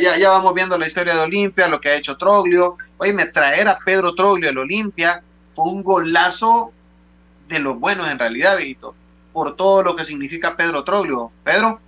ya, 0.01 0.19
ya, 0.19 0.31
vamos 0.31 0.55
viendo 0.55 0.77
la 0.79 0.87
historia 0.87 1.15
de 1.15 1.21
Olimpia, 1.21 1.69
lo 1.69 1.81
que 1.81 1.89
ha 1.89 1.97
hecho 1.97 2.17
Troglio. 2.17 2.77
Oye, 2.99 3.13
me 3.13 3.27
traer 3.27 3.69
a 3.69 3.79
Pedro 3.79 4.15
Troglio 4.15 4.51
el 4.51 4.59
Olimpia 4.59 5.23
fue 5.55 5.65
un 5.67 5.83
golazo 5.83 6.73
de 7.49 7.59
los 7.59 7.79
buenos 7.79 8.11
en 8.11 8.19
realidad, 8.19 8.59
Víctor, 8.59 8.95
por 9.33 9.57
todo 9.57 9.83
lo 9.83 9.97
que 9.97 10.05
significa 10.05 10.57
Pedro 10.57 10.85
Troglio. 10.85 11.33
Pedro. 11.45 11.81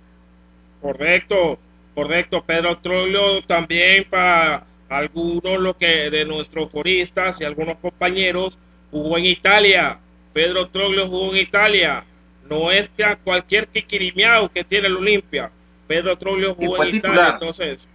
Correcto, 0.81 1.59
correcto. 1.93 2.43
Pedro 2.45 2.77
Troglio 2.79 3.43
también 3.45 4.07
para 4.09 4.65
algunos 4.89 5.59
lo 5.59 5.77
que 5.77 6.09
de 6.09 6.25
nuestros 6.25 6.71
foristas 6.71 7.39
y 7.41 7.43
algunos 7.43 7.77
compañeros 7.77 8.57
jugó 8.91 9.17
en 9.17 9.25
Italia. 9.25 9.99
Pedro 10.33 10.69
Troglio 10.69 11.07
jugó 11.07 11.31
en 11.31 11.37
Italia. 11.37 12.05
No 12.49 12.71
es 12.71 12.89
que 12.89 13.03
a 13.03 13.17
cualquier 13.17 13.67
kikirimiao 13.67 14.49
que 14.49 14.63
tiene 14.63 14.87
el 14.87 14.97
Olimpia. 14.97 15.51
Pedro 15.89 16.15
Troglio 16.19 16.53
jugó 16.53 16.83
en 16.83 16.97
Italia, 16.97 17.31
entonces 17.33 17.89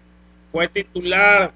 fue 0.50 0.66
titular. 0.66 1.52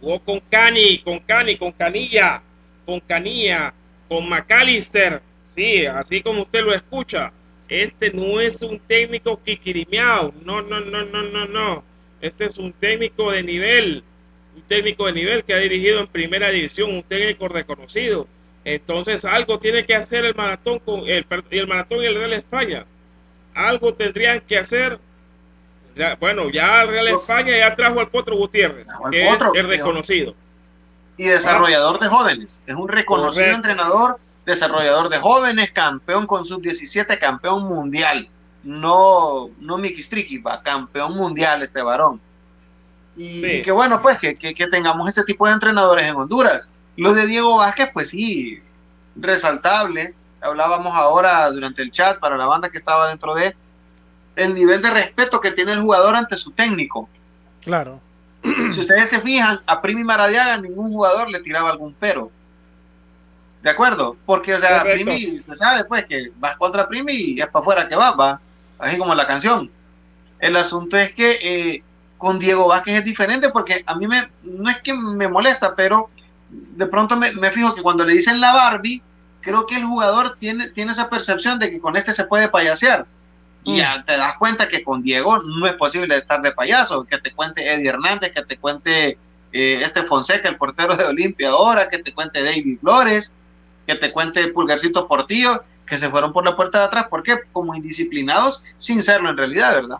Jugó 0.00 0.20
con 0.20 0.40
Cani, 0.48 1.02
con 1.02 1.18
Cani, 1.18 1.58
con 1.58 1.72
Canilla, 1.72 2.40
con 2.86 3.00
Canilla, 3.00 3.74
con 4.08 4.28
McAllister 4.28 5.20
Sí, 5.52 5.84
así 5.84 6.22
como 6.22 6.42
usted 6.42 6.60
lo 6.60 6.72
escucha. 6.72 7.32
Este 7.68 8.12
no 8.12 8.40
es 8.40 8.62
un 8.62 8.78
técnico 8.78 9.42
kikirimiao. 9.42 10.32
No, 10.44 10.62
no, 10.62 10.78
no, 10.78 11.04
no, 11.04 11.22
no, 11.22 11.46
no. 11.46 11.84
Este 12.20 12.44
es 12.44 12.58
un 12.58 12.72
técnico 12.72 13.32
de 13.32 13.42
nivel. 13.42 14.04
Un 14.54 14.62
técnico 14.62 15.06
de 15.06 15.12
nivel 15.12 15.42
que 15.42 15.54
ha 15.54 15.58
dirigido 15.58 15.98
en 15.98 16.06
primera 16.06 16.50
división. 16.50 16.94
Un 16.94 17.02
técnico 17.02 17.48
reconocido. 17.48 18.28
Entonces 18.64 19.24
algo 19.24 19.58
tiene 19.58 19.84
que 19.84 19.96
hacer 19.96 20.24
el 20.24 20.36
maratón 20.36 20.78
con 20.78 21.00
el, 21.08 21.26
el 21.50 21.66
maratón 21.66 22.04
y 22.04 22.06
el 22.06 22.14
Real 22.14 22.32
España. 22.32 22.86
Algo 23.54 23.92
tendrían 23.92 24.40
que 24.40 24.56
hacer. 24.56 25.00
Bueno, 26.18 26.50
ya 26.50 26.84
Real 26.84 27.08
España 27.08 27.58
ya 27.58 27.74
trajo 27.74 28.00
al 28.00 28.08
Potro 28.08 28.36
Gutiérrez, 28.36 28.86
que 29.10 29.28
es 29.28 29.36
el 29.54 29.68
reconocido. 29.68 30.34
Y 31.16 31.24
desarrollador 31.24 31.98
de 32.00 32.08
jóvenes. 32.08 32.60
Es 32.66 32.74
un 32.74 32.88
reconocido 32.88 33.48
entrenador 33.48 34.18
desarrollador 34.50 35.08
de 35.08 35.18
jóvenes, 35.18 35.70
campeón 35.70 36.26
con 36.26 36.44
sub-17, 36.44 37.18
campeón 37.18 37.64
mundial. 37.64 38.28
No, 38.62 39.50
no 39.58 39.78
Mickey 39.78 40.38
va, 40.38 40.62
campeón 40.62 41.16
mundial 41.16 41.62
este 41.62 41.82
varón. 41.82 42.20
Y, 43.16 43.62
que 43.62 43.72
bueno, 43.72 44.00
pues 44.00 44.18
que, 44.18 44.36
que, 44.36 44.66
tengamos 44.68 45.08
ese 45.08 45.24
tipo 45.24 45.46
de 45.46 45.52
entrenadores 45.52 46.06
en 46.06 46.16
Honduras. 46.16 46.68
Lo 46.96 47.12
de 47.12 47.26
Diego 47.26 47.56
Vázquez, 47.56 47.90
pues 47.92 48.10
sí, 48.10 48.62
resaltable. 49.16 50.14
Hablábamos 50.40 50.94
ahora 50.94 51.50
durante 51.50 51.82
el 51.82 51.92
chat 51.92 52.18
para 52.18 52.36
la 52.36 52.46
banda 52.46 52.70
que 52.70 52.78
estaba 52.78 53.08
dentro 53.08 53.34
de 53.34 53.54
el 54.44 54.54
nivel 54.54 54.82
de 54.82 54.90
respeto 54.90 55.40
que 55.40 55.52
tiene 55.52 55.72
el 55.72 55.80
jugador 55.80 56.16
ante 56.16 56.36
su 56.36 56.50
técnico. 56.52 57.08
Claro. 57.62 58.00
Si 58.42 58.80
ustedes 58.80 59.10
se 59.10 59.20
fijan, 59.20 59.60
a 59.66 59.82
Primi 59.82 60.02
Maradiaga 60.02 60.56
ningún 60.56 60.90
jugador 60.90 61.28
le 61.28 61.40
tiraba 61.40 61.70
algún 61.70 61.94
pero. 61.98 62.30
¿De 63.62 63.68
acuerdo? 63.68 64.16
Porque, 64.24 64.54
o 64.54 64.58
sea, 64.58 64.82
Primi, 64.82 65.40
se 65.42 65.54
sabe 65.54 65.84
pues 65.84 66.06
que 66.06 66.32
vas 66.36 66.56
contra 66.56 66.88
Primi 66.88 67.12
y 67.12 67.40
es 67.40 67.48
para 67.48 67.62
afuera 67.62 67.88
que 67.88 67.96
vas, 67.96 68.14
va. 68.18 68.40
Así 68.78 68.96
como 68.96 69.14
la 69.14 69.26
canción. 69.26 69.70
El 70.38 70.56
asunto 70.56 70.96
es 70.96 71.12
que 71.12 71.38
eh, 71.42 71.82
con 72.16 72.38
Diego 72.38 72.68
Vázquez 72.68 72.94
es 72.94 73.04
diferente 73.04 73.50
porque 73.50 73.82
a 73.84 73.94
mí 73.96 74.06
me, 74.06 74.30
no 74.42 74.70
es 74.70 74.78
que 74.80 74.94
me 74.94 75.28
molesta, 75.28 75.76
pero 75.76 76.08
de 76.50 76.86
pronto 76.86 77.16
me, 77.16 77.50
fijo 77.50 77.74
que 77.74 77.82
cuando 77.82 78.04
le 78.06 78.14
dicen 78.14 78.40
la 78.40 78.54
Barbie, 78.54 79.02
creo 79.42 79.66
que 79.66 79.76
el 79.76 79.84
jugador 79.84 80.36
tiene, 80.40 80.68
tiene 80.68 80.92
esa 80.92 81.10
percepción 81.10 81.58
de 81.58 81.70
que 81.70 81.80
con 81.80 81.96
este 81.96 82.14
se 82.14 82.24
puede 82.24 82.48
payasear. 82.48 83.06
Y 83.64 83.78
ya 83.78 83.98
mm. 83.98 84.04
te 84.04 84.16
das 84.16 84.36
cuenta 84.38 84.68
que 84.68 84.82
con 84.82 85.02
Diego 85.02 85.42
no 85.42 85.66
es 85.66 85.74
posible 85.74 86.16
estar 86.16 86.40
de 86.42 86.52
payaso, 86.52 87.04
que 87.04 87.18
te 87.18 87.32
cuente 87.32 87.72
Eddie 87.72 87.88
Hernández, 87.88 88.32
que 88.32 88.42
te 88.42 88.56
cuente 88.56 89.18
eh, 89.52 89.80
este 89.82 90.02
Fonseca, 90.02 90.48
el 90.48 90.56
portero 90.56 90.96
de 90.96 91.04
Olimpia 91.04 91.50
ahora, 91.50 91.88
que 91.88 91.98
te 91.98 92.14
cuente 92.14 92.42
David 92.42 92.78
Flores, 92.80 93.36
que 93.86 93.96
te 93.96 94.12
cuente 94.12 94.48
Pulgarcito 94.48 95.08
Portillo, 95.08 95.64
que 95.86 95.98
se 95.98 96.08
fueron 96.08 96.32
por 96.32 96.44
la 96.44 96.54
puerta 96.54 96.78
de 96.78 96.84
atrás, 96.84 97.06
porque 97.10 97.40
como 97.52 97.74
indisciplinados, 97.74 98.62
sin 98.78 99.02
serlo 99.02 99.28
en 99.28 99.36
realidad, 99.36 99.74
¿verdad? 99.74 99.98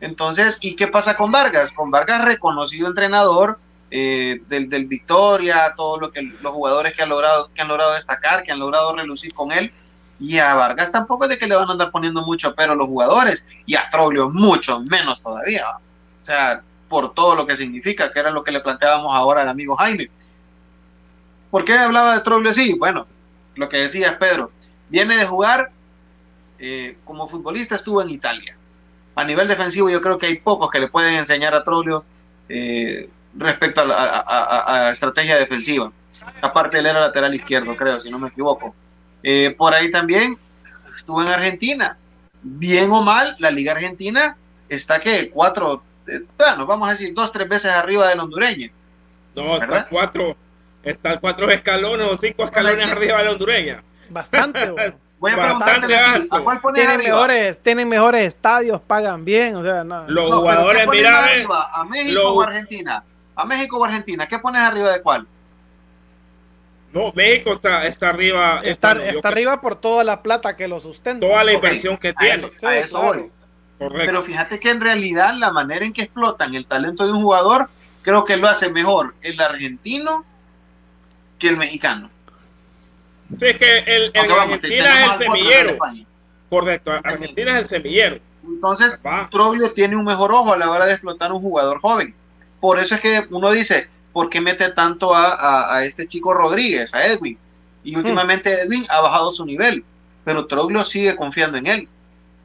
Entonces, 0.00 0.58
¿y 0.60 0.76
qué 0.76 0.88
pasa 0.88 1.16
con 1.16 1.30
Vargas? 1.30 1.72
Con 1.72 1.90
Vargas, 1.90 2.24
reconocido 2.24 2.88
entrenador 2.88 3.58
eh, 3.90 4.40
del, 4.48 4.68
del, 4.68 4.86
Victoria, 4.86 5.74
todo 5.76 5.98
lo 5.98 6.10
que 6.10 6.22
los 6.22 6.52
jugadores 6.52 6.94
que 6.94 7.02
han 7.02 7.08
logrado, 7.08 7.50
que 7.54 7.62
han 7.62 7.68
logrado 7.68 7.94
destacar, 7.94 8.42
que 8.42 8.52
han 8.52 8.58
logrado 8.58 8.94
relucir 8.94 9.32
con 9.32 9.52
él. 9.52 9.72
Y 10.18 10.38
a 10.38 10.54
Vargas 10.54 10.90
tampoco 10.92 11.24
es 11.24 11.30
de 11.30 11.38
que 11.38 11.46
le 11.46 11.56
van 11.56 11.68
a 11.68 11.72
andar 11.72 11.90
poniendo 11.90 12.24
mucho 12.24 12.54
pero 12.54 12.74
los 12.74 12.86
jugadores, 12.86 13.46
y 13.66 13.74
a 13.74 13.88
Troglio 13.90 14.30
mucho 14.30 14.80
menos 14.80 15.22
todavía. 15.22 15.64
O 15.68 16.24
sea, 16.24 16.62
por 16.88 17.14
todo 17.14 17.34
lo 17.34 17.46
que 17.46 17.56
significa, 17.56 18.12
que 18.12 18.20
era 18.20 18.30
lo 18.30 18.42
que 18.42 18.52
le 18.52 18.60
planteábamos 18.60 19.14
ahora 19.14 19.42
al 19.42 19.48
amigo 19.48 19.76
Jaime. 19.76 20.10
¿Por 21.50 21.64
qué 21.64 21.74
hablaba 21.74 22.14
de 22.14 22.20
Troglio 22.20 22.50
así? 22.50 22.74
Bueno, 22.74 23.06
lo 23.54 23.68
que 23.68 23.78
decías, 23.78 24.16
Pedro, 24.16 24.50
viene 24.88 25.16
de 25.16 25.26
jugar 25.26 25.70
eh, 26.58 26.98
como 27.04 27.28
futbolista, 27.28 27.74
estuvo 27.74 28.02
en 28.02 28.10
Italia. 28.10 28.56
A 29.14 29.24
nivel 29.24 29.48
defensivo, 29.48 29.88
yo 29.88 30.00
creo 30.00 30.18
que 30.18 30.26
hay 30.26 30.38
pocos 30.38 30.70
que 30.70 30.80
le 30.80 30.88
pueden 30.88 31.14
enseñar 31.14 31.54
a 31.54 31.64
Troglio 31.64 32.04
eh, 32.48 33.08
respecto 33.34 33.82
a, 33.82 33.84
la, 33.84 34.90
estrategia 34.90 35.36
defensiva. 35.36 35.92
Aparte, 36.42 36.78
él 36.78 36.86
era 36.86 37.00
lateral 37.00 37.34
izquierdo, 37.34 37.76
creo, 37.76 37.98
si 38.00 38.10
no 38.10 38.18
me 38.18 38.28
equivoco. 38.28 38.74
Eh, 39.28 39.56
por 39.58 39.74
ahí 39.74 39.90
también 39.90 40.38
estuvo 40.96 41.20
en 41.20 41.26
Argentina. 41.26 41.98
Bien 42.42 42.92
o 42.92 43.02
mal, 43.02 43.34
la 43.40 43.50
Liga 43.50 43.72
Argentina 43.72 44.36
está 44.68 45.00
que 45.00 45.30
cuatro, 45.30 45.82
bueno, 46.38 46.64
vamos 46.64 46.88
a 46.88 46.92
decir 46.92 47.12
dos, 47.12 47.32
tres 47.32 47.48
veces 47.48 47.72
arriba 47.72 48.06
del 48.06 48.20
hondureño. 48.20 48.70
No, 49.34 49.56
está 49.56 49.88
cuatro, 49.88 50.36
Está 50.84 51.18
cuatro 51.18 51.50
escalones 51.50 52.06
o 52.06 52.16
cinco 52.16 52.44
escalones 52.44 52.88
arriba 52.88 53.18
de 53.18 53.24
la 53.24 53.32
hondureña. 53.32 53.82
Bastante, 54.10 54.70
Voy 55.18 55.32
a 55.32 55.36
Bastante 55.36 55.96
¿a 55.96 56.40
cuál 56.44 56.60
tienen 56.72 56.98
mejores, 56.98 57.58
tienen 57.58 57.88
mejores 57.88 58.22
estadios, 58.28 58.80
pagan 58.80 59.24
bien, 59.24 59.56
o 59.56 59.62
sea, 59.64 59.82
no. 59.82 60.08
Los 60.08 60.32
jugadores, 60.32 60.86
mira, 60.86 61.24
arriba, 61.24 61.68
a 61.74 61.84
México 61.84 62.32
o 62.32 62.42
Argentina. 62.42 63.02
A 63.34 63.44
México 63.44 63.78
o 63.78 63.84
Argentina, 63.84 64.28
¿qué 64.28 64.38
pones 64.38 64.62
arriba 64.62 64.92
de 64.92 65.02
cuál? 65.02 65.26
No, 66.96 67.12
México 67.14 67.52
está, 67.52 67.86
está 67.86 68.08
arriba. 68.08 68.62
Está, 68.64 68.92
está 69.04 69.28
arriba 69.28 69.60
por 69.60 69.76
toda 69.76 70.02
la 70.02 70.22
plata 70.22 70.56
que 70.56 70.66
lo 70.66 70.80
sustenta. 70.80 71.26
Toda 71.26 71.44
la 71.44 71.52
inversión 71.52 71.98
que 71.98 72.14
tiene. 72.14 72.42
A 72.62 72.76
eso, 72.76 73.02
voy. 73.02 73.30
Pero 73.78 74.22
fíjate 74.22 74.58
que 74.58 74.70
en 74.70 74.80
realidad 74.80 75.34
la 75.36 75.52
manera 75.52 75.84
en 75.84 75.92
que 75.92 76.02
explotan 76.02 76.54
el 76.54 76.64
talento 76.64 77.04
de 77.04 77.12
un 77.12 77.20
jugador, 77.20 77.68
creo 78.00 78.24
que 78.24 78.38
lo 78.38 78.48
hace 78.48 78.70
mejor 78.70 79.14
el 79.20 79.38
argentino 79.38 80.24
que 81.38 81.48
el 81.50 81.58
mexicano. 81.58 82.08
Sí, 83.36 83.46
es 83.46 83.58
que 83.58 83.78
el, 83.80 84.12
Argentina 84.16 85.04
es 85.04 85.20
el 85.20 85.26
semillero. 85.26 85.78
Correcto, 86.48 86.92
Argentina 86.92 87.58
es 87.58 87.58
el 87.58 87.66
semillero. 87.66 88.18
Entonces, 88.42 88.98
Troglio 89.30 89.72
tiene 89.72 89.96
un 89.96 90.04
mejor 90.04 90.32
ojo 90.32 90.54
a 90.54 90.56
la 90.56 90.70
hora 90.70 90.86
de 90.86 90.92
explotar 90.92 91.30
un 91.32 91.42
jugador 91.42 91.78
joven. 91.80 92.14
Por 92.58 92.78
eso 92.78 92.94
es 92.94 93.02
que 93.02 93.26
uno 93.28 93.50
dice, 93.50 93.90
¿por 94.16 94.30
qué 94.30 94.40
mete 94.40 94.70
tanto 94.70 95.14
a, 95.14 95.84
este 95.84 96.08
chico 96.08 96.32
Rodríguez, 96.32 96.94
a 96.94 97.04
Edwin? 97.04 97.36
Y 97.84 97.92
hmm. 97.92 97.98
últimamente 97.98 98.62
Edwin 98.62 98.82
ha 98.88 99.02
bajado 99.02 99.30
su 99.30 99.44
nivel, 99.44 99.84
pero 100.24 100.46
Troglio 100.46 100.86
sigue 100.86 101.14
confiando 101.16 101.58
en 101.58 101.66
él. 101.66 101.88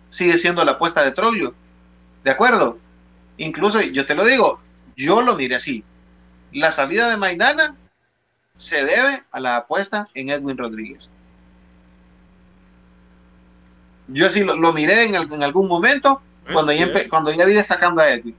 Sigue 0.09 0.37
siendo 0.37 0.65
la 0.65 0.73
apuesta 0.73 1.01
de 1.01 1.13
Troglio. 1.13 1.55
¿De 2.25 2.31
acuerdo? 2.31 2.77
Incluso 3.37 3.79
yo 3.79 4.05
te 4.05 4.15
lo 4.15 4.25
digo, 4.25 4.59
yo 4.97 5.21
lo 5.21 5.37
miré 5.37 5.55
así. 5.55 5.85
La 6.51 6.71
salida 6.71 7.09
de 7.09 7.15
Maidana 7.15 7.73
se 8.57 8.83
debe 8.83 9.23
a 9.31 9.39
la 9.39 9.55
apuesta 9.55 10.09
en 10.13 10.27
Edwin 10.27 10.57
Rodríguez. 10.57 11.09
Yo 14.09 14.29
sí 14.29 14.43
lo, 14.43 14.57
lo 14.57 14.73
miré 14.73 15.05
en, 15.05 15.15
en 15.15 15.41
algún 15.41 15.69
momento 15.69 16.21
cuando 16.51 16.73
ya, 16.73 16.91
cuando 17.09 17.31
ya 17.31 17.45
vi 17.45 17.53
destacando 17.53 18.01
a 18.01 18.09
Edwin. 18.09 18.35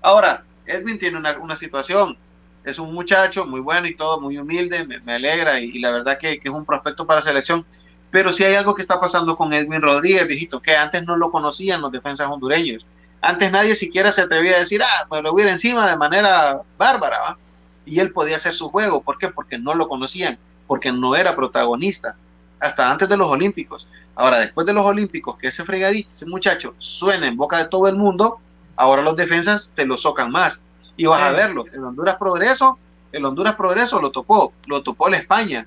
Ahora, 0.00 0.44
Edwin 0.64 0.98
tiene 0.98 1.18
una, 1.18 1.38
una 1.40 1.56
situación. 1.56 2.16
Es 2.64 2.78
un 2.78 2.92
muchacho 2.92 3.46
muy 3.46 3.60
bueno 3.60 3.86
y 3.86 3.94
todo, 3.94 4.20
muy 4.20 4.38
humilde, 4.38 4.84
me, 4.86 5.00
me 5.00 5.14
alegra 5.14 5.60
y, 5.60 5.78
la 5.78 5.90
verdad 5.90 6.18
que, 6.18 6.40
es 6.42 6.50
un 6.50 6.64
prospecto 6.64 7.06
para 7.06 7.22
selección. 7.22 7.64
Pero 8.10 8.32
sí 8.32 8.44
hay 8.44 8.54
algo 8.54 8.74
que 8.74 8.82
está 8.82 9.00
pasando 9.00 9.36
con 9.36 9.52
Edwin 9.52 9.80
Rodríguez, 9.80 10.26
viejito, 10.26 10.60
que 10.60 10.76
antes 10.76 11.04
no 11.04 11.16
lo 11.16 11.30
conocían 11.30 11.80
los 11.80 11.92
defensas 11.92 12.28
hondureños. 12.28 12.84
Antes 13.22 13.52
nadie 13.52 13.74
siquiera 13.76 14.12
se 14.12 14.22
atrevía 14.22 14.56
a 14.56 14.60
decir, 14.60 14.82
ah, 14.82 15.06
pues 15.08 15.22
lo 15.22 15.32
voy 15.32 15.42
encima 15.42 15.88
de 15.88 15.96
manera 15.96 16.60
bárbara, 16.76 17.20
¿va? 17.20 17.38
Y 17.84 18.00
él 18.00 18.12
podía 18.12 18.36
hacer 18.36 18.54
su 18.54 18.68
juego. 18.70 19.02
¿Por 19.02 19.18
qué? 19.18 19.28
Porque 19.28 19.58
no 19.58 19.74
lo 19.74 19.88
conocían, 19.88 20.38
porque 20.66 20.90
no 20.90 21.14
era 21.14 21.36
protagonista, 21.36 22.16
hasta 22.58 22.90
antes 22.90 23.08
de 23.08 23.16
los 23.16 23.28
Olímpicos. 23.28 23.88
Ahora, 24.14 24.38
después 24.38 24.66
de 24.66 24.72
los 24.72 24.84
Olímpicos, 24.84 25.36
que 25.38 25.48
ese 25.48 25.64
fregadito, 25.64 26.10
ese 26.10 26.26
muchacho, 26.26 26.74
suena 26.78 27.26
en 27.26 27.36
boca 27.36 27.58
de 27.58 27.68
todo 27.68 27.88
el 27.88 27.96
mundo, 27.96 28.38
ahora 28.76 29.02
los 29.02 29.16
defensas 29.16 29.72
te 29.74 29.86
lo 29.86 29.96
socan 29.96 30.30
más. 30.30 30.62
Y 31.00 31.06
vas 31.06 31.20
Sí. 31.20 31.26
a 31.28 31.30
verlo. 31.30 31.64
El 31.72 31.82
Honduras 31.84 32.16
Progreso, 32.16 32.78
el 33.12 33.24
Honduras 33.24 33.54
Progreso 33.54 34.00
lo 34.00 34.10
topó, 34.10 34.52
lo 34.66 34.82
topó 34.82 35.08
la 35.08 35.16
España. 35.16 35.66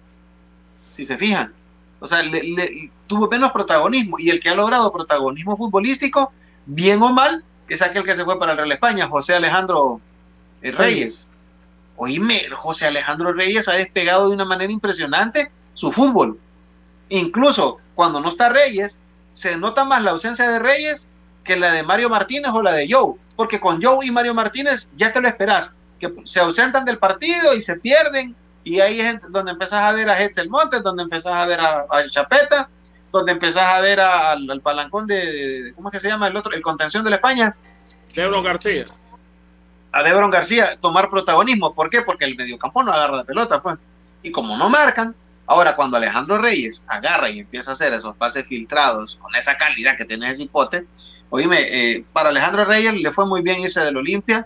Si 0.95 1.03
se 1.05 1.17
fijan. 1.17 1.51
O 1.99 2.05
sea, 2.07 2.21
le- 2.21 2.43
le- 2.43 2.91
tuvo 3.07 3.27
menos 3.27 3.51
protagonismo. 3.51 4.17
Y 4.19 4.29
el 4.29 4.39
que 4.39 4.49
ha 4.49 4.55
logrado 4.55 4.91
protagonismo 4.93 5.57
futbolístico, 5.57 6.31
bien 6.67 7.01
o 7.01 7.11
mal, 7.11 7.43
es 7.67 7.81
aquel 7.81 8.03
que 8.03 8.15
se 8.15 8.23
fue 8.25 8.37
para 8.37 8.51
el 8.51 8.57
Real 8.59 8.71
España, 8.71 9.07
José 9.07 9.33
Alejandro 9.33 9.99
eh, 10.61 10.71
Reyes. 10.71 11.27
Oíme, 11.95 12.43
José 12.51 12.85
Alejandro 12.87 13.33
Reyes 13.33 13.67
ha 13.67 13.73
despegado 13.73 14.29
de 14.29 14.35
una 14.35 14.45
manera 14.45 14.71
impresionante 14.71 15.51
su 15.73 15.91
fútbol. 15.91 16.37
Incluso 17.09 17.79
cuando 17.95 18.19
no 18.21 18.29
está 18.29 18.49
Reyes, 18.49 18.99
se 19.31 19.57
nota 19.57 19.83
más 19.85 20.03
la 20.03 20.11
ausencia 20.11 20.49
de 20.49 20.59
Reyes 20.59 21.09
que 21.43 21.55
la 21.55 21.71
de 21.71 21.83
Mario 21.83 22.09
Martínez 22.09 22.51
o 22.53 22.61
la 22.61 22.71
de 22.73 22.87
Joe. 22.89 23.15
Porque 23.35 23.59
con 23.59 23.81
Joe 23.81 24.05
y 24.05 24.11
Mario 24.11 24.33
Martínez 24.33 24.89
ya 24.95 25.11
te 25.11 25.21
lo 25.21 25.27
esperas, 25.27 25.75
que 25.99 26.13
se 26.23 26.39
ausentan 26.39 26.85
del 26.85 26.99
partido 26.99 27.53
y 27.55 27.61
se 27.61 27.77
pierden. 27.77 28.35
Y 28.63 28.79
ahí 28.79 28.99
es 29.01 29.19
donde 29.31 29.51
empezás 29.51 29.81
a 29.81 29.91
ver 29.91 30.09
a 30.09 30.21
Hetzel 30.21 30.49
Montes, 30.49 30.83
donde 30.83 31.03
empezás 31.03 31.33
a 31.35 31.45
ver 31.45 31.59
a, 31.59 31.85
a 31.89 32.09
Chapeta, 32.09 32.69
donde 33.11 33.31
empezás 33.33 33.63
a 33.63 33.79
ver 33.81 33.99
a- 33.99 34.31
al, 34.31 34.49
al 34.49 34.61
palancón 34.61 35.05
de, 35.07 35.15
de- 35.63 35.73
¿cómo 35.73 35.89
es 35.89 35.93
que 35.93 35.99
se 35.99 36.07
llama 36.07 36.27
el 36.27 36.35
otro? 36.37 36.53
El 36.53 36.61
contención 36.61 37.03
de 37.03 37.09
la 37.09 37.17
España, 37.17 37.55
Lebron 38.15 38.43
García. 38.43 38.85
a 39.91 40.03
Debron 40.03 40.31
García 40.31 40.77
tomar 40.79 41.09
protagonismo. 41.09 41.73
¿Por 41.73 41.89
qué? 41.89 42.01
Porque 42.01 42.25
el 42.25 42.35
mediocampo 42.35 42.83
no 42.83 42.91
agarra 42.91 43.17
la 43.17 43.23
pelota, 43.23 43.61
pues. 43.61 43.77
Y 44.23 44.31
como 44.31 44.55
no 44.57 44.69
marcan, 44.69 45.13
ahora 45.45 45.75
cuando 45.75 45.97
Alejandro 45.97 46.37
Reyes 46.37 46.83
agarra 46.87 47.29
y 47.29 47.39
empieza 47.39 47.71
a 47.71 47.73
hacer 47.73 47.91
esos 47.93 48.15
pases 48.15 48.47
filtrados 48.47 49.17
con 49.17 49.35
esa 49.35 49.57
calidad 49.57 49.97
que 49.97 50.05
tiene 50.05 50.29
ese 50.31 50.43
hipote, 50.43 50.85
oíme, 51.35 51.57
eh, 51.61 52.05
para 52.13 52.29
Alejandro 52.29 52.63
Reyes 52.65 52.93
le 53.01 53.11
fue 53.11 53.25
muy 53.25 53.41
bien 53.41 53.59
irse 53.61 53.79
del 53.81 53.97
Olimpia, 53.97 54.45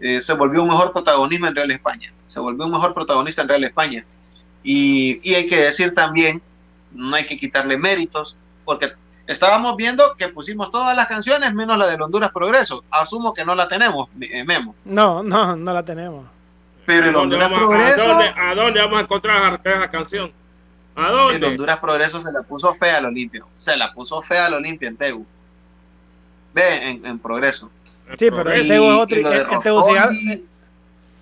eh, 0.00 0.20
se 0.20 0.34
volvió 0.34 0.62
un 0.62 0.68
mejor 0.68 0.92
protagonismo 0.92 1.46
en 1.46 1.54
Real 1.54 1.70
España, 1.70 2.12
se 2.26 2.38
volvió 2.40 2.66
un 2.66 2.72
mejor 2.72 2.92
protagonista 2.92 3.40
en 3.42 3.48
Real 3.48 3.64
España. 3.64 4.04
Y, 4.62 5.18
y 5.22 5.34
hay 5.34 5.46
que 5.48 5.56
decir 5.56 5.94
también, 5.94 6.42
no 6.92 7.16
hay 7.16 7.24
que 7.24 7.38
quitarle 7.38 7.78
méritos, 7.78 8.36
porque 8.66 8.92
estábamos 9.26 9.76
viendo 9.76 10.14
que 10.18 10.28
pusimos 10.28 10.70
todas 10.70 10.94
las 10.94 11.06
canciones 11.06 11.54
menos 11.54 11.78
la 11.78 11.86
del 11.86 12.02
Honduras 12.02 12.30
Progreso. 12.32 12.84
Asumo 12.90 13.32
que 13.32 13.44
no 13.44 13.54
la 13.54 13.68
tenemos, 13.68 14.08
eh, 14.20 14.44
Memo. 14.44 14.74
No, 14.84 15.22
no, 15.22 15.56
no 15.56 15.72
la 15.72 15.84
tenemos. 15.84 16.26
Pero 16.84 17.08
el 17.08 17.16
¿A 17.16 17.18
dónde 17.18 17.36
Honduras 17.36 17.50
vamos- 17.50 17.68
Progreso, 17.68 18.02
¿a 18.02 18.08
dónde, 18.08 18.34
a 18.36 18.54
dónde 18.54 18.80
vamos 18.80 18.98
a 18.98 19.00
encontrar 19.02 19.60
esa 19.64 19.90
canción? 19.90 20.32
¿A 20.94 21.08
dónde? 21.10 21.36
el 21.36 21.44
Honduras 21.44 21.78
Progreso 21.78 22.20
se 22.20 22.30
la 22.32 22.42
puso 22.42 22.74
fea 22.74 22.98
al 22.98 23.06
Olimpia. 23.06 23.42
Se 23.54 23.76
la 23.76 23.92
puso 23.94 24.20
fea 24.20 24.46
al 24.46 24.54
Olimpia 24.54 24.88
en 24.88 24.96
Tegu. 24.96 25.26
Ve, 26.56 26.88
en, 26.88 27.06
en 27.06 27.18
Progreso. 27.20 27.70
Sí, 28.18 28.30
pero 28.30 28.50
el 28.50 28.66
Tegu 28.66 28.84
es 28.84 28.92
otro- 28.98 29.18
y 29.18 29.20
en- 29.20 29.26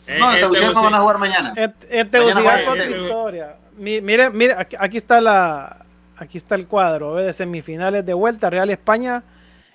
en 0.07 0.19
No, 0.21 0.33
en 0.33 0.41
Tegucigalpa 0.41 0.81
Teguci- 0.81 0.85
van 0.85 0.95
a 0.95 0.99
jugar 1.01 1.19
mañana. 1.19 1.53
Este, 1.57 1.99
este 2.01 2.19
Mañana 2.21 2.41
Tegucigalpa 2.41 2.71
otra 2.73 2.85
historia. 2.91 3.57
Mi- 3.77 4.01
Mire, 4.01 4.31
mire, 4.31 4.55
aquí, 4.57 4.77
aquí 4.79 4.97
está 4.99 5.21
la, 5.21 5.85
aquí 6.17 6.39
está 6.39 6.55
el 6.55 6.67
cuadro 6.69 7.15
¿ve? 7.15 7.25
de 7.25 7.33
semifinales 7.33 8.07
de 8.07 8.15
vuelta. 8.15 8.49
Real 8.51 8.71
España 8.71 9.23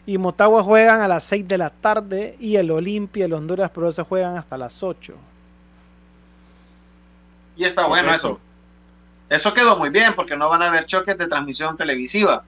y 0.06 0.18
Motagua 0.18 0.64
juegan 0.64 1.02
a 1.02 1.08
las 1.08 1.24
6 1.26 1.48
de 1.48 1.58
la 1.58 1.70
tarde 1.72 2.36
y 2.40 2.56
el 2.56 2.72
Olimpia 2.72 3.22
y 3.22 3.26
el 3.26 3.34
Honduras 3.34 3.70
Progreso 3.72 4.06
juegan 4.06 4.38
hasta 4.38 4.58
las 4.58 4.82
8. 4.84 5.14
Y 7.58 7.66
está 7.66 7.88
bueno 7.88 8.14
eso. 8.14 8.40
Eso 9.30 9.54
quedó 9.54 9.78
muy 9.78 9.90
bien 9.90 10.14
porque 10.16 10.38
no 10.38 10.48
van 10.50 10.64
a 10.64 10.68
haber 10.70 10.86
choques 10.86 11.18
de 11.18 11.28
transmisión 11.28 11.76
televisiva, 11.78 12.44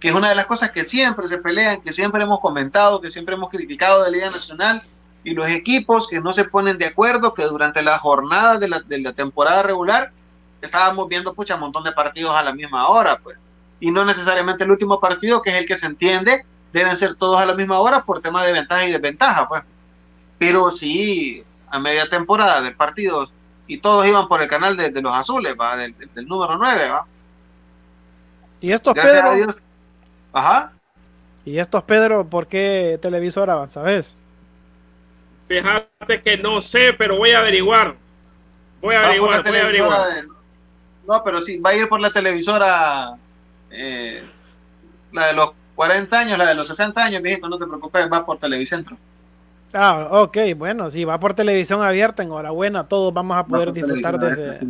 que 0.00 0.08
es 0.08 0.14
una 0.14 0.30
de 0.30 0.34
las 0.34 0.46
cosas 0.46 0.70
que 0.72 0.84
siempre 0.84 1.28
se 1.28 1.38
pelean, 1.38 1.80
que 1.82 1.92
siempre 1.92 2.22
hemos 2.22 2.40
comentado, 2.40 3.00
que 3.00 3.10
siempre 3.10 3.34
hemos 3.34 3.50
criticado 3.50 4.02
de 4.02 4.10
Liga 4.10 4.30
Nacional 4.30 4.82
y 5.22 5.34
los 5.34 5.46
equipos 5.48 6.08
que 6.08 6.20
no 6.20 6.32
se 6.32 6.44
ponen 6.44 6.78
de 6.78 6.86
acuerdo, 6.86 7.34
que 7.34 7.44
durante 7.44 7.82
la 7.82 7.98
jornada 7.98 8.56
de 8.58 8.68
la, 8.68 8.80
de 8.80 8.98
la 9.00 9.12
temporada 9.12 9.62
regular 9.62 10.10
estábamos 10.62 11.06
viendo 11.08 11.34
pucha 11.34 11.54
un 11.56 11.60
montón 11.60 11.84
de 11.84 11.92
partidos 11.92 12.34
a 12.34 12.42
la 12.42 12.54
misma 12.54 12.88
hora, 12.88 13.18
pues. 13.22 13.36
Y 13.78 13.90
no 13.90 14.04
necesariamente 14.04 14.64
el 14.64 14.70
último 14.70 14.98
partido, 15.00 15.42
que 15.42 15.50
es 15.50 15.56
el 15.56 15.66
que 15.66 15.76
se 15.76 15.86
entiende, 15.86 16.44
deben 16.72 16.96
ser 16.96 17.14
todos 17.14 17.38
a 17.40 17.46
la 17.46 17.54
misma 17.54 17.78
hora 17.78 18.02
por 18.04 18.20
tema 18.22 18.44
de 18.44 18.52
ventaja 18.52 18.86
y 18.86 18.92
desventaja, 18.92 19.48
pues. 19.48 19.62
Pero 20.38 20.70
sí, 20.70 21.44
a 21.68 21.78
media 21.78 22.08
temporada 22.08 22.60
ver 22.60 22.74
partidos 22.76 23.32
y 23.66 23.78
todos 23.78 24.06
iban 24.06 24.26
por 24.28 24.40
el 24.42 24.48
canal 24.48 24.76
de, 24.76 24.90
de 24.90 25.02
los 25.02 25.14
azules, 25.14 25.54
va, 25.60 25.76
del, 25.76 25.96
del- 25.98 26.12
del 26.14 26.26
número 26.26 26.56
9, 26.56 26.88
va. 26.88 27.06
Y 28.60 28.72
estos 28.72 28.94
Gracias 28.94 29.20
Pedro, 29.20 29.30
a 29.30 29.34
Dios. 29.34 29.58
Ajá. 30.32 30.72
y 31.44 31.58
estos 31.58 31.82
Pedro, 31.84 32.24
¿por 32.26 32.46
qué 32.46 32.98
televisora 33.02 33.54
van, 33.56 33.70
sabes? 33.70 34.16
Fíjate 35.48 36.22
que 36.22 36.36
no 36.36 36.60
sé, 36.60 36.92
pero 36.96 37.16
voy 37.16 37.30
a 37.32 37.40
averiguar. 37.40 37.96
Voy 38.80 38.94
a 38.94 39.00
averiguar, 39.00 39.30
la 39.32 39.36
voy 39.42 39.58
a 39.58 39.62
televisora 39.62 40.02
averiguar. 40.04 40.24
de- 40.26 40.40
No, 41.08 41.22
pero 41.24 41.40
sí, 41.40 41.58
va 41.58 41.70
a 41.70 41.74
ir 41.74 41.88
por 41.88 41.98
la 42.00 42.10
televisora, 42.10 43.16
eh, 43.70 44.22
la 45.12 45.26
de 45.26 45.32
los 45.34 45.50
40 45.74 46.20
años, 46.20 46.38
la 46.38 46.46
de 46.46 46.54
los 46.54 46.68
60 46.68 47.04
años, 47.04 47.20
viejito, 47.22 47.48
no 47.48 47.58
te 47.58 47.66
preocupes, 47.66 48.08
va 48.12 48.24
por 48.24 48.38
Televicentro. 48.38 48.96
Ah, 49.72 50.08
ok, 50.10 50.36
bueno, 50.56 50.90
si 50.90 51.04
va 51.04 51.18
por 51.18 51.32
televisión 51.34 51.82
abierta, 51.82 52.22
enhorabuena, 52.22 52.86
todos 52.88 53.12
vamos 53.14 53.36
a 53.36 53.46
poder 53.46 53.72
disfrutar 53.72 54.18
de 54.18 54.32
ese. 54.32 54.60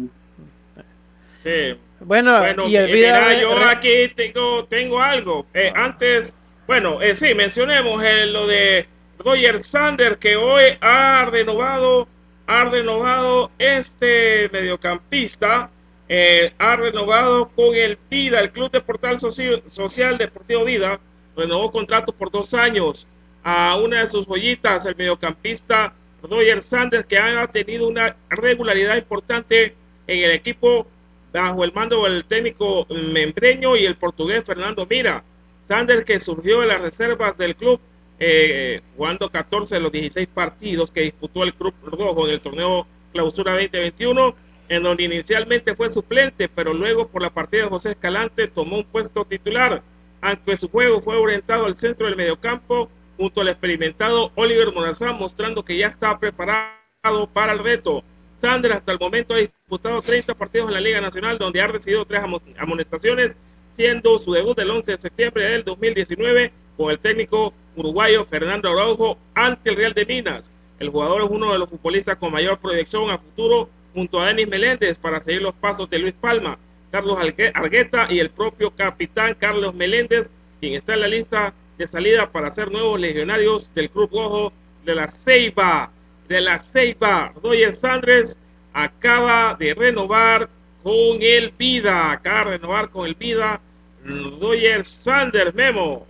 Sí. 1.38 1.80
Bueno, 2.00 2.38
Bueno, 2.38 2.68
y 2.68 2.76
el 2.76 2.90
eh, 2.90 2.92
video 2.92 3.14
mira, 3.20 3.40
yo 3.40 3.54
aquí 3.68 4.08
tengo, 4.14 4.64
tengo 4.64 5.00
algo. 5.00 5.46
Eh, 5.54 5.72
antes, 5.74 6.34
bueno, 6.66 7.00
eh, 7.02 7.14
sí, 7.14 7.34
mencionemos 7.34 8.02
eh, 8.02 8.26
lo 8.26 8.46
de 8.46 8.88
Roger 9.18 9.60
Sander, 9.62 10.18
que 10.18 10.36
hoy 10.36 10.64
ha 10.80 11.28
renovado, 11.30 12.08
ha 12.46 12.64
renovado 12.64 13.50
este 13.58 14.48
mediocampista, 14.50 15.70
eh, 16.08 16.52
ha 16.58 16.76
renovado 16.76 17.50
con 17.50 17.74
el 17.74 17.98
Vida, 18.08 18.40
el 18.40 18.50
Club 18.50 18.70
de 18.70 18.80
Portal 18.80 19.18
Soci- 19.18 19.62
Social 19.66 20.16
Deportivo 20.16 20.64
Vida, 20.64 20.98
renovó 21.36 21.70
contrato 21.70 22.12
por 22.12 22.30
dos 22.30 22.54
años 22.54 23.06
a 23.44 23.76
una 23.76 24.00
de 24.00 24.06
sus 24.06 24.26
joyitas, 24.26 24.86
el 24.86 24.96
mediocampista 24.96 25.92
Roger 26.22 26.60
Sanders, 26.62 27.06
que 27.06 27.18
ha 27.18 27.46
tenido 27.46 27.88
una 27.88 28.16
regularidad 28.30 28.96
importante 28.96 29.74
en 30.06 30.24
el 30.24 30.30
equipo 30.32 30.86
bajo 31.32 31.64
el 31.64 31.72
mando 31.72 32.04
del 32.04 32.24
técnico 32.24 32.86
membreño 32.90 33.76
y 33.76 33.86
el 33.86 33.96
portugués 33.96 34.44
Fernando 34.44 34.86
Mira. 34.88 35.24
Sanders 35.62 36.04
que 36.04 36.18
surgió 36.18 36.60
de 36.60 36.66
las 36.66 36.80
reservas 36.80 37.36
del 37.38 37.54
club 37.54 37.80
eh, 38.22 38.82
jugando 38.96 39.30
14 39.30 39.76
de 39.76 39.80
los 39.80 39.90
16 39.90 40.28
partidos 40.28 40.90
que 40.90 41.00
disputó 41.00 41.42
el 41.42 41.54
Club 41.54 41.72
Rojo 41.82 42.26
en 42.26 42.34
el 42.34 42.40
torneo 42.42 42.86
Clausura 43.12 43.52
2021, 43.52 44.34
en 44.68 44.82
donde 44.82 45.04
inicialmente 45.04 45.74
fue 45.74 45.88
suplente, 45.88 46.46
pero 46.50 46.74
luego 46.74 47.08
por 47.08 47.22
la 47.22 47.30
partida 47.30 47.62
de 47.62 47.70
José 47.70 47.92
Escalante 47.92 48.46
tomó 48.46 48.76
un 48.76 48.84
puesto 48.84 49.24
titular, 49.24 49.82
aunque 50.20 50.56
su 50.56 50.68
juego 50.68 51.00
fue 51.00 51.16
orientado 51.16 51.64
al 51.64 51.76
centro 51.76 52.06
del 52.06 52.16
mediocampo 52.16 52.90
junto 53.16 53.40
al 53.40 53.48
experimentado 53.48 54.32
Oliver 54.34 54.70
Morazán, 54.74 55.18
mostrando 55.18 55.64
que 55.64 55.78
ya 55.78 55.88
está 55.88 56.18
preparado 56.18 57.26
para 57.32 57.54
el 57.54 57.58
reto. 57.58 58.04
Sander 58.36 58.72
hasta 58.72 58.92
el 58.92 58.98
momento 58.98 59.34
ha 59.34 59.38
disputado 59.70 60.02
30 60.02 60.34
partidos 60.34 60.66
en 60.66 60.74
la 60.74 60.80
Liga 60.80 61.00
Nacional, 61.00 61.38
donde 61.38 61.60
ha 61.60 61.68
recibido 61.68 62.04
tres 62.04 62.20
amo- 62.20 62.42
amonestaciones, 62.58 63.38
siendo 63.72 64.18
su 64.18 64.32
debut 64.32 64.58
el 64.58 64.68
11 64.68 64.92
de 64.92 64.98
septiembre 64.98 65.44
del 65.44 65.62
2019 65.62 66.50
con 66.76 66.90
el 66.90 66.98
técnico 66.98 67.54
uruguayo 67.76 68.24
Fernando 68.24 68.68
Araujo 68.68 69.16
ante 69.32 69.70
el 69.70 69.76
Real 69.76 69.94
de 69.94 70.04
Minas. 70.06 70.50
El 70.80 70.88
jugador 70.88 71.22
es 71.22 71.28
uno 71.30 71.52
de 71.52 71.58
los 71.60 71.70
futbolistas 71.70 72.16
con 72.16 72.32
mayor 72.32 72.58
proyección 72.58 73.10
a 73.12 73.18
futuro 73.18 73.68
junto 73.94 74.20
a 74.20 74.26
Denis 74.26 74.48
Meléndez 74.48 74.98
para 74.98 75.20
seguir 75.20 75.42
los 75.42 75.54
pasos 75.54 75.88
de 75.88 76.00
Luis 76.00 76.14
Palma, 76.20 76.58
Carlos 76.90 77.16
Argueta 77.54 78.08
y 78.10 78.18
el 78.18 78.30
propio 78.30 78.72
capitán 78.72 79.36
Carlos 79.38 79.72
Meléndez, 79.72 80.28
quien 80.58 80.74
está 80.74 80.94
en 80.94 81.00
la 81.02 81.08
lista 81.08 81.54
de 81.78 81.86
salida 81.86 82.28
para 82.32 82.50
ser 82.50 82.72
nuevos 82.72 82.98
legionarios 83.00 83.72
del 83.72 83.88
Club 83.88 84.10
Rojo 84.12 84.52
de 84.84 84.96
la 84.96 85.06
Ceiba. 85.06 85.92
De 86.28 86.40
la 86.40 86.58
Ceiba, 86.58 87.32
Roger 87.42 87.72
Sandres 87.72 88.38
acaba 88.84 89.54
de 89.58 89.74
renovar 89.74 90.48
con 90.82 91.18
el 91.20 91.50
Vida, 91.56 92.12
acaba 92.12 92.50
de 92.50 92.58
renovar 92.58 92.90
con 92.90 93.06
el 93.06 93.14
Vida 93.14 93.60
Roger 94.04 94.84
Sanders, 94.84 95.54
Memo. 95.54 96.06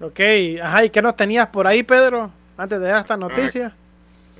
Ok, 0.00 0.20
ajá, 0.62 0.84
¿y 0.84 0.90
qué 0.90 1.00
nos 1.00 1.16
tenías 1.16 1.46
por 1.48 1.66
ahí, 1.66 1.82
Pedro? 1.82 2.30
Antes 2.56 2.80
de 2.80 2.86
dar 2.86 3.00
esta 3.00 3.16
noticia. 3.16 3.72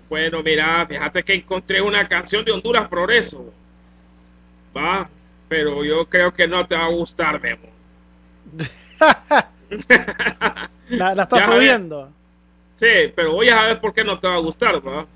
Bueno, 0.08 0.42
mira, 0.42 0.86
fíjate 0.86 1.22
que 1.22 1.34
encontré 1.34 1.80
una 1.80 2.06
canción 2.06 2.44
de 2.44 2.52
Honduras 2.52 2.88
Progreso. 2.88 3.52
Va, 4.76 5.08
pero 5.48 5.84
yo 5.84 6.04
creo 6.06 6.32
que 6.34 6.46
no 6.46 6.66
te 6.66 6.76
va 6.76 6.86
a 6.86 6.90
gustar, 6.90 7.40
Memo. 7.40 7.68
la, 10.88 11.14
la 11.14 11.22
estás 11.22 11.44
subiendo. 11.46 12.10
Sí, 12.74 13.12
pero 13.14 13.32
voy 13.32 13.48
a 13.48 13.62
ver 13.62 13.80
por 13.80 13.94
qué 13.94 14.04
no 14.04 14.18
te 14.18 14.26
va 14.26 14.34
a 14.34 14.40
gustar, 14.40 14.86
¿va? 14.86 15.06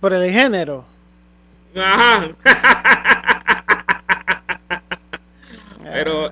Por 0.00 0.12
el 0.12 0.30
género. 0.30 0.84
Ajá. 1.76 2.28
Pero 5.82 6.30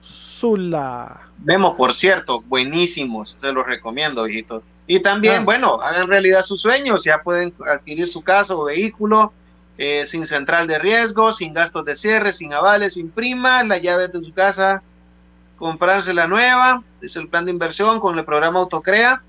Sula. 0.00 1.20
Vemos, 1.38 1.74
por 1.74 1.92
cierto, 1.94 2.42
buenísimos, 2.42 3.36
se 3.40 3.52
los 3.52 3.66
recomiendo, 3.66 4.26
hijitos. 4.28 4.62
Y 4.86 5.00
también, 5.00 5.42
Ah. 5.42 5.44
bueno, 5.44 5.80
hagan 5.82 6.06
realidad 6.08 6.42
sus 6.42 6.60
sueños, 6.60 7.04
ya 7.04 7.22
pueden 7.22 7.54
adquirir 7.66 8.06
su 8.06 8.22
casa 8.22 8.54
o 8.54 8.64
vehículo 8.64 9.32
eh, 9.76 10.04
sin 10.06 10.24
central 10.24 10.68
de 10.68 10.78
riesgo, 10.78 11.32
sin 11.32 11.52
gastos 11.52 11.84
de 11.84 11.96
cierre, 11.96 12.32
sin 12.32 12.52
avales, 12.52 12.94
sin 12.94 13.10
prima, 13.10 13.64
las 13.64 13.82
llaves 13.82 14.12
de 14.12 14.22
su 14.22 14.32
casa, 14.32 14.82
comprarse 15.56 16.14
la 16.14 16.28
nueva, 16.28 16.84
es 17.00 17.16
el 17.16 17.26
plan 17.28 17.44
de 17.44 17.50
inversión 17.50 17.98
con 17.98 18.16
el 18.16 18.24
programa 18.24 18.60
Autocrea. 18.60 19.22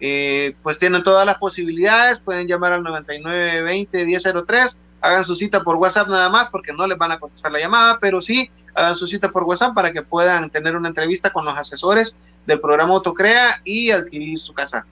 Eh, 0.00 0.54
pues 0.62 0.78
tienen 0.78 1.02
todas 1.02 1.26
las 1.26 1.36
posibilidades, 1.38 2.20
pueden 2.20 2.48
llamar 2.48 2.72
al 2.72 2.82
9920-1003, 2.82 4.78
hagan 5.02 5.24
su 5.24 5.36
cita 5.36 5.62
por 5.62 5.76
WhatsApp 5.76 6.08
nada 6.08 6.30
más 6.30 6.48
porque 6.48 6.72
no 6.72 6.86
les 6.86 6.96
van 6.96 7.12
a 7.12 7.18
contestar 7.18 7.52
la 7.52 7.58
llamada, 7.58 7.98
pero 8.00 8.20
sí 8.20 8.50
hagan 8.74 8.94
su 8.94 9.06
cita 9.06 9.30
por 9.30 9.44
WhatsApp 9.44 9.74
para 9.74 9.92
que 9.92 10.02
puedan 10.02 10.48
tener 10.50 10.76
una 10.76 10.88
entrevista 10.88 11.30
con 11.30 11.44
los 11.44 11.56
asesores 11.56 12.18
del 12.46 12.60
programa 12.60 12.94
Autocrea 12.94 13.60
y 13.64 13.90
adquirir 13.90 14.40
su 14.40 14.54
casa. 14.54 14.86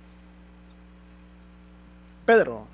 Pedro. 2.26 2.66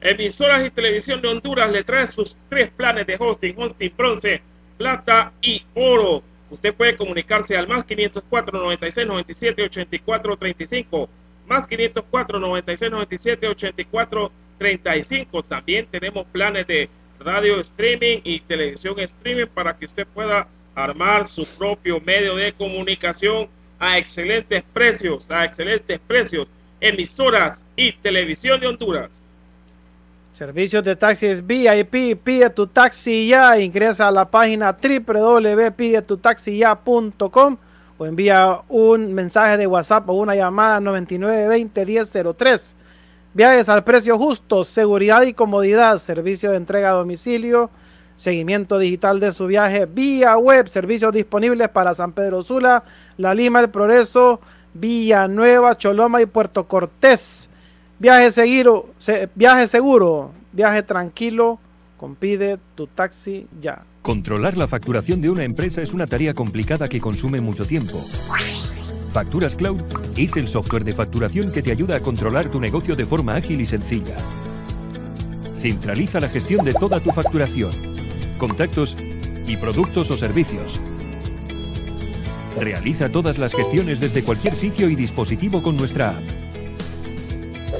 Emisoras 0.00 0.64
y 0.66 0.70
Televisión 0.70 1.20
de 1.20 1.28
Honduras 1.28 1.70
le 1.70 1.84
trae 1.84 2.06
sus 2.06 2.36
tres 2.48 2.70
planes 2.70 3.06
de 3.06 3.16
hosting, 3.18 3.54
hosting 3.56 3.92
bronce, 3.96 4.42
plata 4.76 5.32
y 5.40 5.64
oro. 5.74 6.22
Usted 6.50 6.74
puede 6.74 6.96
comunicarse 6.96 7.56
al 7.56 7.68
más 7.68 7.84
504 7.84 8.58
96 8.58 9.06
97 9.06 9.62
84 9.62 10.36
35, 10.36 11.08
más 11.46 11.66
504 11.66 12.38
96 12.38 12.90
97 12.90 13.48
84 13.48 14.32
35. 14.58 15.42
También 15.42 15.86
tenemos 15.90 16.26
planes 16.26 16.66
de 16.66 16.88
radio 17.18 17.60
streaming 17.60 18.20
y 18.24 18.40
televisión 18.40 18.98
streaming 19.00 19.46
para 19.46 19.76
que 19.76 19.86
usted 19.86 20.06
pueda 20.06 20.46
armar 20.74 21.26
su 21.26 21.46
propio 21.46 22.00
medio 22.00 22.36
de 22.36 22.52
comunicación 22.52 23.48
a 23.78 23.98
excelentes 23.98 24.62
precios, 24.72 25.26
a 25.30 25.44
excelentes 25.44 26.00
precios. 26.06 26.46
Emisoras 26.80 27.64
y 27.76 27.92
Televisión 27.92 28.60
de 28.60 28.66
Honduras. 28.66 29.22
Servicios 30.34 30.82
de 30.82 30.96
taxis 30.96 31.46
VIP, 31.46 32.16
pide 32.22 32.50
tu 32.50 32.66
taxi 32.66 33.28
ya, 33.28 33.58
ingresa 33.60 34.08
a 34.08 34.10
la 34.10 34.28
página 34.28 34.76
www.pidetutaxiya.com 34.76 37.56
o 37.98 38.06
envía 38.06 38.60
un 38.68 39.12
mensaje 39.14 39.56
de 39.56 39.66
WhatsApp 39.66 40.08
o 40.08 40.14
una 40.14 40.34
llamada 40.34 40.80
9920-1003. 40.80 42.74
Viajes 43.34 43.68
al 43.68 43.82
precio 43.84 44.16
justo, 44.18 44.64
seguridad 44.64 45.22
y 45.22 45.34
comodidad, 45.34 45.98
servicio 45.98 46.50
de 46.52 46.56
entrega 46.56 46.90
a 46.90 46.94
domicilio, 46.94 47.70
seguimiento 48.16 48.78
digital 48.78 49.18
de 49.18 49.32
su 49.32 49.46
viaje 49.46 49.86
vía 49.86 50.36
web, 50.36 50.68
servicios 50.68 51.12
disponibles 51.12 51.68
para 51.68 51.94
San 51.94 52.12
Pedro 52.12 52.42
Sula, 52.42 52.84
La 53.16 53.34
Lima, 53.34 53.58
El 53.60 53.70
Progreso, 53.70 54.40
Villanueva, 54.72 55.76
Choloma 55.76 56.22
y 56.22 56.26
Puerto 56.26 56.64
Cortés. 56.68 57.50
Viaje 57.98 58.30
seguro, 58.30 58.90
se- 58.98 59.28
viaje 59.34 59.66
seguro, 59.66 60.30
viaje 60.52 60.82
tranquilo, 60.84 61.58
compide 62.04 62.58
tu 62.74 62.86
taxi 62.86 63.46
ya. 63.62 63.86
Controlar 64.02 64.58
la 64.58 64.68
facturación 64.68 65.22
de 65.22 65.30
una 65.30 65.42
empresa 65.42 65.80
es 65.80 65.94
una 65.94 66.06
tarea 66.06 66.34
complicada 66.34 66.86
que 66.86 67.00
consume 67.00 67.40
mucho 67.40 67.64
tiempo. 67.64 67.98
Facturas 69.10 69.56
Cloud 69.56 69.80
es 70.14 70.36
el 70.36 70.48
software 70.48 70.84
de 70.84 70.92
facturación 70.92 71.50
que 71.50 71.62
te 71.62 71.72
ayuda 71.72 71.96
a 71.96 72.00
controlar 72.00 72.50
tu 72.50 72.60
negocio 72.60 72.94
de 72.94 73.06
forma 73.06 73.36
ágil 73.36 73.58
y 73.62 73.64
sencilla. 73.64 74.18
Centraliza 75.56 76.20
la 76.20 76.28
gestión 76.28 76.62
de 76.62 76.74
toda 76.74 77.00
tu 77.00 77.10
facturación, 77.10 77.72
contactos 78.36 78.98
y 79.46 79.56
productos 79.56 80.10
o 80.10 80.16
servicios. 80.18 80.78
Realiza 82.60 83.08
todas 83.08 83.38
las 83.38 83.54
gestiones 83.54 83.98
desde 83.98 84.22
cualquier 84.22 84.56
sitio 84.56 84.90
y 84.90 84.94
dispositivo 84.94 85.62
con 85.62 85.78
nuestra 85.78 86.10
app. 86.10 86.43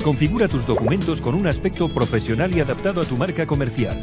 Configura 0.05 0.49
tus 0.49 0.67
documentos 0.67 1.23
con 1.23 1.35
un 1.35 1.47
aspecto 1.47 1.89
profesional 1.89 2.55
y 2.55 2.61
adaptado 2.61 3.01
a 3.01 3.07
tu 3.07 3.17
marca 3.17 3.47
comercial. 3.47 4.03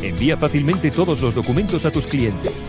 Envía 0.00 0.36
fácilmente 0.36 0.92
todos 0.92 1.20
los 1.20 1.34
documentos 1.34 1.84
a 1.84 1.90
tus 1.90 2.06
clientes. 2.06 2.68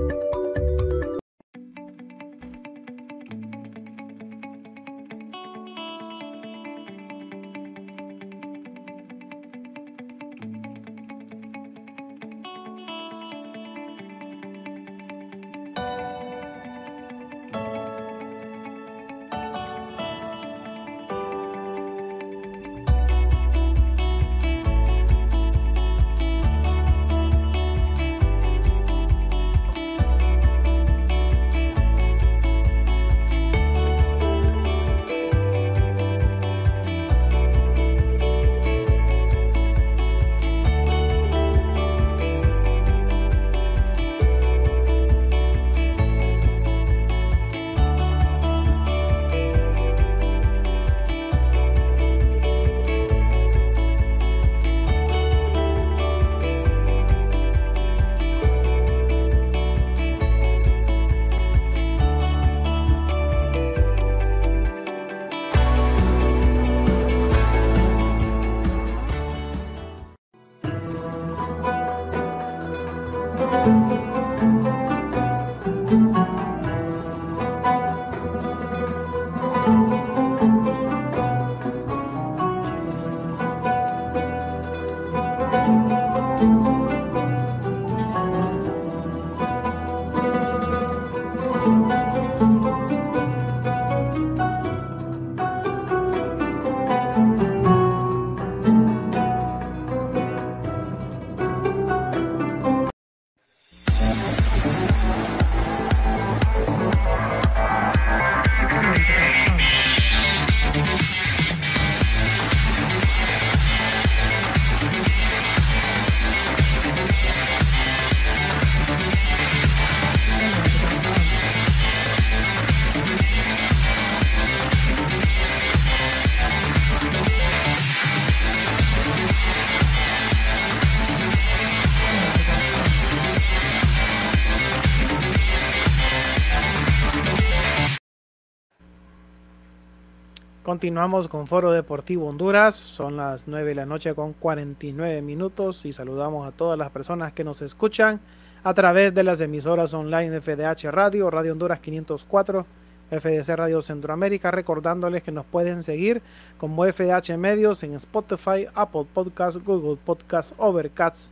Continuamos 140.81 141.27
con 141.27 141.45
Foro 141.45 141.71
Deportivo 141.71 142.27
Honduras. 142.27 142.75
Son 142.75 143.15
las 143.15 143.43
9 143.47 143.69
de 143.69 143.75
la 143.75 143.85
noche 143.85 144.15
con 144.15 144.33
49 144.33 145.21
minutos 145.21 145.85
y 145.85 145.93
saludamos 145.93 146.47
a 146.47 146.51
todas 146.51 146.75
las 146.75 146.89
personas 146.89 147.33
que 147.33 147.43
nos 147.43 147.61
escuchan 147.61 148.19
a 148.63 148.73
través 148.73 149.13
de 149.13 149.23
las 149.23 149.39
emisoras 149.41 149.93
online 149.93 150.41
FDH 150.41 150.89
Radio, 150.89 151.29
Radio 151.29 151.51
Honduras 151.51 151.81
504, 151.81 152.65
FDC 153.11 153.49
Radio 153.49 153.83
Centroamérica, 153.83 154.49
recordándoles 154.49 155.21
que 155.21 155.31
nos 155.31 155.45
pueden 155.45 155.83
seguir 155.83 156.23
como 156.57 156.83
FDH 156.83 157.37
Medios 157.37 157.83
en 157.83 157.93
Spotify, 157.93 158.65
Apple 158.73 159.05
Podcasts, 159.13 159.63
Google 159.63 159.99
Podcasts, 160.03 160.55
Overcast, 160.57 161.31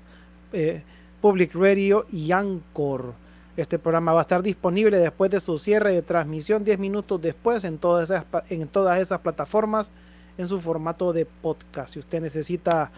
eh, 0.53 0.83
Public 1.21 1.55
Radio 1.55 2.05
y 2.11 2.31
Anchor. 2.31 3.15
Este 3.59 3.77
programa 3.77 4.13
va 4.13 4.19
a 4.19 4.21
estar 4.21 4.41
disponible 4.41 4.97
después 4.97 5.29
de 5.31 5.41
su 5.41 5.59
cierre 5.59 5.93
de 5.93 6.01
transmisión 6.01 6.63
10 6.63 6.79
minutos 6.79 7.21
después 7.21 7.65
en 7.65 7.77
todas 7.77 8.09
esas, 8.09 8.23
en 8.49 8.69
todas 8.69 8.99
esas 8.99 9.19
plataformas 9.19 9.91
en 10.37 10.47
su 10.47 10.61
formato 10.61 11.11
de 11.11 11.25
podcast. 11.25 11.93
Si 11.93 11.99
usted 11.99 12.21
necesita 12.21 12.89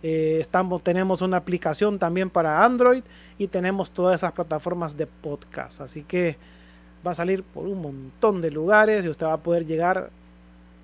Eh, 0.03 0.39
estamos, 0.41 0.83
tenemos 0.83 1.21
una 1.21 1.37
aplicación 1.37 1.99
también 1.99 2.31
para 2.31 2.65
Android 2.65 3.05
y 3.37 3.49
tenemos 3.49 3.91
todas 3.91 4.21
esas 4.21 4.33
plataformas 4.33 4.97
de 4.97 5.07
podcast. 5.07 5.83
Así 5.83 6.05
que 6.05 6.39
va 7.07 7.11
a 7.11 7.15
salir 7.15 7.43
por 7.43 7.67
un 7.67 7.83
montón 7.83 8.41
de 8.41 8.51
lugares 8.51 9.05
y 9.05 9.11
usted 9.11 9.27
va 9.27 9.35
a 9.35 9.43
poder 9.43 9.67
llegar 9.67 10.11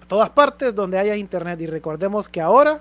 todas 0.08 0.30
partes 0.30 0.74
donde 0.74 0.98
haya 0.98 1.14
internet. 1.14 1.60
Y 1.60 1.66
recordemos 1.66 2.28
que 2.28 2.40
ahora 2.40 2.80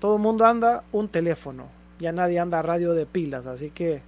todo 0.00 0.16
el 0.16 0.22
mundo 0.22 0.44
anda 0.44 0.84
un 0.92 1.08
teléfono, 1.08 1.66
ya 1.98 2.12
nadie 2.12 2.38
anda 2.38 2.60
radio 2.62 2.92
de 2.92 3.06
pilas, 3.06 3.46
así 3.46 3.70
que 3.70 4.02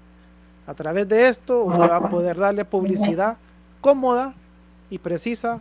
a 0.66 0.74
través 0.74 1.08
de 1.08 1.28
esto 1.28 1.64
usted 1.64 1.90
va 1.90 1.96
a 1.96 2.08
poder 2.08 2.36
darle 2.36 2.64
publicidad 2.64 3.36
cómoda 3.80 4.34
y 4.88 4.98
precisa 4.98 5.58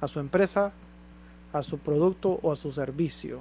a 0.00 0.08
su 0.08 0.20
empresa, 0.20 0.72
a 1.52 1.62
su 1.62 1.78
producto 1.78 2.38
o 2.42 2.52
a 2.52 2.56
su 2.56 2.72
servicio. 2.72 3.40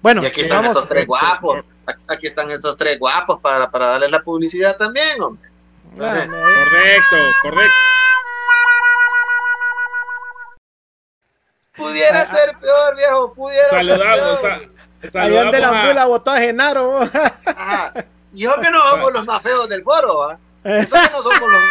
Bueno, 0.00 0.22
y 0.22 0.26
aquí 0.26 0.42
están 0.42 0.64
estos 0.64 0.88
tres 0.88 1.06
guapos. 1.06 1.64
Aquí 2.06 2.26
están 2.26 2.50
estos 2.50 2.76
tres 2.76 2.98
guapos 2.98 3.40
para, 3.40 3.70
para 3.70 3.86
darles 3.86 4.10
la 4.10 4.22
publicidad 4.22 4.76
también, 4.76 5.20
hombre. 5.20 5.48
Correcto, 5.96 7.16
correcto. 7.42 7.74
Pudiera 11.78 12.26
ser 12.26 12.56
peor, 12.60 12.96
viejo. 12.96 13.32
Pudiera 13.34 13.70
saludamos, 13.70 14.40
ser 14.40 14.58
peor. 14.58 14.70
Sa 15.04 15.10
saludamos 15.10 15.52
de 15.52 15.60
la 15.60 15.72
mula 15.72 16.06
botó 16.06 16.30
a 16.32 16.38
Genaro. 16.38 17.00
Ajá. 17.46 17.92
Y 18.34 18.42
yo 18.42 18.60
que 18.60 18.70
no 18.70 18.82
somos 18.90 19.12
los 19.12 19.24
más 19.24 19.40
feos 19.42 19.68
del 19.68 19.82
foro, 19.82 20.18
¿va? 20.18 20.38
Eso 20.64 20.96
que 20.96 21.10
no 21.10 21.22
somos 21.22 21.40
los. 21.40 21.62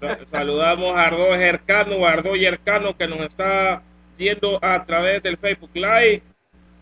Sa 0.00 0.26
saludamos 0.26 0.96
a 0.96 1.04
Ardo 1.04 1.34
Jercano, 1.36 2.04
a 2.04 2.10
Ardo 2.10 2.36
Yercano 2.36 2.96
que 2.96 3.06
nos 3.06 3.20
está 3.20 3.82
viendo 4.18 4.58
a 4.62 4.84
través 4.84 5.22
del 5.22 5.38
Facebook 5.38 5.70
Live. 5.74 6.22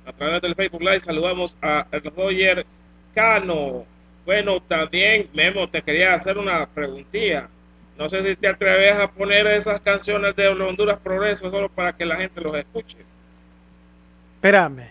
A 0.07 0.13
través 0.13 0.41
del 0.41 0.55
Facebook 0.55 0.81
Live 0.81 1.01
saludamos 1.01 1.57
a 1.63 1.87
Roger 2.17 2.67
Cano. 3.15 3.85
Bueno, 4.29 4.61
también, 4.61 5.27
Memo, 5.33 5.71
te 5.71 5.81
quería 5.81 6.13
hacer 6.13 6.37
una 6.37 6.67
preguntilla. 6.67 7.49
No 7.97 8.11
sé 8.11 8.23
si 8.23 8.37
te 8.37 8.47
atreves 8.47 8.99
a 8.99 9.11
poner 9.11 9.47
esas 9.47 9.81
canciones 9.81 10.37
de 10.37 10.49
Honduras 10.49 10.99
Progreso 11.03 11.51
solo 11.51 11.71
para 11.71 11.97
que 11.97 12.05
la 12.05 12.17
gente 12.17 12.39
los 12.43 12.55
escuche. 12.55 12.99
Espérame. 14.35 14.87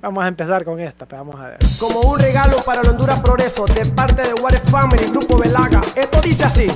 Vamos 0.00 0.24
a 0.24 0.26
empezar 0.26 0.64
con 0.64 0.80
esta, 0.80 1.06
pero 1.06 1.24
vamos 1.24 1.40
a 1.40 1.50
ver. 1.50 1.58
Como 1.78 2.00
un 2.00 2.18
regalo 2.18 2.56
para 2.66 2.80
el 2.80 2.88
Honduras 2.88 3.20
Progreso 3.20 3.64
de 3.66 3.86
parte 3.92 4.22
de 4.22 4.34
Water 4.42 4.60
Family, 4.62 5.04
Grupo 5.12 5.38
Velaga. 5.38 5.80
Esto 5.94 6.20
dice 6.20 6.42
así. 6.42 6.66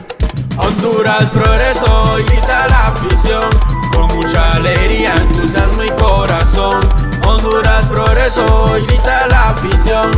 Honduras 0.57 1.31
Progreso, 1.31 2.15
grita 2.29 2.69
la 2.69 2.87
afición, 2.87 3.51
con 3.93 4.07
mucha 4.15 4.53
alegría, 4.53 5.15
entusiasmo 5.17 5.83
y 5.83 5.91
corazón. 6.01 6.81
Honduras 7.27 7.85
Progreso, 7.87 8.77
grita 8.87 9.27
la 9.27 9.49
afición, 9.49 10.13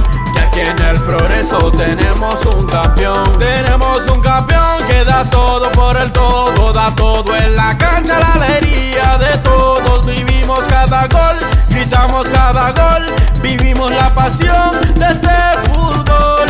aquí 0.57 0.71
en 0.71 0.87
el 0.87 1.03
Progreso 1.03 1.71
tenemos 1.73 2.45
un 2.47 2.67
campeón. 2.67 3.39
Tenemos 3.39 4.07
un 4.09 4.21
campeón 4.21 4.87
que 4.89 5.05
da 5.05 5.25
todo 5.25 5.71
por 5.73 5.97
el 5.97 6.11
todo, 6.13 6.73
da 6.73 6.95
todo 6.95 7.37
en 7.37 7.57
la 7.57 7.77
cancha, 7.77 8.19
la 8.19 8.33
alegría 8.35 9.19
de 9.19 9.37
todos. 9.39 10.07
Vivimos 10.07 10.61
cada 10.69 11.07
gol, 11.09 11.37
gritamos 11.69 12.29
cada 12.29 12.73
gol, 12.73 13.07
vivimos 13.43 13.91
la 13.93 14.15
pasión 14.15 14.73
de 14.95 15.07
este 15.07 15.29
fútbol. 15.73 16.47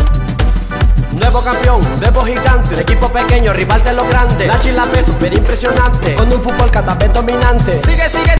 Nuevo 1.13 1.43
campeón, 1.43 1.81
nuevo 2.01 2.25
gigante, 2.25 2.75
un 2.75 2.81
equipo 2.81 3.09
pequeño, 3.09 3.53
rival 3.53 3.83
de 3.83 3.93
los 3.95 4.07
grandes. 4.09 4.47
La 4.47 4.59
Chilape 4.59 5.03
super 5.03 5.33
impresionante, 5.33 6.15
con 6.15 6.33
un 6.33 6.41
fútbol 6.41 6.71
cada 6.71 6.95
vez 6.95 7.13
dominante. 7.13 7.81
Sigue, 7.81 8.09
sigue. 8.09 8.37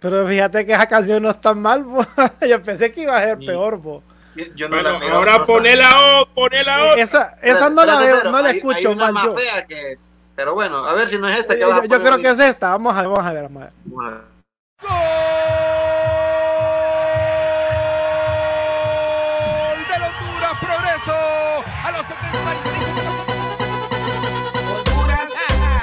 Pero 0.00 0.26
fíjate 0.26 0.64
que 0.64 0.72
esa 0.72 0.86
canción 0.86 1.22
no 1.22 1.30
está 1.30 1.54
mal, 1.54 1.84
bo. 1.84 2.04
yo 2.48 2.62
pensé 2.62 2.90
que 2.90 3.02
iba 3.02 3.16
a 3.18 3.22
ser 3.22 3.38
peor, 3.38 3.76
bo. 3.76 4.02
Yo 4.54 4.68
no 4.68 4.76
Bueno, 4.76 4.92
la 4.92 4.98
miro, 5.00 5.16
ahora 5.16 5.38
no 5.38 5.44
ponela 5.46 5.90
o, 6.22 6.26
ponela 6.34 6.84
o. 6.84 6.94
Esa, 6.96 7.34
esa 7.42 7.68
no 7.68 7.84
la 7.84 7.98
veo, 7.98 8.16
pero 8.18 8.30
no 8.30 8.40
la 8.40 8.48
hay- 8.50 8.56
escucho 8.58 8.76
hay 8.78 8.86
una 8.86 9.10
más 9.12 9.24
yo. 9.24 9.36
fea 9.36 9.66
que- 9.66 9.98
Pero 10.36 10.54
bueno, 10.54 10.84
a 10.84 10.94
ver 10.94 11.08
si 11.08 11.18
no 11.18 11.28
es 11.28 11.38
esta 11.38 11.54
que 11.56 11.62
Eh, 11.62 11.66
vas 11.66 11.78
a 11.80 11.82
yo, 11.82 11.88
creo 11.88 12.00
que 12.18 12.28
ahorita. 12.28 12.30
es 12.44 12.50
esta, 12.50 12.68
vamos 12.70 12.94
a 12.94 13.00
ver, 13.02 13.08
vamos 13.10 13.26
a 13.26 13.32
ver, 13.32 13.42
vamos 13.42 13.62
a 13.62 13.66
ver. 13.66 14.20
Gol 18.90 19.78
del 19.90 20.02
Honduras 20.02 20.56
Progreso 20.60 21.14
a 21.84 21.90
los 21.92 22.06
75. 22.06 23.10
Honduras, 24.74 25.28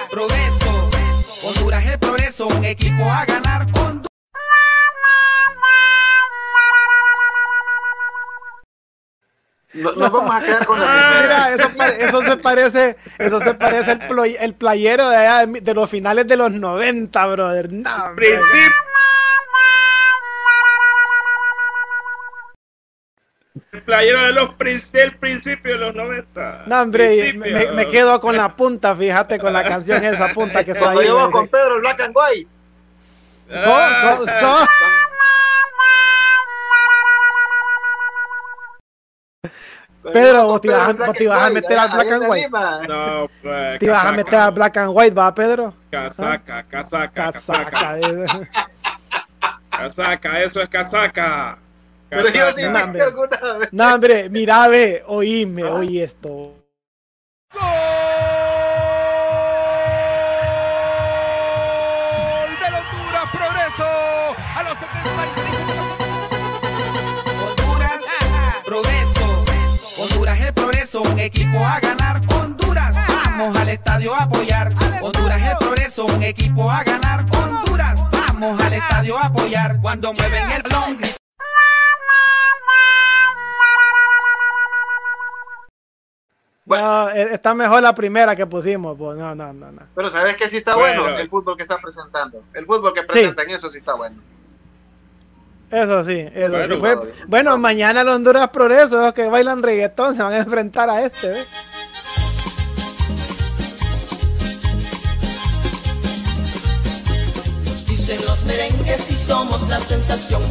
progreso. 0.10 0.89
Honduras 1.48 1.86
es 1.86 1.98
progreso, 1.98 2.48
un 2.48 2.66
equipo 2.66 3.04
a 3.12 3.26
ganar. 3.26 3.62
Honduras. 3.74 4.07
No- 9.78 9.92
Nos 9.94 10.12
vamos 10.12 10.36
a 10.36 10.42
quedar 10.44 10.66
con 10.66 10.80
la 10.80 10.86
Ah, 10.88 11.10
primera. 11.12 11.50
mira, 11.74 12.06
eso, 12.06 12.22
se 12.24 12.38
parece, 12.38 12.98
eso 13.20 13.40
se 13.40 13.54
parece 13.54 13.92
el, 13.92 14.00
ploy- 14.08 14.38
el 14.40 14.54
playero 14.56 15.10
de, 15.10 15.18
allá 15.18 15.46
de, 15.46 15.74
los 15.74 15.90
finales 15.90 16.28
de 16.28 16.36
los 16.38 16.52
90, 16.52 17.26
brother. 17.28 17.72
No. 17.72 17.90
Principio. 18.16 18.72
playero 23.86 24.22
de 24.26 24.34
los, 24.34 24.50
del 24.92 25.16
principio 25.18 25.74
de 25.74 25.78
los 25.80 25.96
90. 25.96 26.64
No, 26.66 26.82
hombre, 26.82 27.34
me, 27.34 27.72
me 27.72 27.88
quedo 27.90 28.20
con 28.20 28.36
la 28.36 28.56
punta, 28.56 28.96
fíjate, 28.96 29.40
con 29.40 29.54
la 29.54 29.64
canción 29.64 30.04
esa 30.04 30.30
punta 30.34 30.64
que 30.64 30.72
está 30.72 30.92
ahí. 30.92 31.08
con 31.32 31.48
Pedro 31.48 31.76
el 31.76 31.82
Black 31.82 32.02
and 32.02 32.16
White. 32.16 32.50
"Co- 33.48 33.56
co- 34.18 34.26
co-". 34.26 34.68
Pedro, 40.12 40.45
vos 40.47 40.62
te 40.62 40.68
ibas 40.68 40.88
a- 40.89 40.93
vos 40.93 41.14
te 41.14 41.24
ibas 41.24 41.41
a 41.43 41.49
meter 41.49 41.78
al 41.78 41.89
Black 41.89 42.12
and 42.12 42.24
White. 42.30 42.49
No, 42.88 43.28
pues, 43.41 43.80
Te 43.80 43.86
ibas 43.86 44.05
a 44.05 44.12
meter 44.12 44.36
a 44.39 44.49
Black 44.51 44.78
and 44.78 44.91
White, 44.93 45.14
va, 45.16 45.34
Pedro. 45.36 45.74
Casaca, 45.91 46.64
casaca, 46.64 47.32
casaca, 47.32 47.70
Casaca. 47.72 47.97
eh. 47.99 48.26
casaca, 49.70 50.41
eso 50.43 50.62
es 50.62 50.70
casaca. 50.70 51.58
Pero 52.10 52.30
yo 52.30 52.51
sí 52.53 52.68
me 52.70 52.82
hombre. 52.84 53.01
alguna 53.03 53.38
vez. 53.60 53.70
No, 53.74 53.93
hombre, 53.93 54.30
mira, 54.30 54.68
ve, 54.70 55.03
oíme, 55.08 55.64
oí 55.64 56.01
esto. 56.01 56.53
Gol 57.53 57.64
Honduras 70.48 70.48
el 70.48 70.54
progreso, 70.54 71.02
un 71.02 71.20
equipo 71.20 71.58
a 71.66 71.80
ganar. 71.80 72.22
Honduras, 72.34 72.95
vamos 72.95 73.56
al 73.56 73.70
estadio 73.70 74.14
a 74.16 74.24
apoyar. 74.24 74.74
Honduras 75.02 75.41
el 75.52 75.58
progreso, 75.58 76.06
un 76.06 76.24
equipo 76.24 76.72
a 76.72 76.84
ganar. 76.84 77.26
Honduras, 77.36 78.00
vamos 78.12 78.60
al 78.62 78.74
estadio 78.74 79.18
a 79.18 79.26
apoyar. 79.26 79.80
Cuando 79.82 80.14
mueven 80.14 80.52
el 80.52 80.62
balón, 80.64 80.98
No, 86.66 87.10
eh, 87.12 87.30
está 87.32 87.54
mejor 87.54 87.82
la 87.82 87.95
primera 87.95 88.36
que 88.36 88.45
pusimos, 88.45 88.98
pues. 88.98 89.18
No, 89.18 89.34
no, 89.34 89.54
no, 89.54 89.72
no. 89.72 89.82
Pero 89.95 90.10
¿sabes 90.10 90.36
qué 90.36 90.50
sí 90.50 90.58
está 90.58 90.76
Bueno. 90.76 91.02
bueno? 91.04 91.18
El 91.18 91.30
fútbol 91.30 91.56
que 91.56 91.64
está 91.64 91.78
presentando. 91.78 92.43
El 92.54 92.66
fútbol 92.66 92.93
que 92.93 93.04
presentan, 93.04 93.50
eso 93.50 93.70
sí 93.70 93.78
está 93.78 93.93
bueno. 93.95 94.22
Eso 95.70 96.03
sí, 96.03 96.26
eso 96.34 96.51
Bueno, 96.51 96.76
sí. 96.76 96.80
Pues, 96.80 96.97
bueno, 97.28 97.57
mañana 97.57 98.03
los 98.03 98.15
Honduras 98.15 98.49
Progreso, 98.49 99.01
esos 99.01 99.13
que 99.13 99.28
bailan 99.28 99.61
reggaetón, 99.61 100.15
se 100.15 100.24
van 100.24 100.34
a 100.34 100.38
enfrentar 100.38 100.89
a 100.89 101.03
este, 101.03 101.41
¿eh? 101.41 101.45
Dicen 107.88 108.20
los 108.26 108.43
merengues 108.45 109.11
y 109.11 109.15
somos 109.15 109.68
la 109.68 109.80
sensación. 109.80 110.41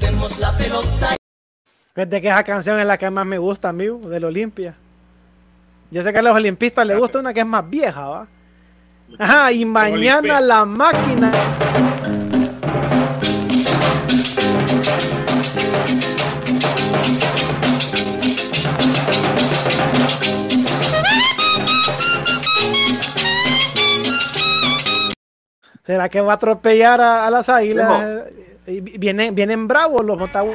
Vemos 0.00 0.38
la 0.38 0.56
pelota 0.56 1.16
Fíjate 1.98 2.20
que 2.20 2.28
esa 2.28 2.44
canción 2.44 2.78
es 2.78 2.86
la 2.86 2.96
que 2.96 3.10
más 3.10 3.26
me 3.26 3.38
gusta, 3.38 3.68
amigo, 3.70 3.98
del 4.08 4.22
Olimpia. 4.24 4.76
Yo 5.90 6.00
sé 6.04 6.12
que 6.12 6.20
a 6.20 6.22
los 6.22 6.36
olimpistas 6.36 6.86
les 6.86 6.96
gusta 6.96 7.18
una 7.18 7.34
que 7.34 7.40
es 7.40 7.46
más 7.46 7.68
vieja, 7.68 8.06
¿va? 8.06 8.28
Ajá, 9.18 9.50
y 9.50 9.64
mañana 9.64 10.40
la 10.40 10.64
máquina. 10.64 11.97
¿Será 25.88 26.10
que 26.10 26.20
va 26.20 26.32
a 26.32 26.34
atropellar 26.34 27.00
a, 27.00 27.26
a 27.26 27.30
las 27.30 27.48
águilas? 27.48 28.26
Vienen, 28.66 29.34
vienen 29.34 29.66
bravos 29.66 30.04
los 30.04 30.18
Motagua. 30.18 30.52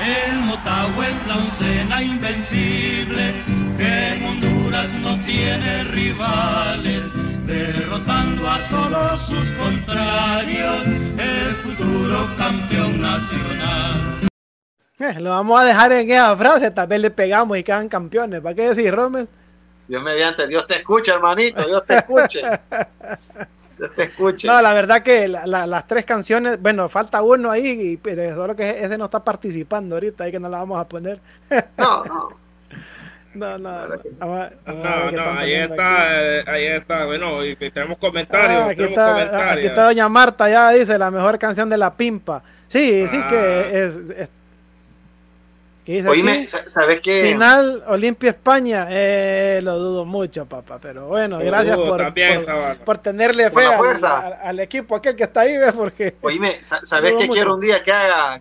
El 0.00 0.40
Motagua 0.40 1.06
es 1.06 1.26
la 1.26 1.36
oncena 1.36 2.02
invencible, 2.02 3.34
que 3.76 4.08
en 4.08 4.24
Honduras 4.24 4.88
no 5.02 5.22
tiene 5.26 5.84
rivales, 5.84 7.02
derrotando 7.46 8.48
a 8.50 8.58
todos 8.68 9.20
sus 9.26 9.50
contrarios, 9.58 10.82
el 11.18 11.54
futuro 11.56 12.28
campeón 12.36 13.00
nacional. 13.00 14.28
Eh, 14.98 15.20
lo 15.20 15.30
vamos 15.30 15.60
a 15.60 15.64
dejar 15.64 15.92
en 15.92 16.10
esa 16.10 16.36
frase, 16.36 16.70
tal 16.70 16.86
vez 16.86 17.00
le 17.00 17.10
pegamos 17.10 17.58
y 17.58 17.62
quedan 17.64 17.88
campeones. 17.88 18.40
¿Para 18.40 18.54
qué 18.54 18.68
decir, 18.70 18.94
Rommel? 18.94 19.28
Dios 19.86 20.02
mediante, 20.02 20.46
Dios 20.46 20.66
te 20.66 20.76
escucha, 20.76 21.14
hermanito, 21.14 21.62
Dios 21.66 21.84
te 21.86 21.96
escuche. 21.98 22.40
Dios 23.78 23.90
te 23.96 24.02
escuche. 24.04 24.46
No, 24.48 24.62
la 24.62 24.72
verdad 24.72 25.02
que 25.02 25.28
la- 25.28 25.46
la- 25.46 25.66
las 25.66 25.86
tres 25.86 26.04
canciones, 26.04 26.62
bueno, 26.62 26.88
falta 26.88 27.20
uno 27.22 27.50
ahí, 27.50 27.66
y- 27.92 27.96
pero 27.98 28.34
solo 28.34 28.56
que 28.56 28.70
ese 28.82 28.96
no 28.96 29.06
está 29.06 29.22
participando 29.22 29.96
ahorita, 29.96 30.24
ahí 30.24 30.32
que 30.32 30.40
no 30.40 30.48
la 30.48 30.58
vamos 30.58 30.80
a 30.80 30.88
poner. 30.88 31.20
No, 31.76 32.04
no. 32.06 32.43
No, 33.34 33.58
no, 33.58 33.86
no. 33.88 33.94
Vamos 34.18 34.40
a- 34.40 34.52
vamos 34.64 34.86
a 34.86 35.04
ver 35.06 35.12
No, 35.14 35.32
no, 35.32 35.38
ahí 35.38 35.52
está, 35.54 36.02
aquí. 36.04 36.14
eh, 36.14 36.44
ahí 36.46 36.66
está. 36.66 37.04
Bueno, 37.06 37.44
y 37.44 37.56
tenemos 37.56 37.98
comentarios. 37.98 38.60
Ah, 38.60 38.66
aquí, 38.66 38.76
tenemos 38.76 38.98
está, 38.98 39.12
comentarios. 39.12 39.56
aquí 39.58 39.66
está 39.66 39.84
Doña 39.84 40.08
Marta, 40.08 40.48
ya 40.48 40.70
dice 40.70 40.98
la 40.98 41.10
mejor 41.10 41.38
canción 41.38 41.68
de 41.68 41.76
la 41.76 41.92
pimpa. 41.94 42.42
Sí, 42.68 43.06
sí 43.08 43.18
Ah. 43.20 43.28
que 43.28 43.84
es. 43.84 43.96
es- 43.96 44.30
¿qué 45.84 45.92
dice 45.96 46.08
Oíme, 46.08 46.46
¿sabes 46.46 47.00
qué? 47.02 47.24
Final 47.32 47.82
Olimpia 47.88 48.30
España, 48.30 48.86
eh, 48.88 49.60
lo 49.62 49.76
dudo 49.78 50.04
mucho, 50.06 50.46
papá, 50.46 50.78
pero 50.80 51.08
bueno, 51.08 51.38
Lo 51.40 51.44
gracias 51.44 51.76
dudo 51.76 51.88
por, 51.88 51.98
también, 51.98 52.40
por- 52.84 52.98
tenerle 52.98 53.50
fe 53.50 53.66
al, 53.66 53.76
fuerza. 53.76 54.18
al- 54.20 54.32
al 54.42 54.60
equipo 54.60 54.96
aquel 54.96 55.14
que 55.16 55.24
está 55.24 55.40
ahí, 55.40 55.56
¿ves? 55.58 55.72
Porque 55.72 56.14
Oíme, 56.22 56.58
sa- 56.62 56.84
¿sabes 56.84 57.12
qué 57.12 57.26
mucho. 57.26 57.32
quiero 57.32 57.54
un 57.54 57.60
día 57.60 57.82
que 57.84 57.92
haga 57.92 58.40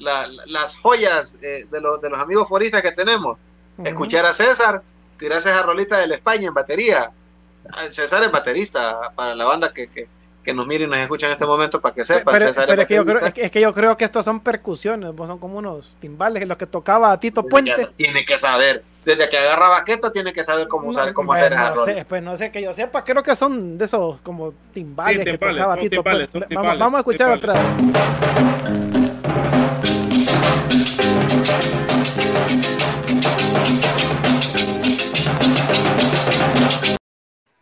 la- 0.00 0.26
la- 0.26 0.42
las 0.46 0.76
joyas 0.78 1.38
eh, 1.42 1.64
de, 1.70 1.80
los, 1.80 2.00
de 2.00 2.10
los 2.10 2.18
amigos 2.18 2.48
foristas 2.48 2.82
que 2.82 2.90
tenemos? 2.92 3.38
Escuchar 3.84 4.26
a 4.26 4.32
César, 4.32 4.82
tirarse 5.18 5.50
esa 5.50 5.62
rolita 5.62 5.98
de 5.98 6.06
la 6.08 6.14
España 6.16 6.48
en 6.48 6.54
batería. 6.54 7.10
Ah, 7.72 7.84
César 7.90 8.22
es 8.22 8.30
baterista 8.32 9.12
para 9.14 9.34
la 9.34 9.44
banda 9.44 9.72
que, 9.72 9.88
que, 9.88 10.08
que 10.42 10.54
nos 10.54 10.66
mire 10.66 10.84
y 10.84 10.86
nos 10.86 10.98
escucha 10.98 11.26
en 11.26 11.32
este 11.32 11.46
momento 11.46 11.80
para 11.80 11.94
que 11.94 12.04
sepan. 12.04 12.32
pero, 12.32 12.46
César 12.48 12.66
pero 12.66 12.82
es, 12.82 12.88
que 12.88 12.94
yo 12.94 13.04
creo, 13.04 13.20
es, 13.20 13.50
que, 13.50 13.60
yo 13.60 13.74
creo 13.74 13.96
que 13.96 14.04
estos 14.06 14.24
son 14.24 14.40
percusiones, 14.40 15.12
son 15.16 15.38
como 15.38 15.58
unos 15.58 15.90
timbales, 16.00 16.46
los 16.48 16.56
que 16.56 16.66
tocaba 16.66 17.18
Tito 17.20 17.44
Puente. 17.46 17.74
Tiene 17.74 17.88
que- 17.88 17.94
Tiene 17.96 18.24
que 18.24 18.38
saber. 18.38 18.82
Desde 19.04 19.30
que 19.30 19.38
agarra 19.38 19.68
baqueto, 19.68 20.12
tiene 20.12 20.30
que 20.32 20.44
saber 20.44 20.68
cómo, 20.68 20.88
usar, 20.90 21.08
No, 21.08 21.14
cómo 21.14 21.28
pues, 21.28 21.40
hacer 21.40 21.54
esa 21.54 21.74
no 21.74 21.84
sé, 21.86 22.04
pues 22.06 22.22
no 22.22 22.36
sé 22.36 22.50
que 22.52 22.62
yo 22.62 22.74
sepa, 22.74 23.02
creo 23.02 23.22
que 23.22 23.34
son 23.34 23.78
de 23.78 23.86
esos 23.86 24.20
como 24.20 24.52
timbales, 24.74 25.24
Sí, 25.24 25.30
que 25.30 25.38
tocaba 25.38 25.76
Tito 25.76 26.02
timbales, 26.02 26.30
Puente. 26.32 26.54
Vamos, 26.54 26.78
vamos 26.78 26.94
a 26.96 26.98
escuchar 27.00 27.40
timbales. 27.40 27.64
otra. 27.64 28.99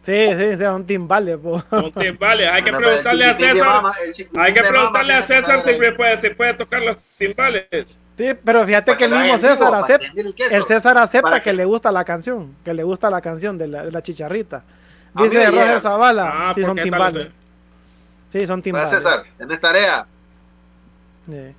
Sí, 0.09 0.29
sí, 0.39 0.53
sí, 0.57 0.63
son 0.65 0.87
timbales. 0.87 1.37
po. 1.37 1.63
Son 1.69 1.93
timbales. 1.93 2.51
Hay 2.51 2.63
que 2.65 2.73
preguntarle 2.73 3.25
a 3.27 3.35
César. 3.35 3.67
mama- 3.67 3.93
Hay 4.39 4.55
que 4.55 4.63
preguntarle 4.63 5.13
a 5.13 5.23
César 5.23 5.61
si 5.61 5.75
puede, 5.75 6.17
si 6.17 6.31
puede 6.31 6.55
tocar 6.55 6.81
los 6.81 6.97
timbales. 7.19 7.67
Sí, 8.17 8.31
pero 8.43 8.65
fíjate 8.65 8.97
que 8.97 9.05
el 9.05 9.11
mismo 9.11 9.37
César 9.39 9.75
acepta, 9.75 10.11
que 10.15 10.45
el 10.57 10.65
César 10.65 10.97
acepta 10.97 11.43
que 11.43 11.53
le 11.53 11.67
gusta 11.67 11.93
la 11.93 12.05
canción, 12.05 12.57
que 12.65 12.73
le 12.73 12.83
gusta 12.85 13.11
la 13.11 13.21
canción 13.21 13.59
de 13.59 13.69
la, 13.69 13.85
de 13.85 13.93
la 13.93 14.03
chicharrita. 14.03 14.65
A 15.15 15.23
mí 15.23 15.29
Dice 15.29 15.45
Roger 15.47 15.67
llega. 15.67 15.81
Zavala, 15.81 16.49
Ah, 16.49 16.53
sí 16.55 16.63
son 16.63 16.77
timbales. 16.79 17.29
Sí, 18.33 18.47
son 18.47 18.63
timbales. 18.63 18.89
César, 18.89 19.25
tenés 19.37 19.61
tarea. 19.61 20.07
Sí. 21.29 21.55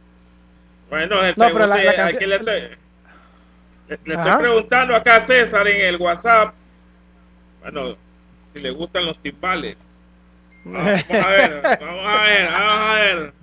Bueno, 0.90 1.24
el 1.24 1.36
No, 1.38 1.46
pero 1.54 1.68
la- 1.68 1.76
sí, 1.78 1.84
la 1.84 2.06
aquí 2.08 2.26
le 2.26 2.36
estoy, 2.38 2.62
le- 3.90 3.96
estoy 4.16 4.38
preguntando 4.40 4.96
acá 4.96 5.18
a 5.18 5.22
César 5.22 5.68
en 5.68 5.82
el 5.86 5.98
WhatsApp. 5.98 6.56
Bueno, 7.62 7.96
si 8.54 8.60
le 8.60 8.72
gustan 8.72 9.06
los 9.06 9.20
timbales. 9.20 9.78
Vamos 10.66 10.92
a 11.10 11.30
ver, 11.30 11.62
vamos 11.80 12.06
a 12.06 12.24
ver, 12.24 12.48
vamos 12.52 12.82
a 12.82 12.94
ver. 12.96 13.34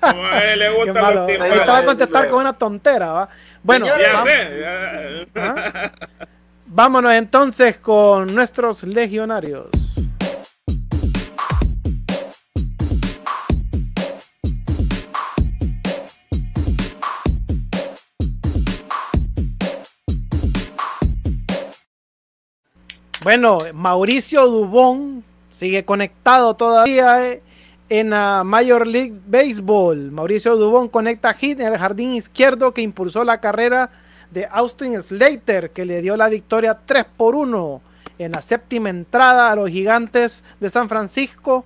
Vamos 0.00 0.26
a 0.32 0.40
ver, 0.40 0.58
le 0.58 0.70
gustan 0.70 0.94
malo. 0.94 1.14
los 1.20 1.26
timbales. 1.26 1.68
va 1.68 1.78
a 1.78 1.84
contestar 1.84 2.28
con 2.28 2.40
una 2.40 2.52
tontera, 2.52 3.12
¿va? 3.12 3.28
Bueno, 3.62 3.86
Ya 3.86 4.22
sé. 4.24 4.60
ya- 4.60 5.26
¿Ah? 5.42 5.92
vámonos 6.66 7.12
entonces 7.14 7.76
con 7.78 8.32
nuestros 8.34 8.84
legionarios. 8.84 9.68
Bueno, 23.24 23.60
Mauricio 23.72 24.46
Dubón 24.48 25.24
sigue 25.50 25.86
conectado 25.86 26.56
todavía 26.56 27.26
eh, 27.26 27.42
en 27.88 28.10
la 28.10 28.44
Major 28.44 28.86
League 28.86 29.14
Baseball. 29.26 30.10
Mauricio 30.10 30.56
Dubón 30.56 30.88
conecta 30.88 31.32
hit 31.32 31.58
en 31.60 31.68
el 31.68 31.78
jardín 31.78 32.12
izquierdo 32.12 32.74
que 32.74 32.82
impulsó 32.82 33.24
la 33.24 33.40
carrera 33.40 33.90
de 34.30 34.46
Austin 34.50 35.00
Slater, 35.00 35.70
que 35.70 35.86
le 35.86 36.02
dio 36.02 36.18
la 36.18 36.28
victoria 36.28 36.78
3 36.84 37.06
por 37.16 37.34
1 37.34 37.80
en 38.18 38.32
la 38.32 38.42
séptima 38.42 38.90
entrada 38.90 39.50
a 39.50 39.56
los 39.56 39.70
gigantes 39.70 40.44
de 40.60 40.68
San 40.68 40.90
Francisco 40.90 41.64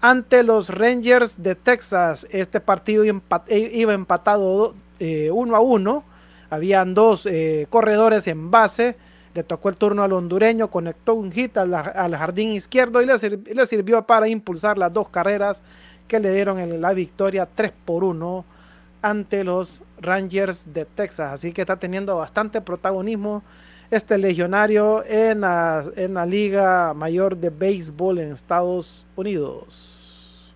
ante 0.00 0.42
los 0.42 0.68
Rangers 0.68 1.44
de 1.44 1.54
Texas. 1.54 2.26
Este 2.28 2.58
partido 2.58 3.04
iba 3.04 3.94
empatado 3.94 4.70
1 4.70 4.76
eh, 4.98 5.30
a 5.30 5.60
1. 5.60 6.04
Habían 6.50 6.92
dos 6.92 7.24
eh, 7.26 7.68
corredores 7.70 8.26
en 8.26 8.50
base. 8.50 8.96
Le 9.34 9.42
tocó 9.42 9.68
el 9.68 9.76
turno 9.76 10.02
al 10.02 10.12
hondureño, 10.12 10.70
conectó 10.70 11.14
un 11.14 11.32
hit 11.32 11.56
al, 11.56 11.72
jardín 12.14 12.52
izquierdo 12.52 13.00
y 13.00 13.06
le, 13.06 13.66
sirvió 13.66 14.02
para 14.06 14.28
impulsar 14.28 14.76
las 14.76 14.92
dos 14.92 15.08
carreras 15.08 15.62
que 16.06 16.20
le 16.20 16.32
dieron 16.34 16.80
la 16.80 16.92
victoria 16.92 17.48
3 17.54 17.72
por 17.84 18.04
1 18.04 18.44
ante 19.00 19.42
los 19.44 19.82
Rangers 20.00 20.72
de 20.72 20.84
Texas. 20.84 21.32
Así 21.32 21.52
que 21.52 21.62
está 21.62 21.76
teniendo 21.76 22.16
bastante 22.16 22.60
protagonismo 22.60 23.42
este 23.90 24.16
legionario 24.16 25.04
en 25.06 25.42
la, 25.42 25.84
en 25.96 26.14
la 26.14 26.24
Liga 26.24 26.94
Mayor 26.94 27.36
de 27.36 27.50
Béisbol 27.50 28.20
en 28.20 28.32
Estados 28.32 29.06
Unidos. 29.16 30.54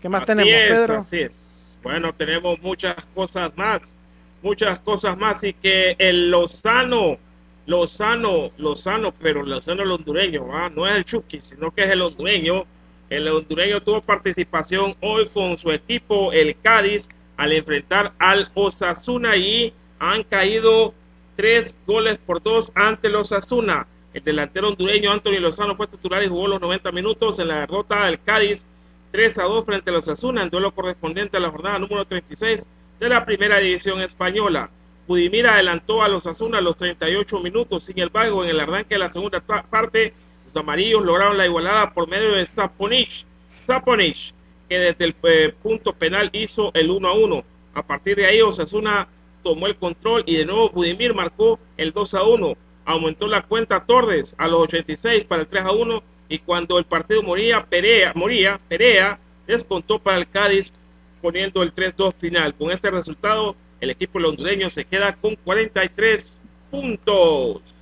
¿Qué 0.00 0.08
más 0.08 0.24
tenemos, 0.24 0.52
Pedro? 0.52 0.96
Así 0.96 1.20
es. 1.20 1.78
Bueno, 1.82 2.12
tenemos 2.12 2.60
muchas 2.60 2.96
cosas 3.14 3.52
más, 3.56 3.98
muchas 4.42 4.78
cosas 4.80 5.16
más 5.16 5.44
y 5.44 5.52
que 5.52 5.94
el 5.98 6.30
Lozano, 6.30 7.18
Lozano, 7.66 8.50
Lozano, 8.58 9.12
pero 9.12 9.42
Lozano 9.42 9.82
el 9.82 9.90
hondureño, 9.90 10.46
no 10.70 10.86
es 10.86 10.96
el 10.96 11.04
Chucky, 11.04 11.40
sino 11.40 11.74
que 11.74 11.84
es 11.84 11.90
el 11.90 12.02
hondureño. 12.02 12.64
El 13.10 13.28
hondureño 13.28 13.82
tuvo 13.82 14.00
participación 14.00 14.96
hoy 15.00 15.28
con 15.28 15.56
su 15.56 15.70
equipo, 15.70 16.32
el 16.32 16.56
Cádiz, 16.60 17.08
al 17.36 17.52
enfrentar 17.52 18.12
al 18.18 18.50
Osasuna 18.54 19.36
y 19.36 19.72
han 19.98 20.24
caído 20.24 20.94
tres 21.36 21.76
goles 21.86 22.18
por 22.18 22.42
dos 22.42 22.72
ante 22.74 23.08
los 23.08 23.32
Asuna. 23.32 23.86
El 24.12 24.22
delantero 24.22 24.68
hondureño 24.68 25.10
Anthony 25.10 25.40
Lozano 25.40 25.74
fue 25.74 25.86
titular 25.86 26.22
y 26.22 26.28
jugó 26.28 26.46
los 26.46 26.60
90 26.60 26.92
minutos 26.92 27.38
en 27.38 27.48
la 27.48 27.60
derrota 27.60 28.06
del 28.06 28.20
Cádiz 28.22 28.68
3 29.10 29.38
a 29.38 29.42
2 29.44 29.64
frente 29.64 29.90
a 29.90 29.92
los 29.92 30.08
Asuna 30.08 30.42
en 30.42 30.50
duelo 30.50 30.74
correspondiente 30.74 31.36
a 31.36 31.40
la 31.40 31.50
jornada 31.50 31.78
número 31.78 32.04
36 32.04 32.68
de 33.00 33.08
la 33.08 33.24
primera 33.24 33.58
división 33.58 34.00
española. 34.00 34.70
Budimir 35.06 35.46
adelantó 35.46 36.02
a 36.02 36.08
los 36.08 36.26
Asuna 36.26 36.60
los 36.60 36.76
38 36.76 37.40
minutos. 37.40 37.84
Sin 37.84 37.98
embargo, 37.98 38.42
en 38.42 38.50
el 38.50 38.60
arranque 38.60 38.94
de 38.94 39.00
la 39.00 39.08
segunda 39.08 39.40
parte, 39.40 40.14
los 40.44 40.56
amarillos 40.56 41.04
lograron 41.04 41.36
la 41.36 41.46
igualada 41.46 41.92
por 41.92 42.08
medio 42.08 42.32
de 42.32 42.46
Zaponich. 42.46 43.26
Zaponich, 43.66 44.32
que 44.68 44.78
desde 44.78 45.04
el 45.04 45.16
eh, 45.24 45.54
punto 45.62 45.92
penal 45.92 46.30
hizo 46.32 46.70
el 46.74 46.90
1 46.90 47.08
a 47.08 47.12
1. 47.12 47.44
A 47.74 47.82
partir 47.82 48.16
de 48.16 48.26
ahí, 48.26 48.40
Osasuna 48.40 49.08
tomó 49.42 49.66
el 49.66 49.76
control 49.76 50.22
y 50.26 50.36
de 50.36 50.46
nuevo 50.46 50.70
Budimir 50.70 51.14
marcó 51.14 51.58
el 51.76 51.92
2 51.92 52.14
a 52.14 52.22
1. 52.22 52.54
Aumentó 52.86 53.26
la 53.26 53.42
cuenta 53.42 53.84
Torres 53.84 54.34
a 54.38 54.48
los 54.48 54.62
86 54.62 55.24
para 55.24 55.42
el 55.42 55.48
3 55.48 55.64
a 55.64 55.72
1 55.72 56.02
y 56.28 56.38
cuando 56.38 56.78
el 56.78 56.84
partido 56.84 57.22
moría, 57.22 57.64
Perea, 57.66 58.12
moría, 58.14 58.60
Perea 58.68 59.18
descontó 59.46 59.98
para 59.98 60.18
el 60.18 60.28
Cádiz 60.28 60.72
poniendo 61.20 61.62
el 61.62 61.74
3-2 61.74 62.14
final. 62.14 62.54
Con 62.54 62.70
este 62.70 62.90
resultado, 62.90 63.54
el 63.84 63.90
equipo 63.90 64.18
hondureño 64.18 64.68
se 64.70 64.84
queda 64.84 65.14
con 65.14 65.36
43 65.36 66.38
puntos. 66.70 67.74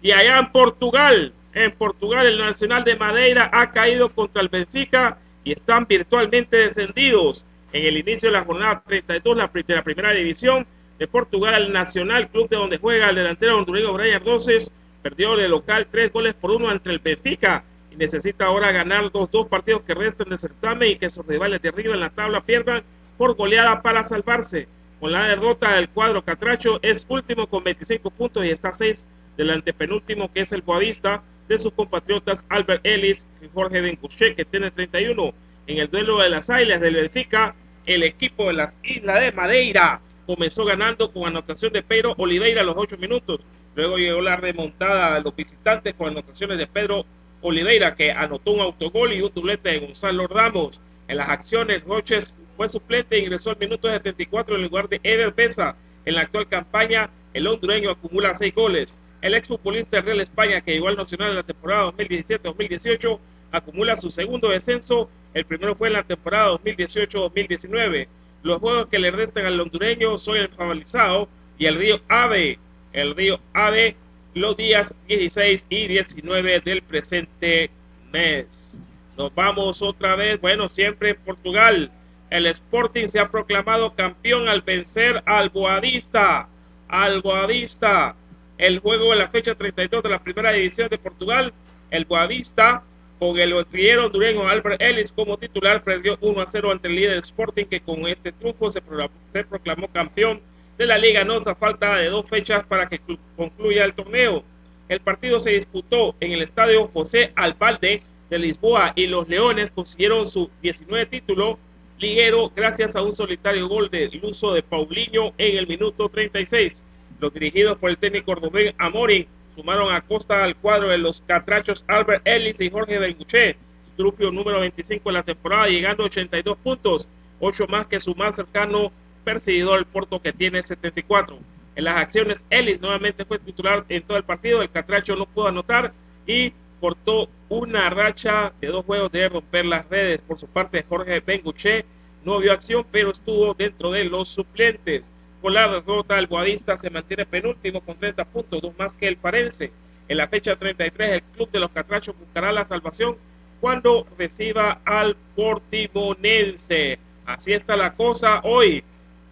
Y 0.00 0.12
allá 0.12 0.38
en 0.38 0.52
Portugal, 0.52 1.32
en 1.52 1.72
Portugal, 1.72 2.26
el 2.26 2.38
Nacional 2.38 2.84
de 2.84 2.96
Madeira 2.96 3.50
ha 3.52 3.70
caído 3.70 4.10
contra 4.10 4.42
el 4.42 4.48
Benfica 4.48 5.18
y 5.44 5.52
están 5.52 5.86
virtualmente 5.86 6.56
descendidos. 6.56 7.44
En 7.72 7.84
el 7.84 7.96
inicio 7.96 8.28
de 8.28 8.34
la 8.34 8.44
jornada 8.44 8.82
32 8.86 9.36
de 9.66 9.74
la 9.74 9.82
primera 9.82 10.12
división, 10.12 10.66
de 10.98 11.06
Portugal 11.06 11.54
al 11.54 11.72
Nacional 11.72 12.28
Club 12.28 12.48
de 12.48 12.56
donde 12.56 12.78
juega 12.78 13.10
el 13.10 13.16
delantero 13.16 13.58
hondureño 13.58 13.92
Brian 13.92 14.24
Roses. 14.24 14.72
Perdió 15.02 15.36
de 15.36 15.48
local 15.48 15.86
tres 15.90 16.12
goles 16.12 16.34
por 16.34 16.50
uno 16.50 16.68
ante 16.68 16.90
el 16.90 16.98
Benfica 16.98 17.64
y 17.92 17.96
necesita 17.96 18.46
ahora 18.46 18.72
ganar 18.72 19.10
los 19.12 19.30
dos 19.30 19.46
partidos 19.46 19.82
que 19.82 19.94
restan 19.94 20.28
de 20.28 20.36
certamen 20.36 20.90
y 20.90 20.96
que 20.96 21.10
sus 21.10 21.24
rivales 21.26 21.62
de 21.62 21.68
arriba 21.68 21.94
en 21.94 22.00
la 22.00 22.10
tabla 22.10 22.40
pierdan 22.40 22.82
por 23.16 23.36
goleada 23.36 23.82
para 23.82 24.04
salvarse. 24.04 24.68
Con 25.00 25.12
la 25.12 25.28
derrota 25.28 25.74
del 25.74 25.90
cuadro 25.90 26.24
Catracho 26.24 26.78
es 26.82 27.04
último 27.08 27.46
con 27.46 27.62
25 27.62 28.10
puntos 28.10 28.44
y 28.44 28.48
está 28.48 28.72
seis 28.72 29.06
del 29.36 29.50
antepenúltimo 29.50 30.32
que 30.32 30.40
es 30.40 30.52
el 30.52 30.62
Boavista 30.62 31.22
de 31.48 31.58
sus 31.58 31.72
compatriotas 31.72 32.46
Albert 32.48 32.80
Ellis 32.84 33.26
y 33.42 33.48
Jorge 33.52 33.82
Bencuché 33.82 34.34
que 34.34 34.44
tiene 34.44 34.70
31. 34.70 35.34
En 35.66 35.78
el 35.78 35.90
duelo 35.90 36.18
de 36.18 36.30
las 36.30 36.48
Islas 36.48 36.80
del 36.80 36.94
Benfica, 36.94 37.54
el 37.84 38.02
equipo 38.04 38.46
de 38.46 38.54
las 38.54 38.78
Islas 38.82 39.20
de 39.20 39.32
Madeira 39.32 40.00
comenzó 40.26 40.64
ganando 40.64 41.12
con 41.12 41.26
anotación 41.26 41.72
de 41.72 41.82
Pedro 41.82 42.14
Oliveira 42.16 42.62
a 42.62 42.64
los 42.64 42.76
8 42.76 42.96
minutos. 42.96 43.46
Luego 43.74 43.98
llegó 43.98 44.22
la 44.22 44.36
remontada 44.36 45.14
a 45.14 45.20
los 45.20 45.36
visitantes 45.36 45.94
con 45.94 46.08
anotaciones 46.08 46.58
de 46.58 46.66
Pedro 46.66 47.04
Oliveira, 47.42 47.94
que 47.94 48.10
anotó 48.10 48.52
un 48.52 48.60
autogol 48.60 49.12
y 49.12 49.20
un 49.20 49.32
doblete 49.32 49.70
de 49.70 49.78
Gonzalo 49.80 50.26
Ramos. 50.26 50.80
En 51.06 51.18
las 51.18 51.28
acciones, 51.28 51.84
Roches 51.84 52.36
fue 52.56 52.68
suplente 52.68 53.16
e 53.16 53.20
ingresó 53.20 53.50
al 53.50 53.58
minuto 53.58 53.88
74 53.88 54.56
en 54.56 54.62
lugar 54.62 54.88
de 54.88 55.00
Eder 55.02 55.32
Besa. 55.32 55.76
En 56.04 56.14
la 56.14 56.22
actual 56.22 56.48
campaña, 56.48 57.10
el 57.34 57.46
hondureño 57.46 57.90
acumula 57.90 58.34
6 58.34 58.54
goles. 58.54 58.98
El 59.22 59.34
exfutbolista 59.34 60.00
de 60.00 60.22
España, 60.22 60.60
que 60.60 60.72
llegó 60.72 60.88
al 60.88 60.96
Nacional 60.96 61.30
en 61.30 61.36
la 61.36 61.42
temporada 61.42 61.92
2017-2018, 61.92 63.18
acumula 63.52 63.96
su 63.96 64.10
segundo 64.10 64.48
descenso. 64.50 65.10
El 65.34 65.44
primero 65.44 65.74
fue 65.74 65.88
en 65.88 65.94
la 65.94 66.02
temporada 66.02 66.50
2018-2019. 66.52 68.08
Los 68.42 68.60
juegos 68.60 68.86
que 68.86 68.98
le 68.98 69.10
restan 69.10 69.46
al 69.46 69.60
hondureño 69.60 70.16
son 70.18 70.36
el 70.36 70.48
Fabalizado 70.48 71.28
y 71.58 71.66
el 71.66 71.76
río 71.76 72.00
Ave. 72.08 72.58
El 72.92 73.14
río 73.14 73.40
Ave 73.52 73.96
los 74.36 74.54
días 74.54 74.94
16 75.08 75.66
y 75.70 75.88
19 75.88 76.60
del 76.60 76.82
presente 76.82 77.70
mes. 78.12 78.82
Nos 79.16 79.34
vamos 79.34 79.80
otra 79.80 80.14
vez, 80.14 80.38
bueno, 80.38 80.68
siempre 80.68 81.10
en 81.10 81.16
Portugal. 81.16 81.90
El 82.36 82.44
Sporting 82.44 83.06
se 83.06 83.18
ha 83.18 83.30
proclamado 83.30 83.94
campeón 83.94 84.50
al 84.50 84.60
vencer 84.60 85.22
al 85.24 85.48
Boavista. 85.48 86.48
Al 86.86 87.22
Boavista. 87.22 88.14
El 88.58 88.80
juego 88.80 89.10
de 89.10 89.16
la 89.16 89.28
fecha 89.28 89.54
32 89.54 90.02
de 90.02 90.10
la 90.10 90.22
primera 90.22 90.52
división 90.52 90.88
de 90.90 90.98
Portugal. 90.98 91.54
El 91.90 92.04
Boavista 92.04 92.82
con 93.18 93.38
el 93.38 93.64
trillero 93.64 94.04
hondureño 94.06 94.46
Albert 94.46 94.82
Ellis 94.82 95.10
como 95.12 95.38
titular, 95.38 95.82
perdió 95.82 96.18
1 96.20 96.42
a 96.42 96.46
0 96.46 96.72
ante 96.72 96.88
el 96.88 96.96
líder 96.96 97.16
Sporting, 97.18 97.64
que 97.64 97.80
con 97.80 98.06
este 98.06 98.30
triunfo 98.32 98.70
se, 98.70 98.82
proclamó 98.82 99.88
campeón 99.88 100.42
de 100.76 100.84
la 100.84 100.98
Liga 100.98 101.24
Nosa, 101.24 101.54
falta 101.54 101.96
de 101.96 102.10
dos 102.10 102.28
fechas 102.28 102.66
para 102.66 102.86
que 102.86 103.00
concluya 103.34 103.86
el 103.86 103.94
torneo. 103.94 104.44
El 104.90 105.00
partido 105.00 105.40
se 105.40 105.52
disputó 105.52 106.14
en 106.20 106.32
el 106.32 106.42
estadio 106.42 106.88
José 106.88 107.32
Albalde 107.34 108.02
de 108.28 108.38
Lisboa 108.38 108.92
y 108.94 109.06
los 109.06 109.26
Leones 109.26 109.70
consiguieron 109.70 110.26
su 110.26 110.50
19 110.60 111.06
título 111.06 111.58
liguero 111.98 112.52
gracias 112.54 112.96
a 112.96 113.02
un 113.02 113.12
solitario 113.12 113.68
gol 113.68 113.90
de 113.90 114.20
uso 114.22 114.52
de 114.54 114.62
Paulinho 114.62 115.32
en 115.38 115.56
el 115.56 115.66
minuto 115.66 116.08
36. 116.08 116.84
Los 117.20 117.32
dirigidos 117.32 117.78
por 117.78 117.90
el 117.90 117.98
técnico 117.98 118.34
Rubén 118.34 118.74
Amorim 118.78 119.26
Sumaron 119.56 119.90
a 119.90 120.02
costa 120.02 120.44
al 120.44 120.54
cuadro 120.54 120.88
de 120.88 120.98
los 120.98 121.22
catrachos 121.22 121.82
Albert 121.88 122.20
Ellis 122.26 122.60
y 122.60 122.68
Jorge 122.68 122.98
Benguché, 122.98 123.56
trufio 123.96 124.30
número 124.30 124.60
25 124.60 125.08
en 125.08 125.14
la 125.14 125.22
temporada, 125.22 125.66
llegando 125.66 126.02
a 126.02 126.06
82 126.06 126.58
puntos, 126.58 127.08
8 127.40 127.66
más 127.66 127.86
que 127.86 127.98
su 127.98 128.14
más 128.14 128.36
cercano 128.36 128.92
perseguidor, 129.24 129.78
el 129.78 129.86
Porto, 129.86 130.20
que 130.20 130.34
tiene 130.34 130.62
74. 130.62 131.38
En 131.74 131.84
las 131.84 131.96
acciones, 131.96 132.46
Ellis 132.50 132.82
nuevamente 132.82 133.24
fue 133.24 133.38
titular 133.38 133.86
en 133.88 134.02
todo 134.02 134.18
el 134.18 134.24
partido, 134.24 134.60
el 134.60 134.70
catracho 134.70 135.16
no 135.16 135.24
pudo 135.24 135.48
anotar 135.48 135.94
y 136.26 136.52
cortó 136.86 137.28
una 137.48 137.90
racha 137.90 138.52
de 138.60 138.68
dos 138.68 138.84
juegos 138.84 139.10
de 139.12 139.28
romper 139.28 139.64
las 139.64 139.88
redes. 139.88 140.22
Por 140.22 140.38
su 140.38 140.46
parte, 140.46 140.84
Jorge 140.88 141.20
Benguché 141.20 141.84
no 142.24 142.38
vio 142.38 142.52
acción, 142.52 142.86
pero 142.90 143.10
estuvo 143.10 143.54
dentro 143.54 143.90
de 143.90 144.04
los 144.04 144.28
suplentes 144.28 145.12
la 145.50 145.68
derrota, 145.68 146.18
el 146.18 146.26
Guadista 146.26 146.76
se 146.76 146.90
mantiene 146.90 147.26
penúltimo 147.26 147.80
con 147.80 147.96
30 147.96 148.24
puntos, 148.26 148.62
dos 148.62 148.78
más 148.78 148.96
que 148.96 149.08
el 149.08 149.16
Farense. 149.16 149.72
En 150.08 150.18
la 150.18 150.28
fecha 150.28 150.56
33, 150.56 151.10
el 151.10 151.22
Club 151.22 151.50
de 151.50 151.60
los 151.60 151.70
Catrachos 151.70 152.16
buscará 152.18 152.52
la 152.52 152.64
salvación 152.64 153.16
cuando 153.60 154.06
reciba 154.18 154.80
al 154.84 155.16
Portimonense. 155.34 156.98
Así 157.24 157.52
está 157.52 157.76
la 157.76 157.94
cosa 157.94 158.40
hoy. 158.44 158.84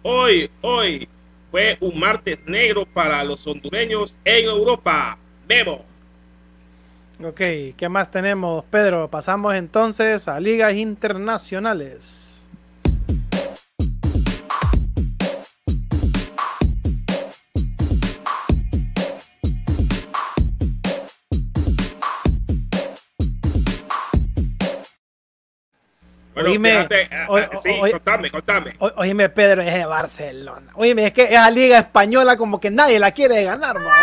Hoy, 0.03 0.49
hoy 0.61 1.07
fue 1.51 1.77
un 1.79 1.99
martes 1.99 2.45
negro 2.45 2.85
para 2.85 3.23
los 3.23 3.45
hondureños 3.47 4.17
en 4.25 4.45
Europa. 4.45 5.17
Memo. 5.47 5.85
Ok, 7.23 7.37
¿qué 7.77 7.87
más 7.89 8.11
tenemos, 8.11 8.65
Pedro? 8.65 9.09
Pasamos 9.09 9.55
entonces 9.55 10.27
a 10.27 10.39
ligas 10.39 10.73
internacionales. 10.73 12.49
Bueno, 26.33 26.49
Oíme, 26.49 26.69
fíjate, 26.69 27.09
ah, 27.13 27.25
o- 27.29 27.37
ah, 27.37 27.49
o- 27.53 27.57
sí, 27.57 27.71
contame, 27.91 28.29
contame. 28.31 28.75
Oíme, 28.97 29.29
Pedro, 29.29 29.61
es 29.61 29.73
de 29.73 29.85
Barcelona. 29.85 30.69
Oíme, 30.75 31.07
es 31.07 31.13
que 31.13 31.23
esa 31.23 31.49
liga 31.49 31.77
española 31.79 32.35
como 32.35 32.59
que 32.59 32.69
nadie 32.69 32.99
la 32.99 33.11
quiere 33.11 33.41
ganar, 33.45 33.77
va. 33.77 33.95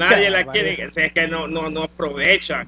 Nadie 0.00 0.30
la 0.30 0.46
quiere, 0.46 0.86
o 0.86 0.88
sea, 0.88 1.04
es 1.04 1.12
que 1.12 1.28
no, 1.28 1.46
no, 1.46 1.68
no 1.68 1.82
aprovechan, 1.82 2.66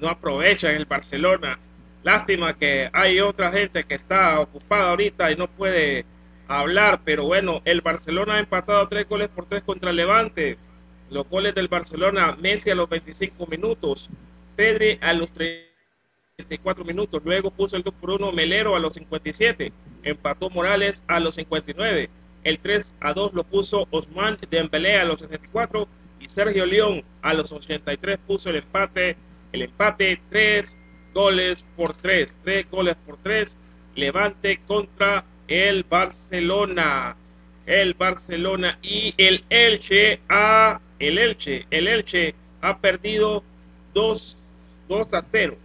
no 0.00 0.08
aprovechan 0.08 0.74
el 0.74 0.86
Barcelona. 0.86 1.58
Lástima 2.02 2.56
que 2.56 2.88
hay 2.94 3.20
otra 3.20 3.52
gente 3.52 3.84
que 3.84 3.94
está 3.94 4.40
ocupada 4.40 4.88
ahorita 4.88 5.30
y 5.30 5.36
no 5.36 5.46
puede 5.46 6.06
hablar, 6.48 7.02
pero 7.04 7.24
bueno, 7.24 7.60
el 7.66 7.82
Barcelona 7.82 8.36
ha 8.36 8.40
empatado 8.40 8.88
tres 8.88 9.06
goles 9.06 9.28
por 9.28 9.44
tres 9.44 9.62
contra 9.62 9.92
Levante. 9.92 10.56
Los 11.10 11.28
goles 11.28 11.54
del 11.54 11.68
Barcelona, 11.68 12.34
Messi 12.40 12.70
a 12.70 12.74
los 12.74 12.88
25 12.88 13.46
minutos, 13.46 14.08
Pedri 14.56 14.98
a 15.02 15.12
los 15.12 15.34
34 15.34 16.82
minutos, 16.86 17.20
luego 17.22 17.50
puso 17.50 17.76
el 17.76 17.82
2 17.82 17.92
por 18.00 18.10
1 18.12 18.32
Melero 18.32 18.74
a 18.74 18.78
los 18.78 18.94
57, 18.94 19.70
empató 20.02 20.48
Morales 20.48 21.04
a 21.08 21.20
los 21.20 21.34
59, 21.34 22.08
el 22.44 22.58
3 22.58 22.94
a 23.00 23.12
2 23.12 23.34
lo 23.34 23.44
puso 23.44 23.86
Osman 23.90 24.38
Dembélé 24.48 24.98
a 24.98 25.04
los 25.04 25.20
64 25.20 25.86
y 26.20 26.28
Sergio 26.28 26.66
León 26.66 27.02
a 27.22 27.34
los 27.34 27.52
83 27.52 28.18
puso 28.26 28.50
el 28.50 28.56
empate, 28.56 29.16
el 29.52 29.62
empate 29.62 30.20
3 30.30 30.76
goles 31.14 31.64
por 31.76 31.94
3, 31.94 32.38
3 32.44 32.70
goles 32.70 32.96
por 33.06 33.16
3, 33.18 33.56
Levante 33.96 34.60
contra 34.66 35.24
el 35.48 35.82
Barcelona, 35.82 37.16
el 37.66 37.94
Barcelona 37.94 38.78
y 38.82 39.14
el 39.16 39.44
Elche 39.50 40.20
a 40.28 40.80
el 41.00 41.18
Elche, 41.18 41.66
el 41.70 41.88
Elche 41.88 42.34
ha 42.60 42.78
perdido 42.78 43.42
2 43.94 44.36
2 44.90 45.14
a 45.14 45.22
0. 45.24 45.56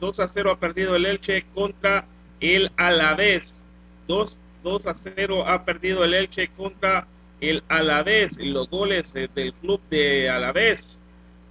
2 0.00 0.20
a 0.20 0.28
0 0.28 0.50
ha 0.50 0.58
perdido 0.58 0.96
el 0.96 1.06
Elche 1.06 1.44
contra 1.54 2.04
el 2.40 2.72
Alavés. 2.76 3.64
2, 4.08 4.40
2 4.64 4.86
a 4.88 4.94
0 4.94 5.46
ha 5.46 5.64
perdido 5.64 6.04
el 6.04 6.14
Elche 6.14 6.48
contra 6.48 7.06
el 7.42 7.62
Alavés. 7.68 8.38
Los 8.38 8.70
goles 8.70 9.14
eh, 9.16 9.28
del 9.34 9.52
club 9.52 9.80
de 9.90 10.30
Alavés. 10.30 11.02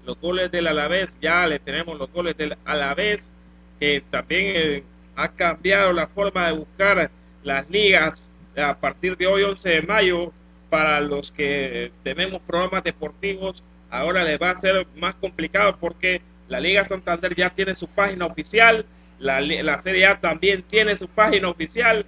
Los 0.05 0.19
goles 0.19 0.49
del 0.51 0.67
Alavés. 0.67 1.19
Ya 1.21 1.45
le 1.45 1.59
tenemos 1.59 1.99
los 1.99 2.11
goles 2.11 2.35
del 2.37 2.57
Alavés. 2.65 3.31
Que 3.79 4.01
también 4.09 4.53
eh, 4.55 4.83
ha 5.15 5.27
cambiado 5.29 5.93
la 5.93 6.07
forma 6.07 6.47
de 6.47 6.53
buscar 6.53 7.11
las 7.43 7.69
ligas 7.69 8.31
a 8.57 8.75
partir 8.77 9.17
de 9.17 9.27
hoy, 9.27 9.43
11 9.43 9.69
de 9.69 9.81
mayo. 9.83 10.31
Para 10.69 11.01
los 11.01 11.31
que 11.31 11.91
tenemos 12.01 12.41
programas 12.43 12.85
deportivos, 12.85 13.61
ahora 13.89 14.23
les 14.23 14.41
va 14.41 14.51
a 14.51 14.55
ser 14.55 14.87
más 14.95 15.15
complicado 15.15 15.75
porque 15.77 16.21
la 16.47 16.61
Liga 16.61 16.85
Santander 16.85 17.35
ya 17.35 17.49
tiene 17.49 17.75
su 17.75 17.87
página 17.87 18.25
oficial, 18.25 18.85
la, 19.19 19.41
la 19.41 19.77
Serie 19.79 20.05
A 20.05 20.21
también 20.21 20.63
tiene 20.63 20.95
su 20.95 21.09
página 21.09 21.49
oficial 21.49 22.05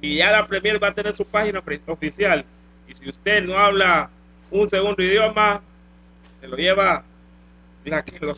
y 0.00 0.18
ya 0.18 0.30
la 0.30 0.46
Premier 0.46 0.82
va 0.82 0.88
a 0.88 0.94
tener 0.94 1.12
su 1.12 1.24
página 1.24 1.62
oficial. 1.86 2.44
Si 2.94 3.08
usted 3.08 3.42
no 3.42 3.58
habla 3.58 4.08
un 4.52 4.66
segundo 4.68 5.02
idioma, 5.02 5.60
se 6.40 6.46
lo 6.46 6.56
lleva 6.56 7.04
la 7.84 8.04
que 8.04 8.18
lo 8.24 8.34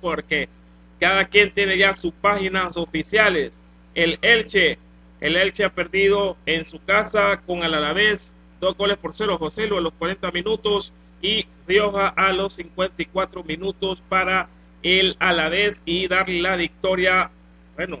porque 0.00 0.48
cada 0.98 1.26
quien 1.26 1.52
tiene 1.52 1.76
ya 1.76 1.92
sus 1.92 2.12
páginas 2.12 2.78
oficiales. 2.78 3.60
El 3.94 4.18
Elche, 4.22 4.78
el 5.20 5.36
Elche 5.36 5.64
ha 5.64 5.74
perdido 5.74 6.38
en 6.46 6.64
su 6.64 6.82
casa 6.82 7.42
con 7.46 7.62
el 7.62 7.74
Alavés, 7.74 8.34
dos 8.58 8.74
goles 8.76 8.96
por 8.96 9.12
cero, 9.12 9.36
José 9.38 9.66
Lu 9.66 9.76
a 9.76 9.82
los 9.82 9.92
40 9.92 10.30
minutos 10.30 10.94
y 11.20 11.46
Rioja 11.68 12.08
a 12.08 12.32
los 12.32 12.54
54 12.54 13.44
minutos 13.44 14.02
para 14.08 14.48
el 14.82 15.14
Alavés 15.18 15.82
y 15.84 16.08
darle 16.08 16.40
la 16.40 16.56
victoria, 16.56 17.30
bueno, 17.76 18.00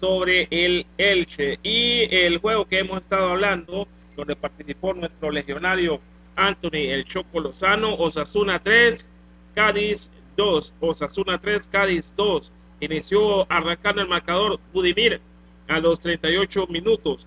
sobre 0.00 0.48
el 0.50 0.86
Elche. 0.98 1.60
Y 1.62 2.08
el 2.10 2.38
juego 2.38 2.66
que 2.66 2.80
hemos 2.80 2.98
estado 2.98 3.30
hablando, 3.30 3.86
donde 4.16 4.34
participó 4.36 4.94
nuestro 4.94 5.30
legionario 5.30 6.00
Anthony 6.36 6.90
El 6.90 7.04
Choco 7.04 7.40
Lozano, 7.40 7.94
Osasuna 7.94 8.62
3, 8.62 9.08
Cádiz 9.54 10.10
2, 10.36 10.74
Osasuna 10.80 11.38
3, 11.38 11.68
Cádiz 11.68 12.14
2. 12.16 12.52
Inició 12.80 13.50
arrancando 13.50 14.02
el 14.02 14.08
marcador 14.08 14.60
Budimir 14.72 15.20
a 15.68 15.78
los 15.80 16.00
38 16.00 16.66
minutos, 16.68 17.26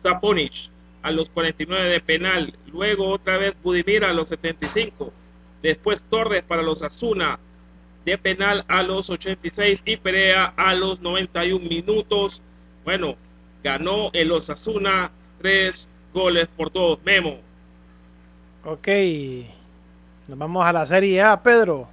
Zaponic 0.00 0.70
a 1.02 1.10
los 1.10 1.30
49 1.30 1.88
de 1.88 2.00
penal, 2.00 2.54
luego 2.66 3.08
otra 3.08 3.38
vez 3.38 3.56
Budimir 3.62 4.04
a 4.04 4.12
los 4.12 4.28
75, 4.28 5.12
después 5.62 6.04
Torres 6.04 6.42
para 6.42 6.62
los 6.62 6.82
Asuna 6.82 7.38
de 8.04 8.18
penal 8.18 8.64
a 8.68 8.82
los 8.82 9.10
86 9.10 9.82
y 9.84 9.96
Perea 9.96 10.52
a 10.56 10.74
los 10.74 11.00
91 11.00 11.66
minutos. 11.68 12.42
Bueno, 12.84 13.16
ganó 13.62 14.10
el 14.12 14.32
Osasuna 14.32 15.10
tres 15.40 15.88
goles 16.12 16.48
por 16.56 16.72
dos. 16.72 17.02
Memo. 17.04 17.38
Ok. 18.64 18.88
Nos 20.28 20.38
vamos 20.38 20.64
a 20.64 20.72
la 20.72 20.86
Serie 20.86 21.22
A, 21.22 21.42
Pedro. 21.42 21.88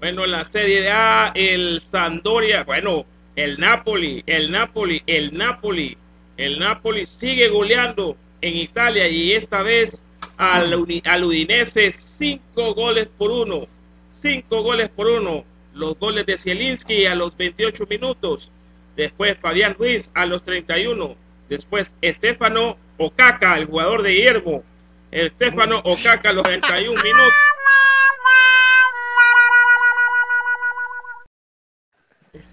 Bueno, 0.00 0.24
en 0.24 0.32
la 0.32 0.44
Serie 0.44 0.90
A, 0.90 1.32
el 1.34 1.80
Sandoria, 1.80 2.64
bueno, 2.64 3.06
el 3.36 3.58
Napoli, 3.58 4.22
el 4.26 4.50
Napoli, 4.50 5.02
el 5.06 5.36
Napoli, 5.36 5.96
el 6.36 6.58
Napoli 6.58 7.06
sigue 7.06 7.48
goleando 7.48 8.16
en 8.40 8.56
Italia 8.56 9.08
y 9.08 9.32
esta 9.32 9.62
vez 9.62 10.04
al, 10.36 10.74
al 11.04 11.24
Udinese 11.24 11.92
cinco 11.92 12.74
goles 12.74 13.08
por 13.16 13.30
uno, 13.30 13.68
cinco 14.10 14.62
goles 14.62 14.88
por 14.90 15.06
uno, 15.06 15.44
los 15.72 15.98
goles 15.98 16.26
de 16.26 16.36
Zielinski 16.36 17.06
a 17.06 17.14
los 17.14 17.36
28 17.36 17.86
minutos, 17.88 18.50
después 18.96 19.38
Fabián 19.38 19.74
Ruiz 19.78 20.10
a 20.14 20.26
los 20.26 20.42
31, 20.42 21.14
después 21.48 21.96
Estefano 22.02 22.76
Okaka, 23.06 23.56
el 23.56 23.66
jugador 23.66 24.02
de 24.02 24.10
Guillermo, 24.10 24.62
Estefano 25.10 25.78
Okaka 25.78 26.30
a 26.30 26.32
los 26.32 26.42
31 26.44 27.02
minutos. 27.02 27.34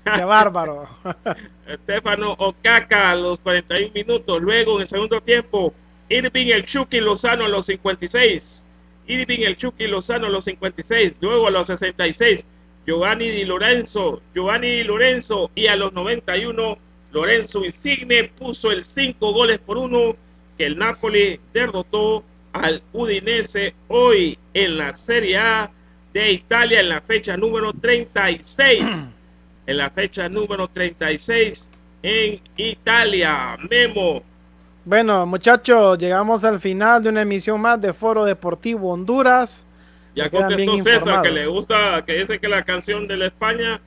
Qué 0.03 0.23
bárbaro. 0.23 0.89
Estefano 1.67 2.33
Okaka 2.37 3.11
a 3.11 3.15
los 3.15 3.39
41 3.39 3.91
minutos. 3.93 4.41
Luego 4.41 4.75
en 4.75 4.81
el 4.81 4.87
segundo 4.87 5.21
tiempo, 5.21 5.73
Irving 6.09 6.47
el 6.47 6.65
Chucky 6.65 6.99
Lozano 6.99 7.45
a 7.45 7.49
los 7.49 7.67
56. 7.67 8.65
Irving 9.07 9.41
el 9.41 9.55
Chucky 9.55 9.87
Lozano 9.87 10.27
a 10.27 10.29
los 10.29 10.45
56. 10.45 11.17
Luego 11.21 11.47
a 11.47 11.51
los 11.51 11.67
66, 11.67 12.45
Giovanni 12.85 13.29
Di 13.29 13.45
Lorenzo. 13.45 14.21
Giovanni 14.33 14.69
Di 14.71 14.83
Lorenzo. 14.83 15.51
Y 15.55 15.67
a 15.67 15.75
los 15.75 15.93
91, 15.93 16.77
Lorenzo 17.11 17.63
Insigne 17.63 18.25
puso 18.25 18.71
el 18.71 18.83
5 18.83 19.31
goles 19.31 19.59
por 19.59 19.77
uno 19.77 20.15
que 20.60 20.66
el 20.66 20.78
Napoli 20.78 21.39
derrotó 21.53 22.22
al 22.51 22.84
Udinese 22.91 23.74
hoy 23.88 24.38
en 24.53 24.78
la 24.78 24.93
Serie 24.93 25.38
A 25.38 25.72
de 26.14 26.34
Italia 26.34 26.82
en 26.82 26.89
la 26.89 26.99
fecha 27.01 27.38
número 27.38 27.72
36 27.72 29.05
en 29.68 29.78
la 29.78 29.89
fecha 29.89 30.28
número 30.28 30.68
36 30.68 31.72
en 32.03 32.41
Italia. 32.57 33.55
Memo. 33.70 34.22
Bueno, 34.84 35.26
muchachos, 35.26 35.97
llegamos 35.97 36.43
al 36.43 36.60
final 36.60 37.03
de 37.03 37.10
una 37.10 37.22
emisión 37.22 37.62
más 37.62 37.80
de 37.80 37.93
Foro 37.93 38.26
Deportivo 38.26 38.91
Honduras. 38.91 39.66
Ya 40.16 40.30
contestó 40.30 40.78
César 40.80 40.93
informados. 40.95 41.24
que 41.24 41.32
le 41.32 41.47
gusta, 41.47 42.03
que 42.05 42.14
dice 42.20 42.39
que 42.39 42.49
la 42.49 42.66
canción 42.66 43.07
de 43.07 43.16
la 43.16 43.28
España 43.28 43.80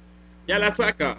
ya 0.48 0.58
la 0.58 0.70
saca. 0.70 1.18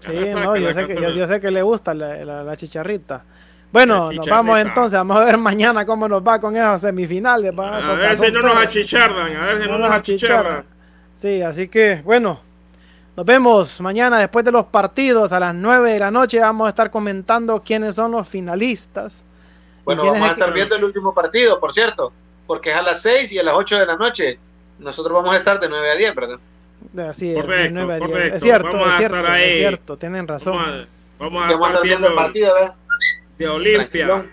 Ya 0.00 0.10
Sí, 0.10 0.16
la 0.16 0.26
saca 0.28 0.44
no, 0.44 0.56
yo 0.56 0.72
sé, 0.72 0.86
que, 0.86 0.94
yo, 1.16 1.28
sé 1.28 1.40
que 1.40 1.50
le 1.50 1.62
gusta 1.62 1.92
la, 1.92 2.24
la- 2.24 2.44
la 2.44 2.56
chicharrita. 2.56 3.24
Bueno, 3.72 4.10
nos 4.12 4.26
vamos 4.26 4.58
entonces, 4.58 4.96
vamos 4.98 5.18
a 5.18 5.24
ver 5.24 5.36
mañana 5.38 5.84
cómo 5.84 6.08
nos 6.08 6.22
va 6.22 6.40
con 6.40 6.56
esas 6.56 6.80
semifinales. 6.80 7.52
va, 7.58 7.76
A 7.78 7.94
ver 7.94 8.16
si 8.16 8.30
no 8.30 8.40
nos 8.42 8.56
achichardan, 8.56 9.36
a 9.36 9.46
ver 9.46 9.62
si 9.62 9.68
no, 9.68 9.78
no 9.78 9.78
nos 9.86 9.90
achichardan. 9.90 10.38
achicharran. 10.38 10.64
Sí, 11.16 11.42
así 11.42 11.68
que 11.68 12.00
bueno, 12.04 12.40
nos 13.16 13.26
vemos 13.26 13.80
mañana 13.80 14.18
después 14.18 14.44
de 14.44 14.52
los 14.52 14.64
partidos 14.66 15.32
a 15.32 15.40
las 15.40 15.54
9 15.54 15.92
de 15.94 15.98
la 15.98 16.10
noche. 16.10 16.40
Vamos 16.40 16.66
a 16.66 16.68
estar 16.70 16.90
comentando 16.90 17.62
quiénes 17.62 17.94
son 17.94 18.12
los 18.12 18.26
finalistas. 18.28 19.24
y 19.80 19.84
Bueno, 19.84 20.04
vamos 20.04 20.22
a 20.22 20.26
es 20.26 20.32
estar 20.32 20.48
que- 20.48 20.54
viendo 20.54 20.76
el 20.76 20.84
último 20.84 21.12
partido, 21.14 21.60
por 21.60 21.72
cierto, 21.72 22.12
porque 22.46 22.70
es 22.70 22.76
a 22.76 22.82
las 22.82 23.02
6 23.02 23.30
y 23.32 23.38
a 23.38 23.42
las 23.42 23.54
8 23.54 23.78
de 23.78 23.86
la 23.86 23.96
noche. 23.96 24.38
Nosotros 24.78 25.12
vamos 25.14 25.34
a 25.34 25.38
estar 25.38 25.58
de 25.60 25.68
9 25.68 25.90
a 25.90 25.94
10, 25.96 26.14
¿verdad? 26.14 26.38
Así 27.08 27.28
es, 27.30 27.34
de 27.36 27.40
Correcto, 27.42 27.70
9 27.74 27.92
a 27.94 27.96
10. 27.98 28.10
correcto. 28.10 28.36
Es 28.36 28.42
cierto, 28.42 28.68
Vamos 28.72 28.88
es 28.90 28.96
cierto, 28.96 29.34
es 29.34 29.54
cierto, 29.56 29.96
tienen 29.96 30.28
razón. 30.28 30.54
Vamos 30.54 30.68
a, 30.70 30.86
vamos 31.18 31.42
a 31.42 31.50
estar 31.52 31.66
estar 31.70 31.82
viendo 31.82 32.08
el 32.08 32.14
partido, 32.14 32.52
¿verdad? 32.54 32.74
De 33.38 33.48
Olimpia. 33.48 34.26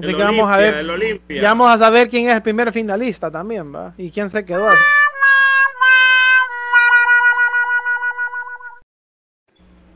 Así 0.00 0.14
que 0.14 0.22
vamos 0.22 0.48
a 0.50 0.56
ver, 0.58 1.20
ya 1.28 1.48
vamos 1.48 1.70
a 1.70 1.78
saber 1.78 2.08
quién 2.08 2.28
es 2.28 2.36
el 2.36 2.42
primer 2.42 2.72
finalista 2.72 3.30
también, 3.30 3.74
¿va? 3.74 3.94
Y 3.98 4.10
quién 4.10 4.30
se 4.30 4.44
quedó 4.44 4.68
así. 4.68 4.84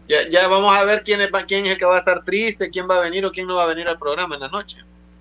Ya, 0.08 0.28
ya 0.28 0.48
vamos 0.48 0.76
a 0.76 0.84
ver 0.84 1.04
quién 1.04 1.20
es, 1.20 1.30
quién 1.46 1.64
es 1.66 1.72
el 1.72 1.78
que 1.78 1.84
va 1.84 1.96
a 1.96 1.98
estar 2.00 2.24
triste, 2.24 2.68
quién 2.68 2.88
va 2.90 2.96
a 2.96 3.00
venir 3.00 3.24
o 3.24 3.30
quién 3.30 3.46
no 3.46 3.56
va 3.56 3.64
a 3.64 3.66
venir 3.66 3.86
al 3.88 3.98
programa 3.98 4.34
en 4.34 4.40
la 4.42 4.48
noche. 4.48 4.78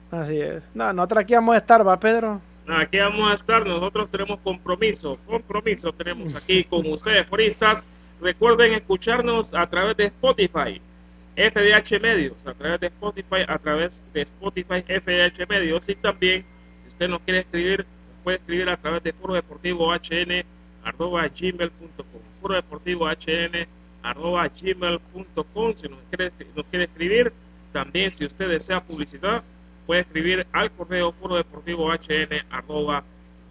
Así 0.09 0.41
es. 0.41 0.63
No, 0.73 0.91
nosotros 0.91 1.23
aquí 1.23 1.35
vamos 1.35 1.55
a 1.55 1.59
estar, 1.59 1.87
¿va, 1.87 1.99
Pedro? 1.99 2.41
Aquí 2.67 2.99
vamos 2.99 3.31
a 3.31 3.35
estar, 3.35 3.65
nosotros 3.65 4.09
tenemos 4.09 4.39
compromiso, 4.43 5.17
compromiso 5.25 5.93
tenemos 5.93 6.35
aquí 6.35 6.63
con 6.63 6.85
ustedes, 6.91 7.25
foristas. 7.27 7.85
Recuerden 8.19 8.73
escucharnos 8.73 9.53
a 9.53 9.67
través 9.67 9.97
de 9.97 10.05
Spotify, 10.05 10.81
FDH 11.49 11.99
Medios, 11.99 12.45
a 12.45 12.53
través 12.53 12.79
de 12.79 12.87
Spotify, 12.87 13.43
a 13.47 13.57
través 13.57 14.03
de 14.13 14.21
Spotify, 14.21 14.83
FDH 14.83 15.47
Medios. 15.49 15.89
Y 15.89 15.95
también, 15.95 16.45
si 16.83 16.89
usted 16.89 17.07
nos 17.07 17.21
quiere 17.21 17.39
escribir, 17.39 17.79
nos 17.79 18.23
puede 18.23 18.37
escribir 18.37 18.69
a 18.69 18.77
través 18.77 19.03
de 19.03 19.13
Foro 19.13 19.33
Deportivo 19.33 19.91
HN, 19.93 20.45
arroba 20.83 21.27
gmail.com. 21.27 22.21
Foro 22.41 22.55
Deportivo 22.55 23.07
HN, 23.07 23.67
arroba 24.03 24.47
gmail.com. 24.47 25.73
Si 25.75 25.87
nos 25.87 25.99
quiere, 26.09 26.31
nos 26.55 26.65
quiere 26.65 26.85
escribir, 26.85 27.33
también 27.71 28.11
si 28.11 28.25
usted 28.25 28.49
desea 28.49 28.83
publicidad, 28.83 29.43
puede 29.87 30.01
escribir 30.01 30.47
al 30.51 30.71
correo 30.71 31.11
foro 31.11 31.35
deportivo 31.35 31.91
hn 31.91 32.45
arroba 32.49 33.03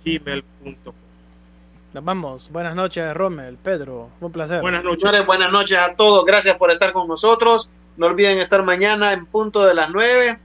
gmail.com. 0.05 0.95
Nos 1.93 2.05
vamos. 2.05 2.49
Buenas 2.53 2.77
noches, 2.77 3.13
Rommel, 3.15 3.57
Pedro. 3.57 4.11
Un 4.21 4.31
placer. 4.31 4.61
Buenas 4.61 4.85
noches. 4.85 5.01
Señores, 5.01 5.27
buenas 5.27 5.51
noches 5.51 5.79
a 5.79 5.97
todos. 5.97 6.25
Gracias 6.25 6.57
por 6.57 6.71
estar 6.71 6.93
con 6.93 7.09
nosotros. 7.09 7.69
No 8.01 8.07
olviden 8.07 8.39
estar 8.39 8.63
mañana 8.63 9.13
en 9.13 9.27
punto 9.27 9.63
de 9.67 9.75
las 9.75 9.91
9. 9.91 10.39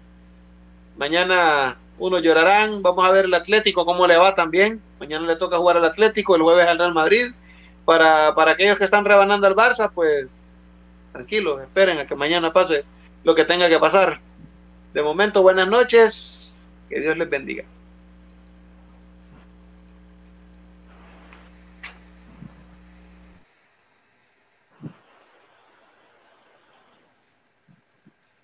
Mañana 0.97 1.77
unos 1.97 2.21
llorarán. 2.21 2.83
Vamos 2.83 3.07
a 3.07 3.11
ver 3.13 3.23
el 3.23 3.33
Atlético, 3.33 3.85
cómo 3.85 4.05
le 4.07 4.17
va 4.17 4.35
también. 4.35 4.81
Mañana 4.99 5.25
le 5.25 5.37
toca 5.37 5.55
jugar 5.55 5.77
al 5.77 5.85
Atlético, 5.85 6.35
el 6.35 6.41
jueves 6.41 6.67
al 6.67 6.79
Real 6.79 6.93
Madrid. 6.93 7.31
Para, 7.85 8.35
para 8.35 8.51
aquellos 8.51 8.77
que 8.77 8.83
están 8.83 9.05
rebanando 9.05 9.47
al 9.47 9.55
Barça, 9.55 9.89
pues 9.89 10.45
tranquilos, 11.13 11.61
esperen 11.61 11.97
a 11.97 12.05
que 12.05 12.13
mañana 12.13 12.51
pase 12.51 12.83
lo 13.23 13.33
que 13.33 13.45
tenga 13.45 13.69
que 13.69 13.79
pasar. 13.79 14.19
De 14.93 15.01
momento, 15.01 15.41
buenas 15.41 15.69
noches. 15.69 16.65
Que 16.89 16.99
Dios 16.99 17.15
les 17.15 17.29
bendiga. 17.29 17.63